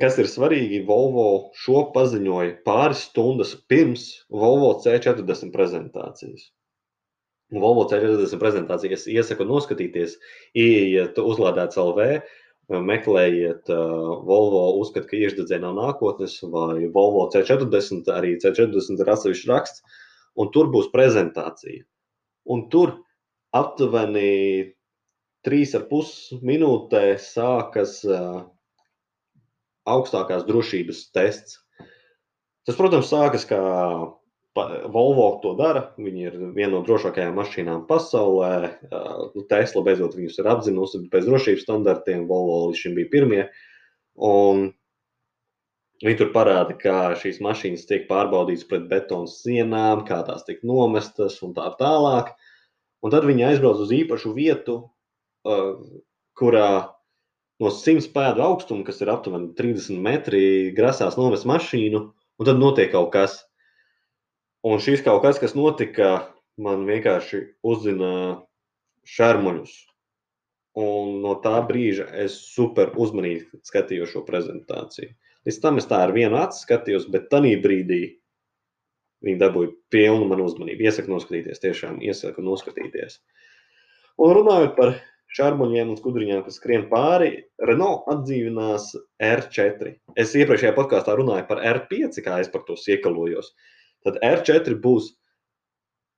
kas 0.00 0.16
ir 0.22 0.30
svarīgi, 0.30 0.84
Volvo 0.88 1.28
šo 1.64 1.88
paziņoja 1.96 2.58
pāris 2.66 3.06
stundas 3.08 3.56
pirms 3.68 4.06
Volvo 4.30 4.76
C40 4.84 5.52
prezentācijas. 5.54 6.52
Volvo 7.52 7.84
C40 7.90 8.38
prezentāciju 8.40 8.96
es 8.96 9.04
iesaku 9.10 9.44
noskatīties, 9.44 10.16
ieiet 10.56 11.18
uzlādēts 11.20 11.76
LV, 11.80 12.22
meklējiet 12.72 13.68
uh, 13.72 14.22
Volvo 14.24 14.62
uzskat, 14.80 15.08
ka 15.10 15.18
iešdedzē 15.18 15.58
nav 15.60 15.76
nākotnes, 15.76 16.38
vai 16.48 16.88
Volvo 16.94 17.26
C40, 17.34 18.08
arī 18.14 18.36
C40 18.40 19.02
ir 19.02 19.12
atsevišķs 19.12 19.50
raksts, 19.50 19.82
un 20.40 20.48
tur 20.54 20.70
būs 20.72 20.88
prezentācija. 20.94 21.84
Un 22.48 22.64
tur 22.72 22.96
aptuveni 23.52 24.72
3,5 25.46 26.40
minūtē 26.40 27.04
sākas 27.20 27.98
uh, 28.08 28.44
augstākās 29.88 30.46
drošības 30.48 31.04
tests. 31.12 31.58
Tas, 32.62 32.78
protams, 32.78 33.10
sākas 33.10 33.44
kā 33.48 33.60
Volvo 34.54 35.26
to 35.40 35.54
dara. 35.56 35.86
Viņi 35.96 36.26
ir 36.28 36.34
viena 36.52 36.74
no 36.74 36.82
drošākajām 36.84 37.38
mašīnām 37.38 37.86
pasaulē. 37.88 38.52
Nu, 39.32 39.44
Tesla 39.48 39.82
beidzot 39.86 40.16
viņus 40.18 40.38
ir 40.42 40.48
apzinusi 40.52 41.00
pēc 41.12 41.28
drošības 41.28 41.64
standartiem. 41.64 42.26
Volvo 42.28 42.66
līdz 42.66 42.80
šim 42.82 42.96
bija 42.98 43.08
pirmie. 43.14 43.42
Un 44.20 44.66
viņi 46.04 46.18
tur 46.20 46.32
parāda, 46.34 46.76
kā 46.76 47.14
šīs 47.16 47.40
mašīnas 47.44 47.86
tiek 47.88 48.04
pārbaudītas 48.10 48.66
pret 48.68 48.84
betonu 48.90 49.30
sienām, 49.30 50.02
kā 50.04 50.20
tās 50.26 50.44
tiek 50.44 50.60
nomestas 50.66 51.38
un 51.46 51.54
tā 51.56 51.70
tālāk. 51.80 52.34
Un 53.02 53.14
tad 53.14 53.24
viņi 53.24 53.46
aizbrauc 53.48 53.80
uz 53.80 53.94
īpašu 53.94 54.34
vietu, 54.36 54.82
kurā 56.38 56.68
no 57.62 57.72
100 57.72 58.10
pēdu 58.12 58.44
augstuma, 58.44 58.84
kas 58.84 59.00
ir 59.00 59.14
aptuveni 59.14 59.54
30 59.56 60.02
metri, 60.02 60.44
grasās 60.76 61.16
nomest 61.16 61.48
mašīnu, 61.48 62.02
un 62.12 62.48
tad 62.48 62.60
notiek 62.60 62.92
kaut 62.92 63.10
kas 63.16 63.40
Un 64.62 64.78
šis 64.78 65.02
kaut 65.02 65.24
kas, 65.24 65.40
kas 65.42 65.56
notika, 65.58 66.10
man 66.62 66.84
vienkārši 66.86 67.40
uzzināja 67.66 68.36
šarmuļus. 69.08 69.72
Un 70.78 71.18
no 71.24 71.34
tā 71.44 71.58
brīža 71.68 72.06
es 72.22 72.38
super 72.54 72.94
uzmanīgi 72.96 73.60
skatījos 73.66 74.14
šo 74.14 74.22
prezentāciju. 74.28 75.10
Līdz 75.44 75.58
tam 75.64 75.80
es 75.82 75.88
tā 75.90 75.98
ar 76.06 76.14
vienu 76.14 76.38
acu 76.38 76.62
skatījos, 76.62 77.08
bet 77.12 77.26
tajā 77.32 77.58
brīdī 77.64 78.02
viņi 79.26 79.40
dabūja 79.40 79.72
pilnu 79.92 80.28
manu 80.30 80.46
uzmanību. 80.48 80.86
Iesaku 80.86 81.12
noskatīties, 81.12 81.60
tiešām 81.62 81.98
iesaku 82.06 82.44
noskatīties. 82.46 83.18
Un 84.22 84.34
runājot 84.38 84.78
par 84.78 84.94
šarmuļiem 85.36 85.92
un 85.92 85.98
skudriņām, 85.98 86.42
kas 86.46 86.58
skrien 86.60 86.86
pāri, 86.90 87.34
Renault 87.62 88.08
atdzīvinās 88.12 88.92
R4. 89.22 89.94
Es 90.18 90.34
iepriekšējā 90.38 90.74
podkāstā 90.76 91.16
runāju 91.18 91.46
par 91.48 91.62
R5, 91.74 92.20
kā 92.24 92.40
es 92.42 92.50
par 92.52 92.66
to 92.68 92.76
iekalojos. 92.76 93.52
Tad 94.06 94.18
R4 94.26 94.78
būs 94.82 95.12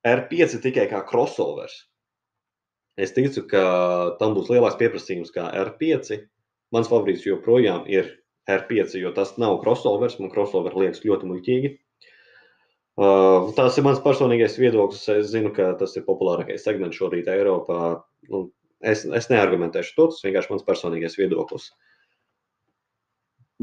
R5 0.05 0.59
tikai 0.63 0.87
kā 0.91 1.01
crossovers. 1.09 1.83
Es 2.95 3.11
ticu, 3.15 3.43
ka 3.51 3.63
tam 4.21 4.35
būs 4.37 4.51
lielāks 4.53 4.77
pieprasījums 4.79 5.33
kā 5.35 5.49
R5. 5.65 6.21
Mans 6.73 6.89
favorīts 6.91 7.25
joprojām 7.27 7.83
ir 7.91 8.13
R5, 8.49 8.95
jo 9.01 9.11
tas 9.15 9.35
nav 9.41 9.59
crossovers. 9.63 10.19
Man 10.21 10.31
crossover 10.33 10.77
liekas 10.77 11.03
ļoti 11.05 11.31
muļķīgi. 11.31 11.73
Uh, 12.95 13.51
tas 13.57 13.75
ir 13.75 13.83
mans 13.83 13.99
personīgais 14.03 14.55
viedoklis. 14.61 15.03
Es 15.11 15.33
zinu, 15.33 15.51
ka 15.55 15.73
tas 15.79 15.97
ir 15.99 16.05
populārākais 16.07 16.63
segments 16.63 16.95
šorīt 16.95 17.27
Eiropā. 17.31 17.79
Nu, 18.31 18.45
es, 18.79 19.03
es 19.03 19.27
neargumentēšu 19.33 19.97
to, 19.97 20.07
tas 20.13 20.23
vienkārši 20.23 20.53
mans 20.53 20.63
personīgais 20.67 21.19
viedoklis. 21.19 21.67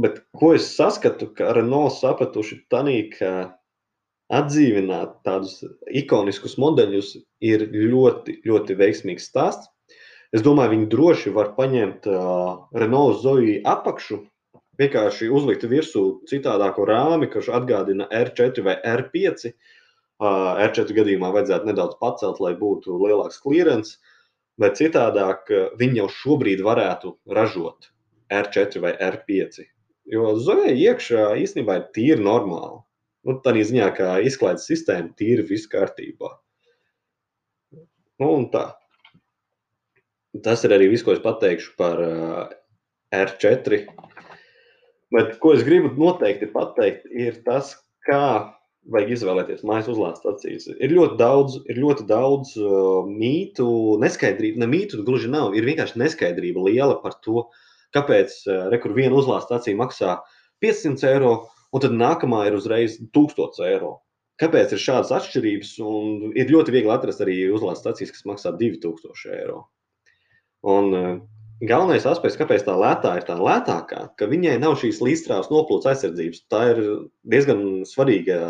Bet 0.02 0.20
ko 0.36 0.52
es 0.56 0.68
saskatu, 0.76 1.30
ka 1.36 1.54
Renault 1.56 1.96
sapratuši 1.96 2.62
tanī, 2.72 2.98
ka 3.12 3.32
atdzīvināt 4.32 5.18
tādus 5.26 5.60
ikoniskus 5.92 6.56
modeļus 6.60 7.14
ir 7.44 7.66
ļoti, 7.72 8.40
ļoti 8.48 8.76
veiksmīgs 8.78 9.28
stāsts. 9.28 9.68
Es 10.32 10.44
domāju, 10.44 10.72
viņi 10.72 10.88
droši 10.92 11.32
var 11.36 11.52
paņemt 11.58 12.08
uh, 12.08 12.62
Renault 12.72 13.20
Zoe 13.20 13.58
apakšu 13.68 14.22
vienkārši 14.80 15.28
uzlikt 15.28 15.66
virsū 15.68 16.04
citādāko 16.30 16.86
rāmi, 16.88 17.28
kurš 17.32 17.50
atgādina 17.58 18.08
R4 18.08 18.64
vai 18.64 18.78
R5. 18.94 19.50
Uh, 20.22 20.54
R4 20.64 20.96
gadījumā 20.96 21.32
vajadzētu 21.34 21.68
nedaudz 21.68 21.98
pacelt, 22.00 22.40
lai 22.40 22.54
būtu 22.56 22.96
lielāks 23.02 23.42
klierens, 23.44 23.98
bet 24.60 24.80
citādāk 24.80 25.52
viņi 25.80 26.00
jau 26.00 26.08
šobrīd 26.22 26.64
varētu 26.64 27.18
ražot 27.36 27.90
R4 28.32 28.80
vai 28.80 28.94
R5. 28.96 29.66
Jo 30.12 30.32
zoja 30.40 30.72
iekšā 30.72 31.28
īstenībā 31.42 31.76
ir 31.78 31.86
tīri 31.96 32.24
normāli. 32.24 32.80
Nu, 33.22 33.36
tā 33.42 33.54
ziņā, 33.54 33.88
kā 33.94 34.14
izklaides 34.26 34.66
sistēma, 34.66 35.12
tīri 35.18 35.44
viss 35.46 35.70
kārtībā. 35.70 36.30
Nu, 38.22 38.30
un 38.30 38.48
tā. 38.50 38.72
Tas 40.42 40.64
ir 40.66 40.74
arī 40.74 40.88
viss, 40.90 41.04
ko 41.06 41.14
es 41.14 41.22
pateikšu 41.22 41.76
par 41.78 42.00
uh, 42.02 42.50
R4. 43.14 43.84
Bet, 45.12 45.36
ko 45.42 45.52
es 45.54 45.62
gribu 45.66 45.92
noteikti 45.98 46.48
pateikt, 46.50 47.06
ir 47.12 47.42
tas, 47.46 47.74
kā 48.08 48.24
vajag 48.90 49.12
izvēlēties 49.14 49.62
mājas 49.68 49.90
uzlādes 49.92 50.22
stacijas. 50.22 50.66
Ir 50.72 50.94
ļoti 50.96 51.18
daudz, 51.20 51.58
ir 51.70 51.78
ļoti 51.78 52.06
daudz 52.08 52.56
uh, 52.58 53.04
mītu, 53.06 53.68
neskaidrību. 54.02 54.62
Ne 54.62 54.70
mītu 54.70 55.02
gluži 55.06 55.30
nav, 55.30 55.54
ir 55.54 55.68
vienkārši 55.68 56.00
neskaidrība 56.02 56.64
liela 56.66 56.98
par 57.04 57.20
to, 57.22 57.46
kāpēc 57.94 58.34
uh, 58.48 58.64
rekur 58.72 58.96
viena 58.96 59.14
uzlādes 59.20 59.46
stacija 59.50 59.78
maksā 59.78 60.16
500 60.64 61.12
eiro, 61.12 61.34
un 61.72 61.84
tad 61.84 61.94
nākamā 61.96 62.46
ir 62.48 62.56
uzreiz 62.58 62.98
1000 63.16 63.62
eiro. 63.68 63.96
Kāpēc 64.40 64.72
ir 64.74 64.80
šādas 64.82 65.12
atšķirības? 65.14 65.76
Un 65.86 66.32
ir 66.38 66.50
ļoti 66.50 66.74
viegli 66.74 66.92
atrast 66.92 67.20
arī 67.24 67.36
uzlādes 67.52 67.82
stacijas, 67.84 68.12
kas 68.14 68.26
maksā 68.28 68.54
2000 68.58 69.36
eiro. 69.36 69.64
Un 70.72 70.94
uh, 70.96 71.10
galvenais 71.62 72.06
aspekts, 72.08 72.38
kāpēc 72.40 72.64
tā 72.66 72.74
lētā 72.78 73.16
ir 73.18 73.26
tā 73.28 73.36
lētākā, 73.38 74.04
ka 74.18 74.28
viņai 74.30 74.56
nav 74.62 74.76
šīs 74.80 75.02
līdzstrāvas 75.04 75.50
noplūdes 75.52 75.90
aizsardzības. 75.92 76.44
Tā 76.52 76.62
ir 76.72 76.82
diezgan 77.34 77.62
svarīga 77.88 78.40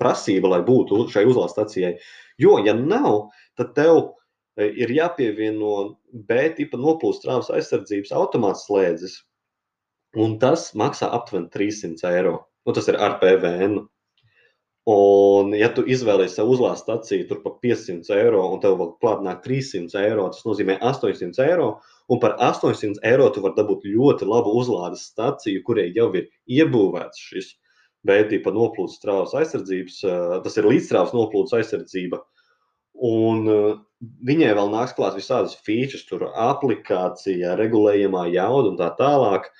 prasība, 0.00 0.52
lai 0.54 0.62
būtu 0.66 1.06
šai 1.12 1.24
uzlādes 1.28 1.56
stacijai. 1.56 1.94
Jo, 2.42 2.58
ja 2.64 2.76
nav, 2.76 3.30
tad 3.58 3.72
tev 3.78 4.02
e, 4.02 4.68
ir 4.68 4.92
jāpievieno 4.92 5.76
B 6.28 6.50
tipa 6.58 6.78
noplūdes 6.80 7.22
strāvas 7.22 7.50
aizsardzības 7.56 8.12
automāts 8.14 8.66
slēdzes, 8.68 9.22
un 10.16 10.38
tas 10.42 10.70
maksā 10.78 11.10
aptuveni 11.12 11.50
300 11.52 12.08
eiro. 12.14 12.38
Nu, 12.66 12.74
tas 12.76 12.88
ir 12.90 12.98
ar 12.98 13.18
PVN. 13.20 13.84
Un, 14.86 15.50
ja 15.58 15.66
tu 15.74 15.82
izvēlējies 15.82 16.36
sev 16.38 16.50
uzlādes 16.54 16.84
staciju 16.84 17.26
tur 17.26 17.40
par 17.42 17.56
500 17.62 18.12
eiro, 18.14 18.44
un 18.54 18.60
tev 18.62 18.76
vēl 18.78 18.92
klāt 19.02 19.24
nāk 19.26 19.40
300 19.42 19.98
eiro, 20.04 20.28
tas 20.30 20.46
nozīmē 20.46 20.78
800 20.78 21.42
eiro. 21.42 21.72
Un 22.06 22.20
par 22.22 22.36
800 22.38 23.02
eiro 23.10 23.26
tu 23.34 23.42
vari 23.42 23.58
dabūt 23.58 23.86
ļoti 23.90 24.28
labu 24.30 24.52
uzlādes 24.60 25.08
staciju, 25.10 25.64
kurai 25.66 25.88
jau 25.94 26.12
ir 26.14 26.28
iebūvēts 26.46 27.24
šis 27.32 27.50
B-tipa 28.06 28.52
noplūdes 28.54 29.00
strāvas 29.00 29.34
aizsardzības, 29.34 29.98
tas 30.44 30.58
ir 30.60 30.68
līdzstrāvas 30.70 31.14
noplūdes 31.16 31.56
aizsardzība. 31.58 32.22
Un 33.06 33.42
viņai 34.28 34.52
vēl 34.56 34.70
nāks 34.72 34.94
klāt 34.96 35.16
visādas 35.18 35.56
features, 35.66 36.06
tur 36.06 36.28
aplikācija, 36.30 37.56
regulējumā 37.58 38.28
jauda 38.36 38.70
un 38.70 38.78
tā 38.78 38.92
tālāk. 39.00 39.50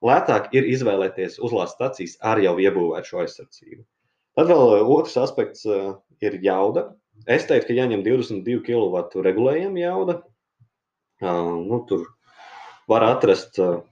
Lētāk 0.00 0.54
ir 0.56 0.64
izvēlēties 0.70 1.34
uzlādes 1.44 1.74
stacijas 1.76 2.14
ar 2.24 2.40
jau 2.40 2.54
iebūvētu 2.62 3.10
šo 3.10 3.18
aizsardzību. 3.24 3.82
Tad 4.38 4.46
vēl 4.48 4.86
otrs 4.86 5.16
aspekts 5.20 5.66
uh, 5.68 5.90
ir 6.24 6.38
jauda. 6.44 6.82
Es 7.28 7.44
teiktu, 7.48 7.66
ka 7.68 7.74
jāņem 7.76 8.02
22 8.06 8.62
kW 8.64 9.02
regulējuma 9.26 9.78
jauda. 9.82 10.14
Uh, 11.20 11.56
nu, 11.66 11.76
tur 11.90 12.00
var 12.88 13.02
atrast, 13.10 13.60
uh, 13.60 13.82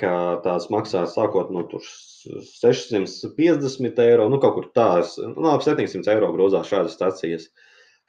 ka 0.00 0.12
tās 0.42 0.66
maksā 0.74 1.04
sākot 1.06 1.52
no 1.54 1.62
650 1.70 4.02
eiro, 4.02 4.26
nu 4.32 4.40
kaut 4.42 4.54
kur 4.56 4.66
tās, 4.74 5.14
nu 5.22 5.46
ap 5.52 5.62
700 5.62 6.10
eiro 6.16 6.32
grozās 6.34 6.66
šādas 6.72 6.96
stacijas. 6.98 7.46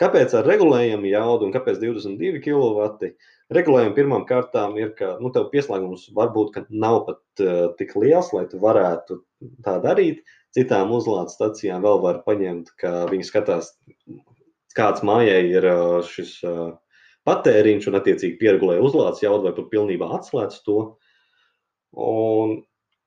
Kāpēc 0.01 0.33
ar 0.37 0.45
regulējumu 0.45 1.09
jaudu 1.09 1.47
un 1.47 1.53
kāpēc 1.55 1.79
22 1.81 2.41
kW? 2.45 3.11
Regulējumi 3.57 3.95
pirmām 3.95 4.25
kārtām 4.29 4.75
ir, 4.77 4.91
ka 4.97 5.15
nu, 5.23 5.31
tev 5.33 5.47
pieslēgums 5.53 6.09
varbūt 6.17 6.59
nav 6.69 6.99
pat 7.07 7.41
uh, 7.41 7.69
tik 7.79 7.95
liels, 7.97 8.29
lai 8.35 8.45
tu 8.51 8.59
varētu 8.61 9.21
tā 9.65 9.77
darīt. 9.81 10.21
Citām 10.53 10.91
uzlādes 10.93 11.37
stacijām 11.37 11.81
vēl 11.85 12.01
var 12.03 12.21
paņemt, 12.27 12.73
ka 12.81 12.93
viņi 13.09 13.25
skatās, 13.25 13.71
kāds 14.77 15.01
mājai 15.07 15.41
ir 15.49 15.65
uh, 15.71 15.97
šis 16.05 16.37
uh, 16.45 16.75
patēriņš 17.27 17.89
un 17.89 17.99
attiecīgi 17.99 18.39
pieregulē 18.41 18.77
uzlādes 18.83 19.23
jaudu 19.25 19.49
vai 19.49 19.55
pat 19.57 19.71
pilnībā 19.73 20.11
atslēdz 20.19 20.61
to. 20.67 20.79
Un 21.97 22.59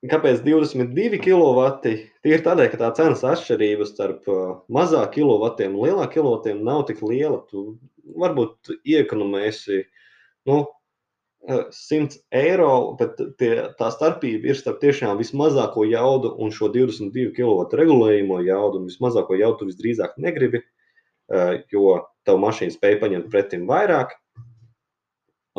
kāpēc 0.08 0.40
22 0.46 1.20
kW? 1.20 1.68
Tie 1.84 2.32
ir 2.32 2.44
tādēļ, 2.46 2.68
ka 2.72 2.80
tā 2.80 2.90
cenas 2.96 3.24
atšķirība 3.26 3.88
starp 3.88 4.28
mazāk 4.72 5.16
kilovatiem 5.18 5.76
un 5.76 5.88
lielākiem 5.88 6.14
kilovatiem 6.20 6.62
nav 6.64 6.86
tik 6.88 7.02
liela. 7.04 7.42
Tu 7.52 7.74
varbūt 8.20 8.72
iekonomēsi 8.88 9.82
uh, 9.82 9.88
nu, 10.44 10.66
100 11.48 12.20
eiro, 12.36 12.72
bet 13.00 13.16
tie, 13.40 13.52
tā 13.78 13.88
starpība 13.94 14.52
ir 14.52 14.58
starp 14.58 14.80
tiešām 14.82 15.16
vismazāko 15.18 15.86
jaudu 15.88 16.34
un 16.36 16.52
šo 16.52 16.68
22 16.74 17.32
kW 17.36 17.64
regulējumu 17.80 18.42
jaudu. 18.44 18.82
Un 18.82 18.90
vismazāko 18.90 19.38
jaudu 19.40 19.70
visdrīzāk 19.70 20.18
negribi, 20.20 20.60
jo 21.72 21.96
tev 22.28 22.42
mašīna 22.44 22.76
spēj 22.76 22.98
paņemt 23.00 23.30
pretim 23.32 23.64
vairāk. 23.70 24.12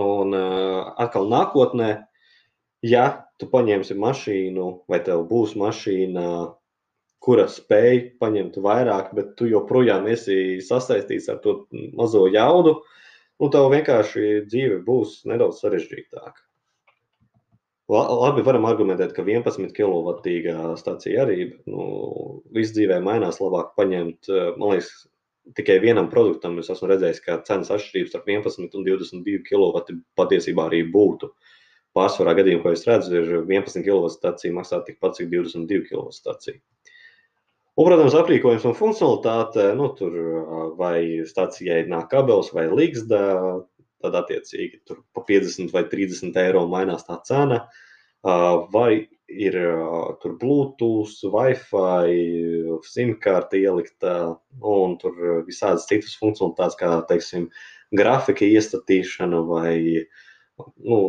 Un 0.01 0.37
atkal 0.37 1.27
nākotnē, 1.33 1.89
ja 2.85 3.05
tu 3.39 3.49
paņemsi 3.51 3.97
mašīnu, 3.97 4.67
vai 4.89 5.01
tev 5.05 5.25
būs 5.29 5.57
mašīna, 5.59 6.25
kura 7.21 7.45
spēj 7.49 8.17
paņemt 8.21 8.57
vairāk, 8.57 9.11
bet 9.17 9.35
tu 9.37 9.49
joprojām 9.49 10.07
esi 10.09 10.57
sasaistīts 10.65 11.29
ar 11.29 11.37
to 11.43 11.59
mazo 11.97 12.25
jaudu, 12.33 12.79
uh, 12.79 13.01
nu, 13.41 13.49
tev 13.49 13.71
vienkārši 13.73 14.45
dzīve 14.45 14.81
būs 14.85 15.21
nedaudz 15.29 15.61
sarežģītāka. 15.63 16.37
Labi, 17.91 18.43
varam 18.47 18.67
argumentēt, 18.69 19.11
ka 19.11 19.23
11 19.27 19.73
kW 19.75 20.13
stācija 20.79 21.25
arī 21.25 21.49
nu, 21.67 21.87
viss 22.55 22.71
dzīvē 22.77 23.01
mainās. 23.03 23.41
Labāk 23.43 23.73
paņemt, 23.75 24.29
man 24.55 24.77
liekas, 24.77 24.91
tikai 25.57 25.81
vienam 25.83 26.07
produktam. 26.13 26.55
Es 26.61 26.69
esmu 26.71 26.87
redzējis, 26.93 27.19
ka 27.25 27.41
cenas 27.47 27.73
atšķirības 27.73 28.13
starp 28.13 28.29
11 28.31 28.77
un 28.79 28.85
22 28.87 29.41
kW 29.49 29.97
patiesībā 30.15 30.69
arī 30.69 30.85
būtu. 30.93 31.33
Pārsvarā 31.97 32.37
gadījumā, 32.37 32.63
ko 32.63 32.73
es 32.75 32.85
redzu, 32.87 33.15
ir 33.19 33.31
11 33.41 33.83
kW 33.83 34.11
stācija 34.13 34.55
maksā 34.55 34.79
tikpat, 34.87 35.17
cik 35.17 35.31
22 35.33 35.87
kW 35.89 36.13
stācija. 36.15 36.59
Un, 37.79 37.87
protams, 37.87 38.15
aprīkojums 38.19 38.65
un 38.67 38.75
funkcionalitāte, 38.77 39.69
nu, 39.79 39.89
tur 39.97 40.15
vai 40.79 41.23
stācijai 41.27 41.85
nāk 41.91 42.09
kabelis 42.11 42.51
vai 42.55 42.67
līgzda, 42.71 43.21
tad 44.03 44.17
attiecīgi 44.21 44.81
tur 44.87 45.01
pa 45.15 45.23
50 45.27 45.71
vai 45.75 45.85
30 45.91 46.39
eiro 46.43 46.65
mainās 46.71 47.07
tā 47.07 47.17
cena. 47.27 47.63
Vai 48.73 49.07
ir 49.31 49.55
tur 50.21 50.35
Bluetooth, 50.41 51.15
Wi-Fi, 51.33 52.19
simkārta 52.85 53.57
ielikta 53.57 54.15
un 54.59 54.97
tur 55.01 55.15
visādas 55.47 55.87
citas 55.89 56.17
funkcionalitātes, 56.19 56.77
kā, 56.77 56.91
teiksim, 57.09 57.47
grafika 57.95 58.45
iestatīšana 58.45 59.41
vai, 59.47 59.75
nu, 60.83 60.99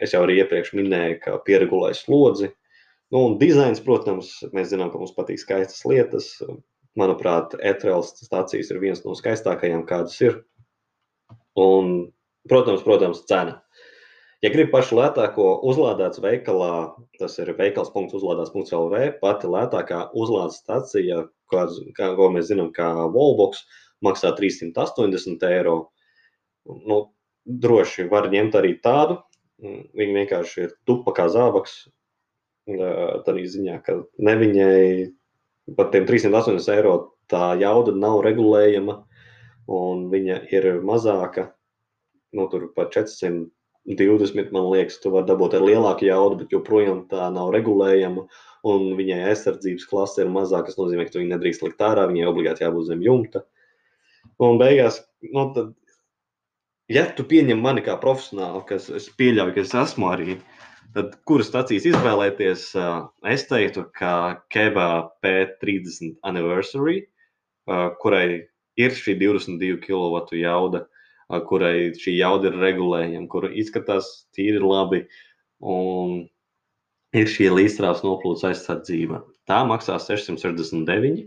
es 0.00 0.14
jau 0.14 0.22
arī 0.24 0.40
iepriekš 0.40 0.72
minēju, 0.78 1.20
ka 1.24 1.38
pieregulēju 1.46 1.98
slodzi, 1.98 2.52
Nu, 3.12 3.26
un 3.28 3.34
dizains, 3.36 3.80
protams, 3.84 4.28
mēs 4.56 4.70
zinām, 4.70 4.88
ka 4.88 4.96
mums 4.96 5.12
patīk 5.12 5.40
skaistas 5.42 5.82
lietas. 5.84 6.30
Manuprāt, 6.96 7.52
Etrēlas 7.60 8.14
stācijas 8.16 8.70
ir 8.72 8.78
viens 8.80 9.02
no 9.04 9.12
skaistākajām, 9.16 9.82
kādas 9.88 10.16
ir. 10.24 10.38
Un, 11.60 11.90
protams, 12.48 12.80
protams, 12.86 13.20
cena. 13.28 13.58
Ja 14.42 14.48
gribi 14.54 14.72
pašu 14.72 14.96
lētāko 14.96 15.50
uzlādēts 15.68 16.22
veikalā, 16.24 16.70
tas 17.20 17.36
ir 17.40 17.52
veikals.uzlādēts.lv, 17.58 19.02
pati 19.20 19.50
lētākā 19.56 20.00
uzlādes 20.16 20.62
stacija, 20.64 21.26
kā, 21.52 21.66
kā, 21.98 22.08
ko 22.16 22.30
mēs 22.32 22.48
zinām, 22.48 22.72
kā 22.72 22.88
Volvox, 23.12 23.60
maksā 24.04 24.32
380 24.40 25.44
eiro. 25.52 25.76
Nu, 26.64 27.02
droši 27.44 28.08
var 28.08 28.32
ņemt 28.32 28.56
arī 28.56 28.78
tādu. 28.80 29.20
Viņi 29.62 30.14
vienkārši 30.16 30.64
ir 30.66 30.76
tupa 30.88 31.14
kā 31.14 31.28
zābaks, 31.30 31.84
tādā 32.66 33.42
ziņā, 33.54 33.78
ka 33.86 34.00
ne 34.18 34.34
viņai 34.38 35.74
par 35.78 35.90
tiem 35.94 36.06
380 36.08 36.74
eiro 36.74 36.94
tā 37.30 37.52
jauda 37.60 37.94
nav 37.94 38.20
regulējama, 38.26 38.98
un 39.70 40.06
viņa 40.10 40.38
ir 40.52 40.68
mazāka, 40.86 41.52
nu, 42.34 42.48
tur 42.50 42.68
par 42.76 42.90
420, 42.94 44.50
man 44.54 44.70
liekas, 44.72 44.98
tu 45.02 45.12
vari 45.14 45.28
dabūt 45.30 45.54
ar 45.58 45.66
lielāku 45.66 46.08
jaudu, 46.08 46.40
bet 46.42 46.54
joprojām 46.54 47.04
tā 47.10 47.28
nav 47.34 47.52
regulējama, 47.54 48.26
un 48.66 48.90
viņai 48.98 49.22
aizsardzības 49.30 49.86
klase 49.90 50.24
ir 50.24 50.32
mazāka, 50.34 50.70
kas 50.70 50.78
nozīmē, 50.78 51.06
ka 51.06 51.14
tu 51.14 51.22
viņu 51.22 51.34
nedrīkst 51.36 51.64
likt 51.66 51.86
ārā, 51.86 52.08
viņai 52.10 52.28
obligāti 52.30 52.66
jābūt 52.66 52.90
zem 52.90 53.02
jumta. 53.04 53.44
Un 54.42 54.58
beigās, 54.58 55.02
nu, 55.22 55.48
tad, 55.54 55.72
ja 56.92 57.06
tu 57.16 57.24
pieņem 57.28 57.60
mani 57.62 57.84
kā 57.84 57.96
profesionāli, 58.00 58.62
kas 58.68 58.90
es 58.92 59.08
pieļauju, 59.18 59.56
ka 59.56 59.64
es 59.64 59.74
esmu 59.82 60.10
arī, 60.12 60.36
Tad, 60.92 61.14
kuras 61.24 61.48
stācijas 61.48 61.86
izvēlēties? 61.88 62.62
Es 63.32 63.46
teiktu, 63.48 63.86
ka 63.96 64.14
Keba 64.52 64.88
P30 65.24 66.18
Anniversary, 66.28 67.06
kurai 68.02 68.26
ir 68.76 68.96
šī 68.98 69.14
22 69.22 69.78
kW 69.86 70.20
jauda, 70.36 70.82
kurai 71.48 71.94
šī 71.96 72.18
jauda 72.18 72.50
ir 72.50 72.58
regulējama, 72.60 73.28
kura 73.32 73.48
izskatās 73.56 74.10
tīri 74.36 74.60
labi, 74.60 75.06
un 75.64 76.26
ir 77.16 77.32
šī 77.36 77.48
līdzstrāvas 77.56 78.04
noplūdes 78.04 78.44
aizsardzība. 78.50 79.22
Tā 79.48 79.62
maksā 79.68 79.96
669. 79.96 81.24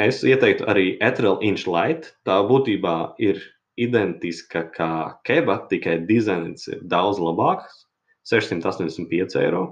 Es 0.00 0.24
ieteiktu 0.24 0.64
arī 0.72 0.94
Etrel 1.04 1.36
Inch 1.44 1.68
Light. 1.68 2.14
Tā 2.24 2.40
būtībā 2.48 2.96
ir 3.20 3.44
identiska 3.80 4.64
kā 4.74 4.90
keba, 5.26 5.58
tikai 5.70 5.98
dizains 6.06 6.68
ir 6.68 6.82
daudz 6.82 7.20
labāks- 7.22 7.84
685 8.30 9.36
eiro. 9.40 9.64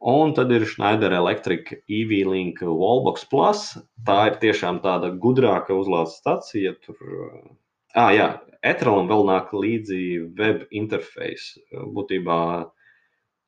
Un 0.00 0.34
tad 0.34 0.52
ir 0.52 0.66
Schneider 0.66 1.12
Electric 1.12 1.72
EV 1.88 2.24
Link 2.28 2.60
Wallbox 2.60 3.24
Plus. 3.30 3.78
Tā 4.06 4.26
ir 4.28 4.36
tiešām 4.42 4.82
tāda 4.84 5.10
gudrāka 5.18 5.72
uzlādes 5.72 6.18
stacija. 6.20 6.74
Tur, 6.84 6.96
ah, 7.94 8.12
jā, 8.12 8.40
Etrelam 8.62 9.08
vēl 9.08 9.24
nāk 9.24 9.54
līdzi 9.56 10.36
web 10.36 10.66
interface. 10.70 11.56
Būtībā 11.72 12.70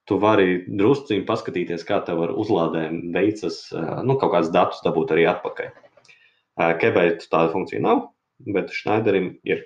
tu 0.08 0.16
vari 0.16 0.64
drusciņi 0.64 1.26
paskatīties, 1.28 1.84
kā 1.84 2.00
tev 2.06 2.22
ar 2.24 2.32
uzlādēm 2.32 3.12
veicas, 3.12 3.66
nu, 4.02 4.16
kaut 4.16 4.32
kādas 4.32 4.52
datus 4.54 4.80
dabūt 4.86 5.12
arī 5.12 5.28
atpakaļ. 5.28 5.68
Kebēt 6.80 7.28
tāda 7.28 7.52
funkcija 7.52 7.82
nav, 7.84 8.08
bet 8.46 8.70
Schneiderim 8.74 9.32
ir. 9.48 9.64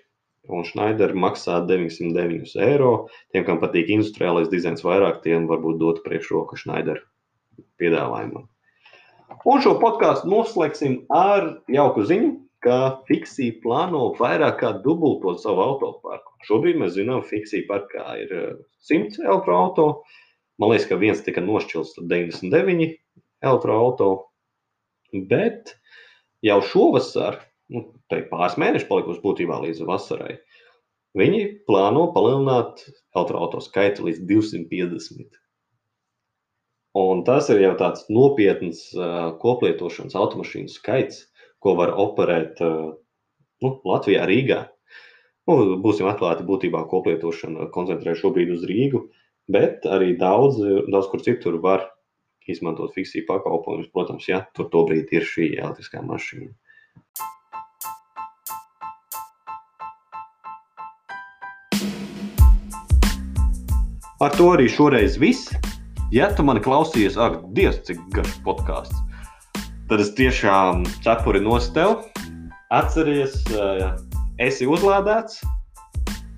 Un 0.51 0.65
Schneider 0.67 1.13
maksā 1.15 1.61
909 1.69 2.57
eiro. 2.67 2.93
Tiem, 3.31 3.45
kam 3.47 3.61
patīk 3.63 3.93
industriālais 3.95 4.51
dizains 4.51 4.83
vairāk, 4.83 5.21
tiem 5.23 5.47
varbūt 5.51 5.79
dot 5.79 6.01
priekšroku 6.07 6.59
Schneider 6.59 6.99
piedāvājumam. 7.79 8.49
Un 9.49 9.63
šo 9.63 9.77
podkāstu 9.81 10.29
noslēgsim 10.29 11.05
ar 11.15 11.47
jauku 11.71 12.03
ziņu, 12.09 12.33
ka 12.63 13.05
Fiksija 13.09 13.59
plāno 13.63 14.09
vairāk 14.19 14.59
kā 14.61 14.73
dubultot 14.85 15.41
savu 15.43 15.63
autoparku. 15.65 16.35
Šobrīd 16.47 16.79
mēs 16.83 16.97
zinām, 16.97 17.23
ka 17.23 17.33
Fiksija 17.33 17.67
parkā 17.71 18.05
ir 18.23 18.35
100 18.91 19.23
elektroautorāta. 19.23 20.19
Man 20.61 20.71
liekas, 20.71 20.89
ka 20.91 20.99
viens 21.01 21.23
tika 21.25 21.43
nošķilts 21.43 21.97
99 22.11 22.99
elektroautorāta. 23.43 24.29
Bet 25.31 25.75
jau 26.47 26.61
šovasar, 26.65 27.41
nu, 27.73 27.85
pāris 28.11 28.59
mēneši 28.61 28.89
palikusi 28.89 29.23
būtībā 29.25 29.61
līdz 29.65 29.85
vasarai, 29.89 30.37
viņi 31.19 31.45
plāno 31.69 32.09
palielināt 32.15 32.85
elektroautorāta 32.87 33.63
skaitu 33.65 34.09
līdz 34.09 34.25
250. 34.29 35.39
Un 37.03 37.23
tas 37.25 37.49
ir 37.49 37.63
jau 37.63 37.73
tāds 37.81 38.05
nopietns 38.13 38.91
koplietošanas 39.41 40.17
automašīnu 40.19 40.69
skaits, 40.69 41.25
ko 41.63 41.73
var 41.79 41.95
operēt 41.97 42.61
nu, 42.61 43.71
Latvijā, 43.89 44.27
Rīgā. 44.29 44.61
Nu, 45.49 45.57
būsim 45.83 46.07
atklāti, 46.11 46.45
būtībā 46.47 46.85
koplietošana 46.91 47.71
koncentrē 47.75 48.15
šobrīd 48.19 48.53
uz 48.55 48.67
Rīgu. 48.69 49.07
Bet 49.53 49.89
arī 49.91 50.13
daudz, 50.21 50.61
daudz 50.93 51.09
kur 51.11 51.25
citur 51.25 51.57
var 51.65 51.89
izmantot 52.47 52.93
fiksiju 52.95 53.27
pakalpojumus. 53.27 53.91
Protams, 53.95 54.29
ja 54.29 54.45
tur 54.55 54.69
to 54.73 54.85
brīdi 54.87 55.19
ir 55.19 55.27
šī 55.27 55.49
elektriskā 55.57 56.03
mašīna. 56.07 56.53
Ar 64.23 64.31
to 64.39 64.53
arī 64.55 64.69
šoreiz 64.71 65.17
viss. 65.19 65.51
Ja 66.15 66.29
tu 66.31 66.45
mani 66.47 66.61
klausījies, 66.63 67.17
ak, 67.19 67.41
Dievs, 67.57 67.81
cik 67.89 67.99
garš 68.15 68.37
podkāsts, 68.45 69.01
tad 69.91 70.03
es 70.05 70.13
tiešām 70.15 70.85
cepuri 71.03 71.41
nostevu. 71.43 71.97
Atceries, 72.71 73.35
esi 74.39 74.69
uzlādēts, 74.71 75.41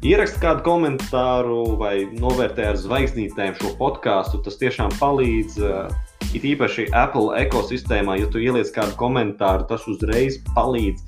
Ierakst 0.05 0.37
kādu 0.37 0.61
komentāru 0.67 1.79
vai 1.81 2.07
novērtē 2.21 2.67
ar 2.75 2.77
zvaigznītēm 2.77 3.55
šo 3.57 3.71
podkāstu. 3.79 4.43
Tas 4.45 4.59
tiešām 4.61 4.93
palīdz. 5.01 5.57
Uh, 5.65 5.93
it 6.37 6.45
īpaši 6.45 6.91
Apple 6.93 7.33
ekosistēmā, 7.41 8.19
ja 8.21 8.29
tu 8.29 8.43
ieliec 8.43 8.69
kādu 8.75 8.93
komentāru, 9.01 9.65
tas 9.71 9.87
uzreiz 9.89 10.37
palīdz 10.57 11.01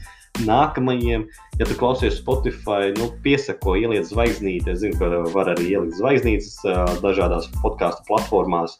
nākamajiem. 0.44 1.26
Ja 1.60 1.68
tu 1.68 1.76
klausies 1.78 2.18
Spotify, 2.20 2.92
nu, 2.98 3.08
piesako, 3.24 3.76
ieliec 3.80 4.10
zvaigznīti. 4.10 4.72
Es 4.72 4.82
zinu, 4.82 4.98
ka 5.00 5.22
var 5.32 5.52
arī 5.54 5.70
ielikt 5.72 5.96
zvaigznītes 6.00 6.58
dažādās 7.04 7.48
podkāstu 7.62 8.04
platformās. 8.10 8.76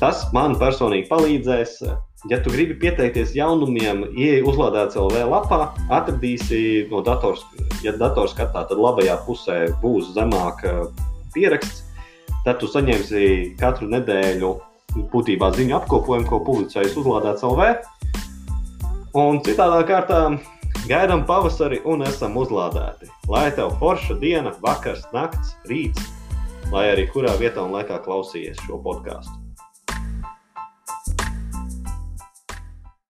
Tas 0.00 0.26
man 0.36 0.58
personīgi 0.60 1.08
palīdzēs. 1.08 1.78
Ja 2.26 2.40
tu 2.42 2.50
gribi 2.50 2.74
pieteikties 2.80 3.36
jaunumiem, 3.36 4.02
ieej 4.18 4.42
uzlādēts 4.48 4.98
LV 4.98 5.20
lapā, 5.30 5.60
atradīsi 5.94 6.88
no 6.90 7.00
dators, 7.06 7.44
ja 7.84 7.92
dators 7.94 8.34
skatā, 8.34 8.64
tad 8.66 8.80
labajā 8.82 9.14
pusē 9.28 9.58
būs 9.82 10.10
zemāk 10.16 10.64
pieraksts. 11.36 11.84
Tad 12.46 12.58
tu 12.62 12.68
saņemsi 12.70 13.56
katru 13.60 13.88
nedēļu 13.92 14.50
būtībā 15.12 15.52
ziņu 15.54 15.78
apkopojumu, 15.80 16.28
ko 16.30 16.42
publicējas 16.46 16.98
uzlādēts 16.98 17.46
LV. 17.46 17.70
Un 19.16 19.40
citādā 19.46 19.80
kārtā 19.88 20.20
gaidām 20.86 21.24
pavasari 21.26 21.80
un 21.88 22.04
esam 22.06 22.36
uzlādēti. 22.38 23.08
Lai 23.30 23.48
tev 23.54 23.74
forša 23.80 24.18
diena, 24.22 24.54
vakars, 24.62 25.06
nakts, 25.14 25.56
rīts, 25.70 26.12
lai 26.72 26.88
arī 26.92 27.08
kurā 27.10 27.34
vietā 27.40 27.64
un 27.66 27.74
laikā 27.74 27.98
klausījies 28.06 28.62
šo 28.66 28.78
podkāstu. 28.84 29.45